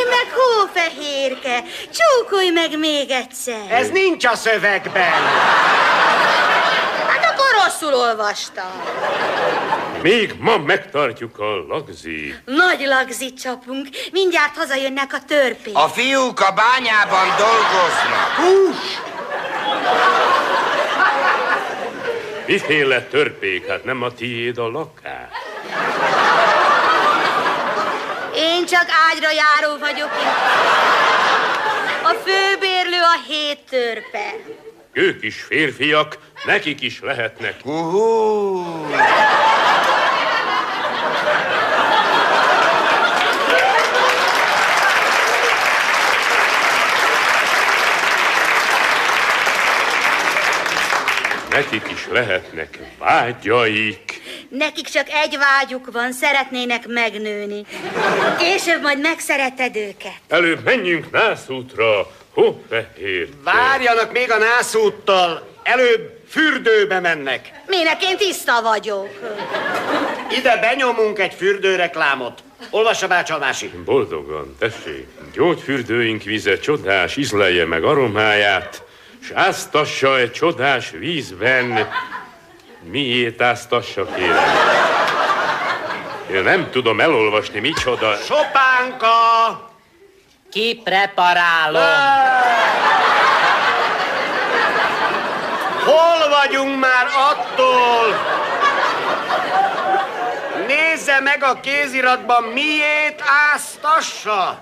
Én 0.00 0.06
meg 0.06 0.32
hófehérke. 0.32 1.64
Csókolj 1.92 2.50
meg 2.50 2.78
még 2.78 3.10
egyszer. 3.10 3.60
Ez 3.68 3.88
nincs 3.88 4.24
a 4.24 4.36
szövegben. 4.36 5.22
Hát 7.06 7.24
akkor 7.24 7.64
rosszul 7.64 7.94
olvastam. 7.94 8.82
Még 10.02 10.34
ma 10.38 10.58
megtartjuk 10.58 11.38
a 11.38 11.64
lagzi. 11.68 12.34
Nagy 12.44 12.86
lagzit 12.86 13.40
csapunk. 13.40 13.88
Mindjárt 14.12 14.56
hazajönnek 14.56 15.12
a 15.12 15.18
törpék. 15.26 15.76
A 15.76 15.88
fiúk 15.88 16.40
a 16.40 16.52
bányában 16.52 17.26
dolgoznak. 17.38 18.30
Hús! 18.36 18.98
Miféle 22.46 23.02
törpék? 23.02 23.68
Hát 23.68 23.84
nem 23.84 24.02
a 24.02 24.12
tiéd 24.12 24.58
a 24.58 24.68
lakás. 24.70 25.28
Én 28.34 28.66
csak 28.66 28.86
ágyra 29.10 29.30
járó 29.30 29.78
vagyok. 29.78 30.10
A 32.02 32.14
főbérlő 32.24 33.00
a 33.00 33.20
hét 33.26 33.58
törpe. 33.70 34.34
Ők 34.92 35.22
is 35.22 35.42
férfiak, 35.42 36.18
nekik 36.44 36.80
is 36.80 37.00
lehetnek. 37.00 37.54
Uhú. 37.64 38.86
Nekik 51.50 51.90
is 51.90 52.06
lehetnek 52.10 52.78
vágyaik. 52.98 54.20
Nekik 54.50 54.88
csak 54.88 55.08
egy 55.08 55.38
vágyuk 55.38 55.92
van, 55.92 56.12
szeretnének 56.12 56.86
megnőni. 56.86 57.64
Később 58.38 58.82
majd 58.82 59.00
megszereted 59.00 59.76
őket. 59.76 60.14
Előbb 60.28 60.64
menjünk 60.64 61.10
nászútra, 61.10 62.10
hófehér. 62.32 63.28
Várjanak 63.44 64.12
még 64.12 64.30
a 64.30 64.38
nászúttal. 64.38 65.48
Előbb 65.62 66.20
fürdőbe 66.28 67.00
mennek. 67.00 67.50
Minek 67.66 68.04
én 68.04 68.16
tiszta 68.16 68.62
vagyok. 68.62 69.08
Ide 70.38 70.56
benyomunk 70.56 71.18
egy 71.18 71.34
fürdőreklámot. 71.34 72.42
Olvassa 72.70 73.06
bácsalmási. 73.06 73.70
Boldogan, 73.84 74.56
tessék, 74.58 75.06
gyógyfürdőink 75.32 76.22
vize 76.22 76.58
csodás 76.58 77.16
ízlelje 77.16 77.64
meg 77.64 77.84
aromáját, 77.84 78.82
s 79.20 79.30
áztassa 79.34 80.18
egy 80.18 80.32
csodás 80.32 80.90
vízben. 80.90 81.88
Miért 82.82 83.42
áztassa, 83.42 84.04
kérem? 84.04 84.44
Én 86.32 86.42
nem 86.42 86.70
tudom 86.70 87.00
elolvasni, 87.00 87.60
micsoda. 87.60 88.14
Sopánka! 88.16 89.08
Kipreparálom. 90.50 91.82
Hol 95.84 96.28
vagyunk 96.28 96.78
már 96.80 97.06
attól? 97.30 98.18
Nézze 100.66 101.20
meg 101.20 101.42
a 101.44 101.60
kéziratban, 101.60 102.42
miért 102.42 103.22
áztassa? 103.54 104.58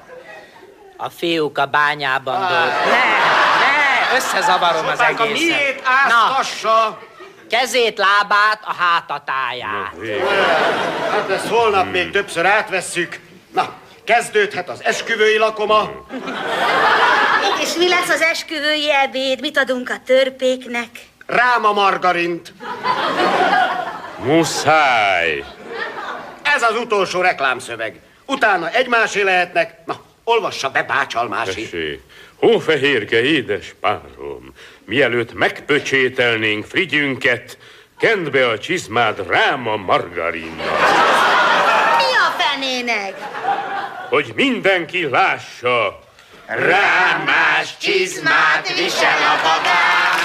A 0.97 1.09
fiúk 1.09 1.59
a 1.59 1.67
bányában 1.67 2.39
dolgoznak. 2.39 2.85
Ne, 2.85 2.91
ne, 2.91 4.17
összezavarom 4.17 4.87
az 4.87 4.91
Sopánka, 4.91 5.23
egészet. 5.23 5.47
miért 5.47 5.83
áztassa? 6.05 6.99
Kezét, 7.49 7.99
lábát, 7.99 8.61
a 8.65 8.73
hátatáját. 8.73 9.95
Hát 11.11 11.31
ezt 11.31 11.49
holnap 11.49 11.91
még 11.91 12.11
többször 12.11 12.47
átvesszük. 12.47 13.19
Na, 13.55 13.73
kezdődhet 14.05 14.69
az 14.69 14.85
esküvői 14.85 15.37
lakoma. 15.39 16.07
És 17.61 17.75
mi 17.75 17.89
lesz 17.89 18.09
az 18.09 18.21
esküvői 18.21 18.93
ebéd? 18.93 19.41
Mit 19.41 19.59
adunk 19.59 19.91
a 19.91 19.97
törpéknek? 20.07 20.89
Rám 21.27 21.65
a 21.65 21.73
margarint. 21.73 22.53
Muszáj. 24.23 25.45
Ez 26.43 26.63
az 26.63 26.77
utolsó 26.77 27.21
reklámszöveg. 27.21 28.01
Utána 28.27 28.71
egymásé 28.71 29.23
lehetnek. 29.23 29.75
Na, 29.87 30.01
olvassa 30.25 30.71
be, 30.71 30.83
bácsalmási. 30.83 31.63
Tessék, 31.63 32.01
hófehérke 32.37 33.23
édes 33.23 33.75
párom, 33.81 34.55
mielőtt 34.89 35.35
megpöcsételnénk 35.35 36.65
frigyünket, 36.65 37.59
kend 37.99 38.31
be 38.31 38.49
a 38.49 38.59
csizmád 38.59 39.27
rám 39.29 39.69
a 39.69 39.77
margarinnal, 39.77 40.79
Mi 41.97 42.15
a 42.17 42.35
fenének? 42.39 43.15
hogy 44.09 44.33
mindenki 44.35 45.09
lássa. 45.09 46.01
Rámás 46.47 47.77
csizmát 47.81 48.69
visel 48.77 49.19
a 49.19 49.37
babám. 49.43 50.17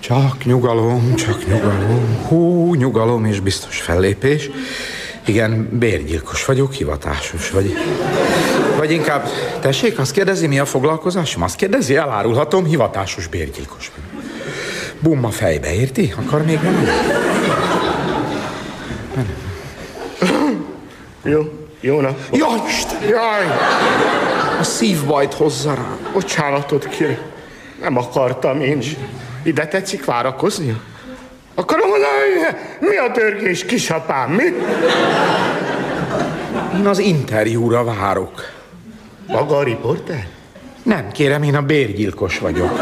Csak 0.00 0.44
nyugalom, 0.44 1.14
csak 1.14 1.46
nyugalom. 1.46 2.24
Hú, 2.28 2.74
nyugalom 2.74 3.24
és 3.24 3.40
biztos 3.40 3.80
fellépés. 3.80 4.50
Igen, 5.28 5.68
bérgyilkos 5.72 6.44
vagyok, 6.44 6.72
hivatásos 6.72 7.50
vagy. 7.50 7.74
Vagy 8.76 8.90
inkább, 8.90 9.28
tessék, 9.60 9.98
azt 9.98 10.12
kérdezi, 10.12 10.46
mi 10.46 10.58
a 10.58 10.64
foglalkozásom? 10.64 11.42
Azt 11.42 11.56
kérdezi, 11.56 11.96
elárulhatom, 11.96 12.64
hivatásos 12.64 13.26
bérgyilkos 13.26 13.90
vagyok. 13.94 14.24
Bumma 15.00 15.30
fejbe, 15.30 15.74
érti? 15.74 16.14
Akar 16.16 16.42
még 16.44 16.58
nem? 16.62 16.88
Jó, 21.22 21.40
jó 21.80 22.00
nap. 22.00 22.18
Jaj, 22.32 22.60
Isten, 22.68 23.02
jaj! 23.08 23.46
A 24.60 24.62
szívbajt 24.62 25.34
hozza 25.34 25.74
rám. 25.74 25.98
Bocsánatot 26.12 26.88
kérek. 26.88 27.20
Nem 27.80 27.96
akartam 27.96 28.60
én. 28.60 28.82
Ide 29.42 29.66
tetszik 29.66 30.04
várakoznia? 30.04 30.80
Akarom 31.58 31.88
mondani, 31.88 32.56
mi 32.80 32.96
a 32.96 33.10
törgés, 33.10 33.64
kisapám, 33.64 34.30
mi? 34.30 34.42
Én 36.78 36.86
az 36.86 36.98
interjúra 36.98 37.84
várok. 37.84 38.42
Maga 39.26 39.56
a 39.56 39.62
riporter? 39.62 40.26
Nem, 40.82 41.10
kérem, 41.12 41.42
én 41.42 41.54
a 41.54 41.62
bérgyilkos 41.62 42.38
vagyok. 42.38 42.80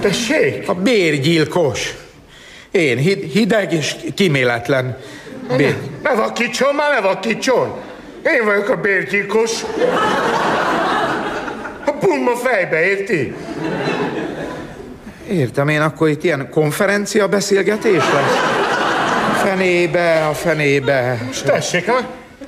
Tessék? 0.00 0.68
A 0.68 0.74
bérgyilkos. 0.74 1.94
Én 2.70 2.96
hid- 2.96 3.32
hideg 3.32 3.72
és 3.72 3.96
kiméletlen. 4.14 4.98
Bér... 5.56 5.76
Ne 6.02 6.14
vakítson 6.14 6.74
már, 6.74 6.92
ne 6.92 7.00
vakítson! 7.00 7.74
Én 8.24 8.44
vagyok 8.44 8.68
a 8.68 8.76
bérgyilkos. 8.76 9.50
A 11.86 11.92
bumma 12.00 12.36
fejbe, 12.36 12.86
érti? 12.86 13.34
Értem 15.30 15.68
én, 15.68 15.80
akkor 15.80 16.08
itt 16.08 16.24
ilyen 16.24 16.48
konferencia 16.50 17.28
beszélgetés 17.28 17.92
lesz? 18.12 18.36
Fenébe, 19.42 20.26
a 20.30 20.32
fenébe. 20.34 21.18
Tessék, 21.44 21.90
ha, 21.90 21.96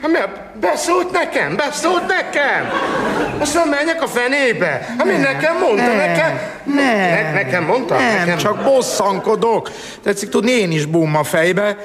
mi 0.08 0.18
a- 0.18 0.46
beszólt 0.60 1.10
nekem, 1.10 1.56
beszólt 1.56 2.06
nekem. 2.06 2.70
Azt 3.38 3.54
mondom, 3.54 3.72
menjek 3.74 4.02
a 4.02 4.06
fenébe. 4.06 4.86
Hát 4.98 5.04
mi 5.06 5.16
nekem 5.16 5.58
mondta, 5.58 5.82
nem, 5.86 5.96
nekem. 5.96 6.38
Nem. 6.64 6.96
Ne, 6.96 7.32
nekem 7.32 7.64
mondta? 7.64 7.94
Nem, 7.94 8.18
nekem. 8.18 8.36
csak 8.36 8.62
bosszankodok. 8.62 9.70
Tetszik 10.02 10.28
tudni, 10.28 10.50
én 10.50 10.72
is 10.72 10.86
bumma 10.86 11.22
fejbe. 11.22 11.76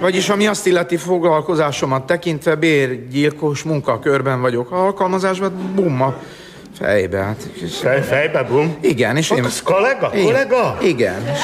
Vagyis 0.00 0.28
ami 0.28 0.46
azt 0.46 0.66
illeti 0.66 0.96
foglalkozásomat 0.96 2.06
tekintve, 2.06 2.54
bérgyilkos 2.54 3.62
munkakörben 3.62 4.40
vagyok 4.40 4.70
alkalmazásban, 4.70 5.72
bumma 5.74 6.14
Fejbe, 6.78 7.18
hát. 7.18 7.42
Fej, 7.80 8.02
fejbe, 8.02 8.42
bum? 8.42 8.76
Igen, 8.80 9.16
és 9.16 9.30
én... 9.30 9.44
Az 9.44 9.62
kollega? 9.62 10.10
Én- 10.14 10.24
Kollega? 10.24 10.76
Igen. 10.80 11.26
és 11.32 11.38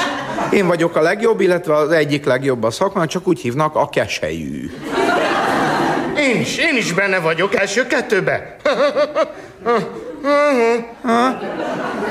Én 0.57 0.67
vagyok 0.67 0.95
a 0.95 1.01
legjobb, 1.01 1.39
illetve 1.41 1.75
az 1.75 1.91
egyik 1.91 2.25
legjobb 2.25 2.63
a 2.63 2.71
szakmán, 2.71 3.07
csak 3.07 3.27
úgy 3.27 3.39
hívnak 3.39 3.75
a 3.75 3.89
keselyű. 3.89 4.71
Én 6.17 6.39
is, 6.39 6.57
én 6.57 6.75
is 6.77 6.93
benne 6.93 7.19
vagyok 7.19 7.55
első 7.55 7.87
kettőbe. 7.87 8.55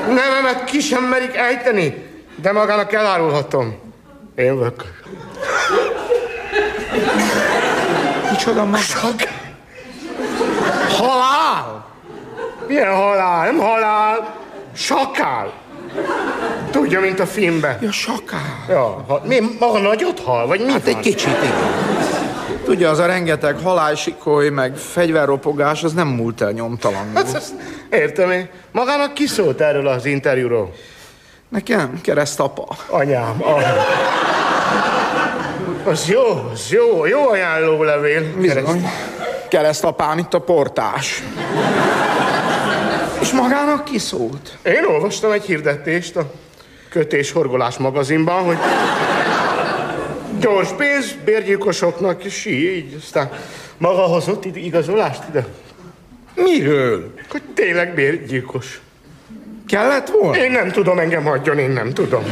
Nevemet 0.07 0.63
ki 0.65 0.79
sem 0.79 1.03
merik 1.03 1.35
ejteni, 1.35 2.05
de 2.35 2.51
magának 2.51 2.93
elárulhatom. 2.93 3.75
Én 4.35 4.57
vagyok. 4.57 4.83
Micsoda 8.31 8.65
maga? 8.65 8.79
Halál! 10.89 11.85
Milyen 12.67 12.95
halál? 12.95 13.45
Nem 13.45 13.59
halál, 13.59 14.35
sakál. 14.73 15.51
Tudja, 16.71 16.99
mint 16.99 17.19
a 17.19 17.25
filmben. 17.25 17.77
Ja, 17.81 17.91
sakál. 17.91 18.65
Ja, 18.69 19.03
ha, 19.07 19.21
mi, 19.23 19.39
maga 19.59 19.79
nagyot 19.79 20.19
hal, 20.19 20.47
vagy 20.47 20.59
mi 20.65 20.71
Hát 20.71 20.83
van? 20.85 20.93
egy 20.95 20.99
kicsit, 20.99 21.37
igen. 21.43 21.53
Tudja, 22.65 22.89
az 22.89 22.99
a 22.99 23.05
rengeteg 23.05 23.57
halálsikoly, 23.63 24.49
meg 24.49 24.75
fegyverropogás, 24.75 25.83
az 25.83 25.93
nem 25.93 26.07
múlt 26.07 26.41
el 26.41 26.51
nyomtalanul. 26.51 27.15
Hát, 27.15 27.33
ezt 27.35 27.53
értem 27.89 28.31
én. 28.31 28.49
Magának 28.71 29.13
ki 29.13 29.25
szólt 29.27 29.61
erről 29.61 29.87
az 29.87 30.05
interjúról? 30.05 30.73
Nekem 31.49 32.01
keresztapa. 32.01 32.65
Anyám, 32.89 33.35
anyám. 33.39 33.75
Az 35.85 36.07
jó, 36.09 36.49
az 36.53 36.71
jó, 36.71 37.05
jó 37.05 37.29
ajánlólevél. 37.29 38.21
Bizony. 38.37 38.89
Keresztapám 39.49 40.17
itt 40.17 40.33
a 40.33 40.39
portás. 40.39 41.23
És 43.27 43.33
magának 43.33 43.83
kiszólt? 43.83 44.57
Én 44.63 44.85
olvastam 44.85 45.31
egy 45.31 45.43
hirdetést 45.43 46.15
a 46.15 46.31
Kötés 46.89 47.31
Horgolás 47.31 47.77
magazinban, 47.77 48.43
hogy 48.43 48.57
gyors 50.39 50.69
pénz 50.69 51.15
bérgyilkosoknak, 51.25 52.23
és 52.23 52.45
így, 52.45 52.95
aztán 53.03 53.29
maga 53.77 54.01
hozott 54.01 54.45
ide 54.45 54.59
igazolást 54.59 55.23
ide. 55.29 55.45
Miről? 56.35 57.13
Hogy 57.29 57.41
tényleg 57.53 57.93
bérgyilkos. 57.93 58.81
Kellett 59.67 60.09
volna? 60.09 60.37
Én 60.37 60.51
nem 60.51 60.71
tudom, 60.71 60.99
engem 60.99 61.23
hagyjon, 61.23 61.57
én 61.57 61.71
nem 61.71 61.93
tudom. 61.93 62.23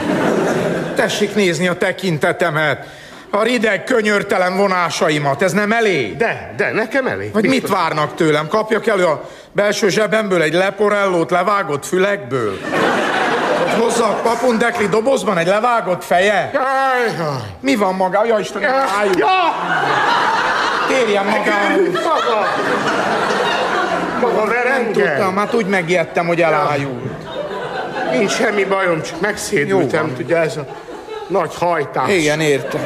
Tessék 0.96 1.36
nézni 1.36 1.68
a 1.68 1.78
tekintetemet. 1.78 2.88
A 3.38 3.44
rideg, 3.44 3.84
könyörtelen 3.84 4.58
vonásaimat, 4.58 5.42
ez 5.42 5.52
nem 5.52 5.72
elég? 5.72 6.18
De, 6.18 6.54
de, 6.58 6.72
nekem 6.72 7.08
elég. 7.08 7.32
Vagy 7.34 7.44
mit 7.44 7.52
Biztos. 7.52 7.70
várnak 7.70 8.16
tőlem? 8.16 8.48
Kapjak 8.48 8.88
elő 8.88 9.06
a 9.06 9.30
belső 9.52 9.90
zsebemből 9.90 10.42
egy 10.42 10.54
leporellót 10.54 11.32
levágott 11.32 11.86
fülekből? 11.86 12.60
Hogy 13.60 13.82
hozzak 13.84 14.22
papundekli 14.22 14.88
dobozban 14.88 15.38
egy 15.38 15.48
levágott 15.48 16.04
feje? 16.04 16.50
Jaj, 16.54 17.16
jaj. 17.18 17.36
Mi 17.60 17.76
van 17.76 17.96
maga? 17.96 18.26
Ja, 18.26 18.40
Istenem, 18.40 18.72
álljon! 19.00 19.18
Ja! 19.18 19.28
Térjen 20.88 21.26
magához! 21.26 21.94
Maga! 21.94 22.48
Maga 24.22 24.44
Nem 24.44 24.48
verengel. 24.48 25.16
tudtam, 25.16 25.38
hát 25.38 25.54
úgy 25.54 25.66
megijedtem, 25.66 26.28
hogy 26.28 26.42
elájult. 26.42 27.04
Nincs 28.12 28.32
semmi 28.32 28.64
bajom, 28.64 29.02
csak 29.02 29.22
megszédültem, 29.22 30.14
tudja, 30.16 30.38
ez 30.38 30.58
a 30.58 30.66
nagy 31.28 31.56
hajtás. 31.56 32.10
Igen, 32.12 32.40
értem. 32.40 32.82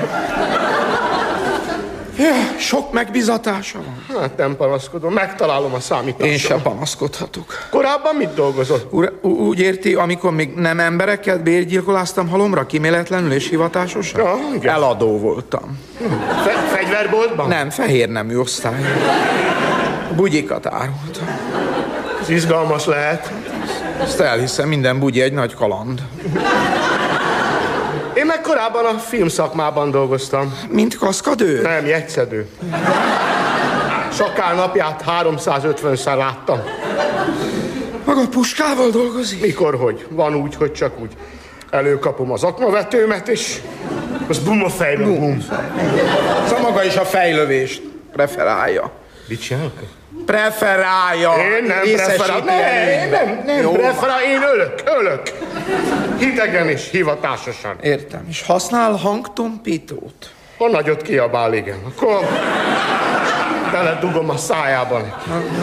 Ja, 2.17 2.33
sok 2.59 2.91
megbizatása 2.93 3.79
van. 3.85 4.19
Hát 4.21 4.37
nem 4.37 4.55
panaszkodom, 4.55 5.13
megtalálom 5.13 5.73
a 5.73 5.79
számítást. 5.79 6.31
Én 6.31 6.37
sem 6.37 6.61
panaszkodhatok. 6.61 7.67
Korábban 7.69 8.15
mit 8.15 8.33
dolgozott? 8.33 8.93
Ura, 8.93 9.09
úgy 9.21 9.59
érti, 9.59 9.93
amikor 9.93 10.31
még 10.31 10.53
nem 10.55 10.79
embereket 10.79 11.43
bérgyilkoláztam 11.43 12.27
halomra, 12.29 12.65
kiméletlenül 12.65 13.31
és 13.31 13.49
hivatásosan? 13.49 14.21
Ja, 14.21 14.35
igen. 14.55 14.73
Eladó 14.73 15.17
voltam. 15.19 15.79
Fe- 16.43 16.69
fegyverboltban? 16.77 17.47
Nem, 17.47 17.69
fehér 17.69 18.09
nemű 18.09 18.37
osztály. 18.37 18.81
Bugyikat 20.15 20.65
árultam. 20.65 21.39
Ez 22.21 22.29
izgalmas 22.29 22.85
lehet. 22.85 23.31
Ezt 24.01 24.19
elhiszem, 24.19 24.67
minden 24.67 24.99
bugyi 24.99 25.21
egy 25.21 25.33
nagy 25.33 25.53
kaland. 25.53 26.01
Meg 28.29 28.41
korábban 28.41 28.85
a 28.85 28.99
filmszakmában 28.99 29.91
dolgoztam. 29.91 30.57
Mint 30.67 30.97
kaszkadőr? 30.97 31.61
Nem, 31.61 31.85
jegyszedő. 31.85 32.47
Sakál 34.11 34.55
napját 34.55 35.03
350-szer 35.07 36.17
láttam. 36.17 36.59
Maga 38.05 38.27
puskával 38.27 38.89
dolgozik? 38.89 39.41
Mikor, 39.41 39.75
hogy? 39.75 40.07
Van 40.09 40.35
úgy, 40.35 40.55
hogy 40.55 40.71
csak 40.71 40.99
úgy. 40.99 41.11
Előkapom 41.69 42.31
az 42.31 42.43
aknavetőmet, 42.43 43.27
és 43.27 43.61
az 44.27 44.39
bum 44.39 44.63
a 44.63 44.69
fejbe. 44.69 45.03
Bum. 45.03 45.45
Szóval 46.47 46.61
maga 46.61 46.83
is 46.83 46.95
a 46.95 47.05
fejlövést 47.05 47.81
preferálja. 48.11 48.91
Mit 49.29 49.41
csinálok? 49.41 49.79
Preferálja. 50.25 51.31
Én 51.57 51.63
nem 51.63 51.81
preferálok. 51.81 52.45
Nem, 52.45 52.59
előnyben. 52.61 53.25
nem, 53.27 53.43
nem 53.45 53.61
Jó 53.61 53.71
van. 53.71 53.79
preferálok. 53.79 54.23
Én 54.23 54.41
ölök, 54.53 54.73
ölök. 54.99 55.21
Hidegen 56.19 56.67
és 56.69 56.89
hivatásosan. 56.91 57.75
Értem. 57.81 58.25
És 58.29 58.41
használ 58.41 58.91
hangtompítót? 58.91 60.31
Ha 60.57 60.67
nagyot 60.69 61.01
kiabál, 61.01 61.53
igen. 61.53 61.77
Akkor 61.85 62.19
beledugom 63.71 64.29
a 64.29 64.37
szájában. 64.37 65.13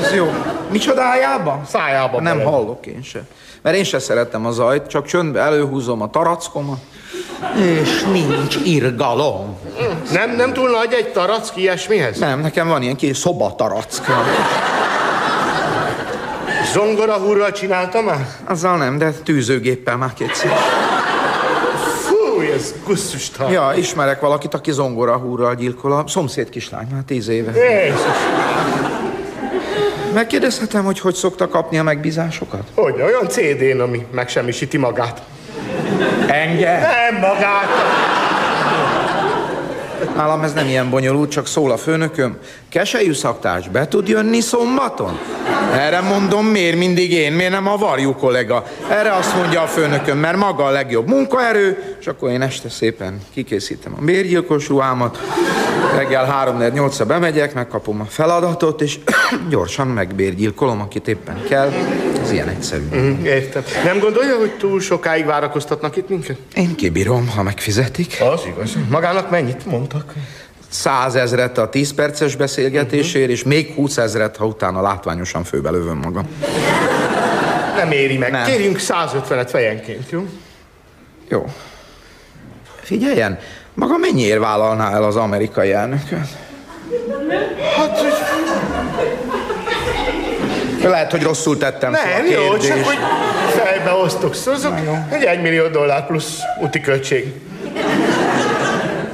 Az 0.03 0.13
jó. 0.15 0.33
Micsodájában? 0.71 1.65
Szájába 1.67 2.21
Nem 2.21 2.39
bele. 2.39 2.51
hallok 2.51 2.87
én 2.87 3.03
se. 3.03 3.21
Mert 3.63 3.77
én 3.77 3.85
se 3.85 3.99
szeretem 3.99 4.47
a 4.47 4.51
zajt, 4.51 4.87
csak 4.87 5.07
csöndbe 5.07 5.41
előhúzom 5.41 6.03
a 6.03 6.11
tarackomat. 6.11 6.79
És 7.81 8.03
nincs 8.13 8.57
irgalom. 8.65 9.57
Nem, 10.13 10.37
nem 10.37 10.53
túl 10.53 10.71
nagy 10.71 10.93
egy 10.93 11.09
tarack 11.09 11.57
ilyesmihez? 11.57 12.19
Nem, 12.19 12.41
nekem 12.41 12.69
van 12.69 12.83
ilyen 12.83 12.97
kis 12.97 13.17
szobatarack. 13.17 13.91
Zongora 16.73 17.15
hurral 17.15 17.53
csinálta 17.53 18.03
már? 18.03 18.27
Azzal 18.45 18.77
nem, 18.77 18.99
de 18.99 19.11
tűzőgéppel 19.11 19.97
már 19.97 20.13
kétszer. 20.13 20.51
Fú, 22.03 22.41
ez 22.55 22.75
gusztustalan. 22.87 23.53
Ja, 23.53 23.73
ismerek 23.77 24.21
valakit, 24.21 24.55
aki 24.55 24.73
zongora 24.73 25.17
húrral 25.17 25.55
gyilkol 25.55 25.93
a 25.93 26.05
szomszéd 26.07 26.49
kislány, 26.49 26.87
már 26.93 27.03
tíz 27.07 27.29
éve. 27.29 27.53
Jézus. 27.53 28.01
Megkérdezhetem, 30.15 30.85
hogy 30.85 31.01
hogy 31.01 31.15
szokta 31.15 31.49
kapni 31.49 31.79
a 31.79 31.83
megbízásokat? 31.83 32.63
Hogy 32.75 32.95
olyan 33.03 33.29
CD-n, 33.29 33.81
ami 33.81 34.07
megsemmisíti 34.11 34.77
magát. 34.77 35.23
Engem? 36.27 36.81
Nem 36.81 37.21
magát. 37.21 37.69
Nálam 40.17 40.43
ez 40.43 40.53
nem 40.53 40.67
ilyen 40.67 40.91
bonyolult, 40.91 41.31
csak 41.31 41.47
szól 41.47 41.71
a 41.71 41.77
főnököm. 41.77 42.39
Keselyű 42.69 43.13
szaktárs, 43.13 43.69
be 43.69 43.89
tud 43.89 44.09
jönni 44.09 44.41
szombaton? 44.41 45.19
Erre 45.73 46.01
mondom, 46.01 46.47
miért 46.47 46.77
mindig 46.77 47.13
én, 47.13 47.33
miért 47.33 47.51
nem 47.53 47.67
a 47.69 47.77
varjú 47.77 48.15
kollega? 48.15 48.65
Erre 48.91 49.13
azt 49.13 49.37
mondja 49.37 49.63
a 49.63 49.67
főnököm, 49.67 50.19
mert 50.19 50.37
maga 50.37 50.65
a 50.65 50.71
legjobb 50.71 51.09
munkaerő, 51.09 51.97
és 52.01 52.07
akkor 52.07 52.31
én 52.31 52.43
este 52.43 52.69
szépen 52.69 53.21
kikészítem 53.33 53.95
a 54.01 54.05
bérgyilkos 54.05 54.69
ruhámat, 54.69 55.19
reggel 55.97 56.25
3 56.25 56.63
8 56.73 57.03
bemegyek, 57.03 57.55
megkapom 57.55 58.01
a 58.01 58.05
feladatot, 58.05 58.81
és 58.81 58.99
gyorsan 59.51 59.87
megbérgyilkolom, 59.87 60.81
akit 60.81 61.09
éppen 61.09 61.43
kell. 61.49 61.73
Ez 62.27 62.33
ilyen 62.33 62.49
egyszerű. 62.49 62.89
Mm, 62.95 63.25
értem. 63.25 63.63
Nem 63.85 63.99
gondolja, 63.99 64.37
hogy 64.37 64.51
túl 64.51 64.81
sokáig 64.81 65.25
várakoztatnak 65.25 65.97
itt 65.97 66.09
minket? 66.09 66.37
Én 66.55 66.75
kibírom, 66.75 67.29
ha 67.29 67.43
megfizetik. 67.43 68.17
Az 68.21 68.43
igaz. 68.47 68.73
Magának 68.91 69.31
mennyit 69.31 69.67
mondtak? 69.67 70.15
Százezret 70.69 71.59
a 71.59 71.69
10 71.69 71.95
perces 71.95 72.37
beszélgetésért, 72.37 73.31
és 73.31 73.43
még 73.43 73.73
20 73.75 73.97
ezret, 73.97 74.37
ha 74.37 74.47
utána 74.47 74.81
látványosan 74.81 75.45
főbelövöm 75.45 75.99
magam. 75.99 76.29
Nem 77.77 77.93
éri 77.93 78.17
meg. 78.17 78.31
Nem. 78.31 78.45
Kérjünk 78.45 78.79
150-et 78.81 79.47
fejenként, 79.51 80.11
jó? 80.11 80.27
Jó. 81.29 81.45
Figyeljen, 82.81 83.39
maga 83.75 83.97
mennyiért 83.97 84.39
vállalná 84.39 84.93
el 84.93 85.05
az 85.05 85.17
amerikai 85.17 85.73
elnököt? 85.73 86.29
Hát, 87.77 88.01
Lehet, 90.91 91.11
hogy 91.11 91.23
rosszul 91.23 91.57
tettem 91.57 91.93
fel 91.93 92.13
a 92.13 92.17
nem, 92.17 92.27
jó, 92.27 92.51
kérdést. 92.51 92.69
csak 92.69 92.85
hogy 92.85 92.99
fejbe 93.49 93.93
osztok. 93.93 94.35
Szóval 94.35 95.07
egy 95.11 95.23
egy 95.25 95.43
millió 95.43 95.67
dollár 95.67 96.07
plusz 96.07 96.39
úti 96.63 96.81
költség. 96.81 97.33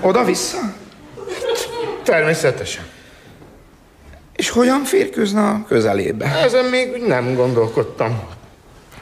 Oda-vissza? 0.01 0.59
Természetesen. 2.03 2.85
És 4.37 4.51
hogyan 4.51 4.85
férkőzne 4.85 5.41
a 5.41 5.65
közelébe? 5.69 6.41
Ezen 6.45 6.65
még 6.65 7.03
nem 7.07 7.35
gondolkodtam. 7.35 8.21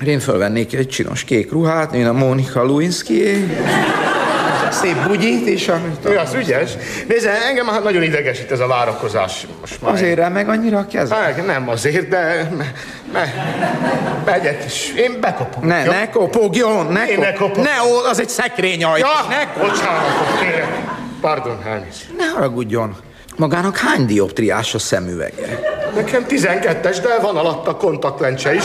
Én 0.06 0.18
fölvennék 0.18 0.74
egy 0.74 0.88
csinos 0.88 1.24
kék 1.24 1.52
ruhát, 1.52 1.94
én 1.94 2.06
a 2.06 2.12
Monika 2.12 2.64
Lewinsky. 2.64 3.46
Szép 4.72 5.06
bugyit, 5.06 5.46
és 5.46 5.68
a... 5.68 5.80
Ő 6.04 6.18
az 6.18 6.34
ügyes. 6.34 6.70
Nézd, 7.08 7.28
engem 7.48 7.66
már 7.66 7.82
nagyon 7.82 8.02
idegesít 8.02 8.50
ez 8.50 8.60
a 8.60 8.66
várakozás. 8.66 9.46
Most 9.60 9.82
már. 9.82 9.92
Azért 9.92 10.32
meg 10.32 10.48
annyira 10.48 10.78
a 10.78 10.86
kezed? 10.86 11.16
Hát, 11.18 11.46
nem 11.46 11.68
azért, 11.68 12.08
de... 12.08 12.50
Me, 13.12 13.34
megyek 14.24 14.64
is. 14.64 14.92
Én 14.96 15.20
bekopom. 15.20 15.66
Ne, 15.66 15.84
jó? 15.84 15.90
ne 15.92 16.10
kopogjon, 16.10 16.86
ne, 16.86 17.08
Én 17.08 17.14
kop... 17.16 17.24
ne 17.24 17.32
kopogok. 17.32 17.64
ne, 17.64 17.82
ó, 17.82 18.04
az 18.10 18.20
egy 18.20 18.28
szekrényajtó. 18.28 19.06
Ja, 19.06 19.26
ne 19.28 19.52
kop... 19.52 19.68
bocsánatot 19.68 20.40
kérek. 20.40 20.78
Pardon, 21.20 21.62
elnézést. 21.66 22.06
Ne 22.16 22.24
haragudjon. 22.26 22.96
Magának 23.36 23.76
hány 23.76 24.06
dioptriás 24.06 24.74
a 24.74 24.78
szemüvege? 24.78 25.58
Nekem 25.94 26.24
12-es, 26.28 26.98
de 27.02 27.18
van 27.22 27.36
alatta 27.36 27.76
kontaktlencse 27.76 28.54
is. 28.54 28.62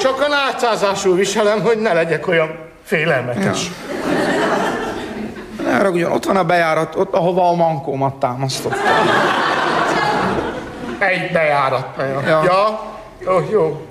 Csak 0.00 0.20
a 0.20 0.28
nátszázásul 0.28 1.14
viselem, 1.16 1.60
hogy 1.62 1.78
ne 1.78 1.92
legyek 1.92 2.28
olyan 2.28 2.58
félelmetes. 2.84 3.70
Ne 5.64 5.76
haragudjon, 5.76 6.12
ott 6.12 6.24
van 6.24 6.36
a 6.36 6.44
bejárat, 6.44 6.96
ott, 6.96 7.14
ahova 7.14 7.48
a 7.48 7.54
mankómat 7.54 8.14
támasztottam. 8.14 8.80
Egy 10.98 11.32
bejárat. 11.32 11.86
Ja. 11.98 12.20
Ja. 12.26 12.42
ja. 12.44 12.80
Jó, 13.24 13.48
jó. 13.50 13.86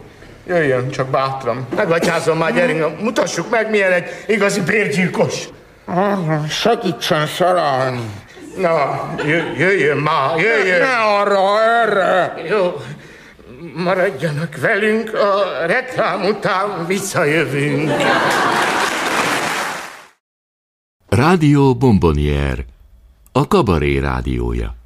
Jöjjön, 0.47 0.89
csak 0.89 1.07
bátran. 1.07 1.67
Megatyázom 1.75 2.37
már, 2.37 2.53
gyerünk, 2.53 3.01
mutassuk 3.01 3.49
meg, 3.49 3.69
milyen 3.69 3.91
egy 3.91 4.05
igazi 4.27 4.61
bérgyilkos. 4.61 5.47
Segítsen 6.49 7.27
szerelni. 7.27 8.11
Na, 8.57 9.01
jö- 9.25 9.57
jöjjön 9.57 9.97
már, 9.97 10.37
jöjjön. 10.37 10.79
Ne 10.79 10.95
arra, 10.95 11.61
erre. 11.61 12.33
Jó, 12.49 12.73
maradjanak 13.75 14.57
velünk, 14.57 15.13
a 15.13 15.65
reklám 15.65 16.23
után 16.23 16.85
visszajövünk. 16.85 17.91
Rádió 21.09 21.75
Bombonier, 21.75 22.65
a 23.31 23.47
kabaré 23.47 23.97
rádiója. 23.97 24.78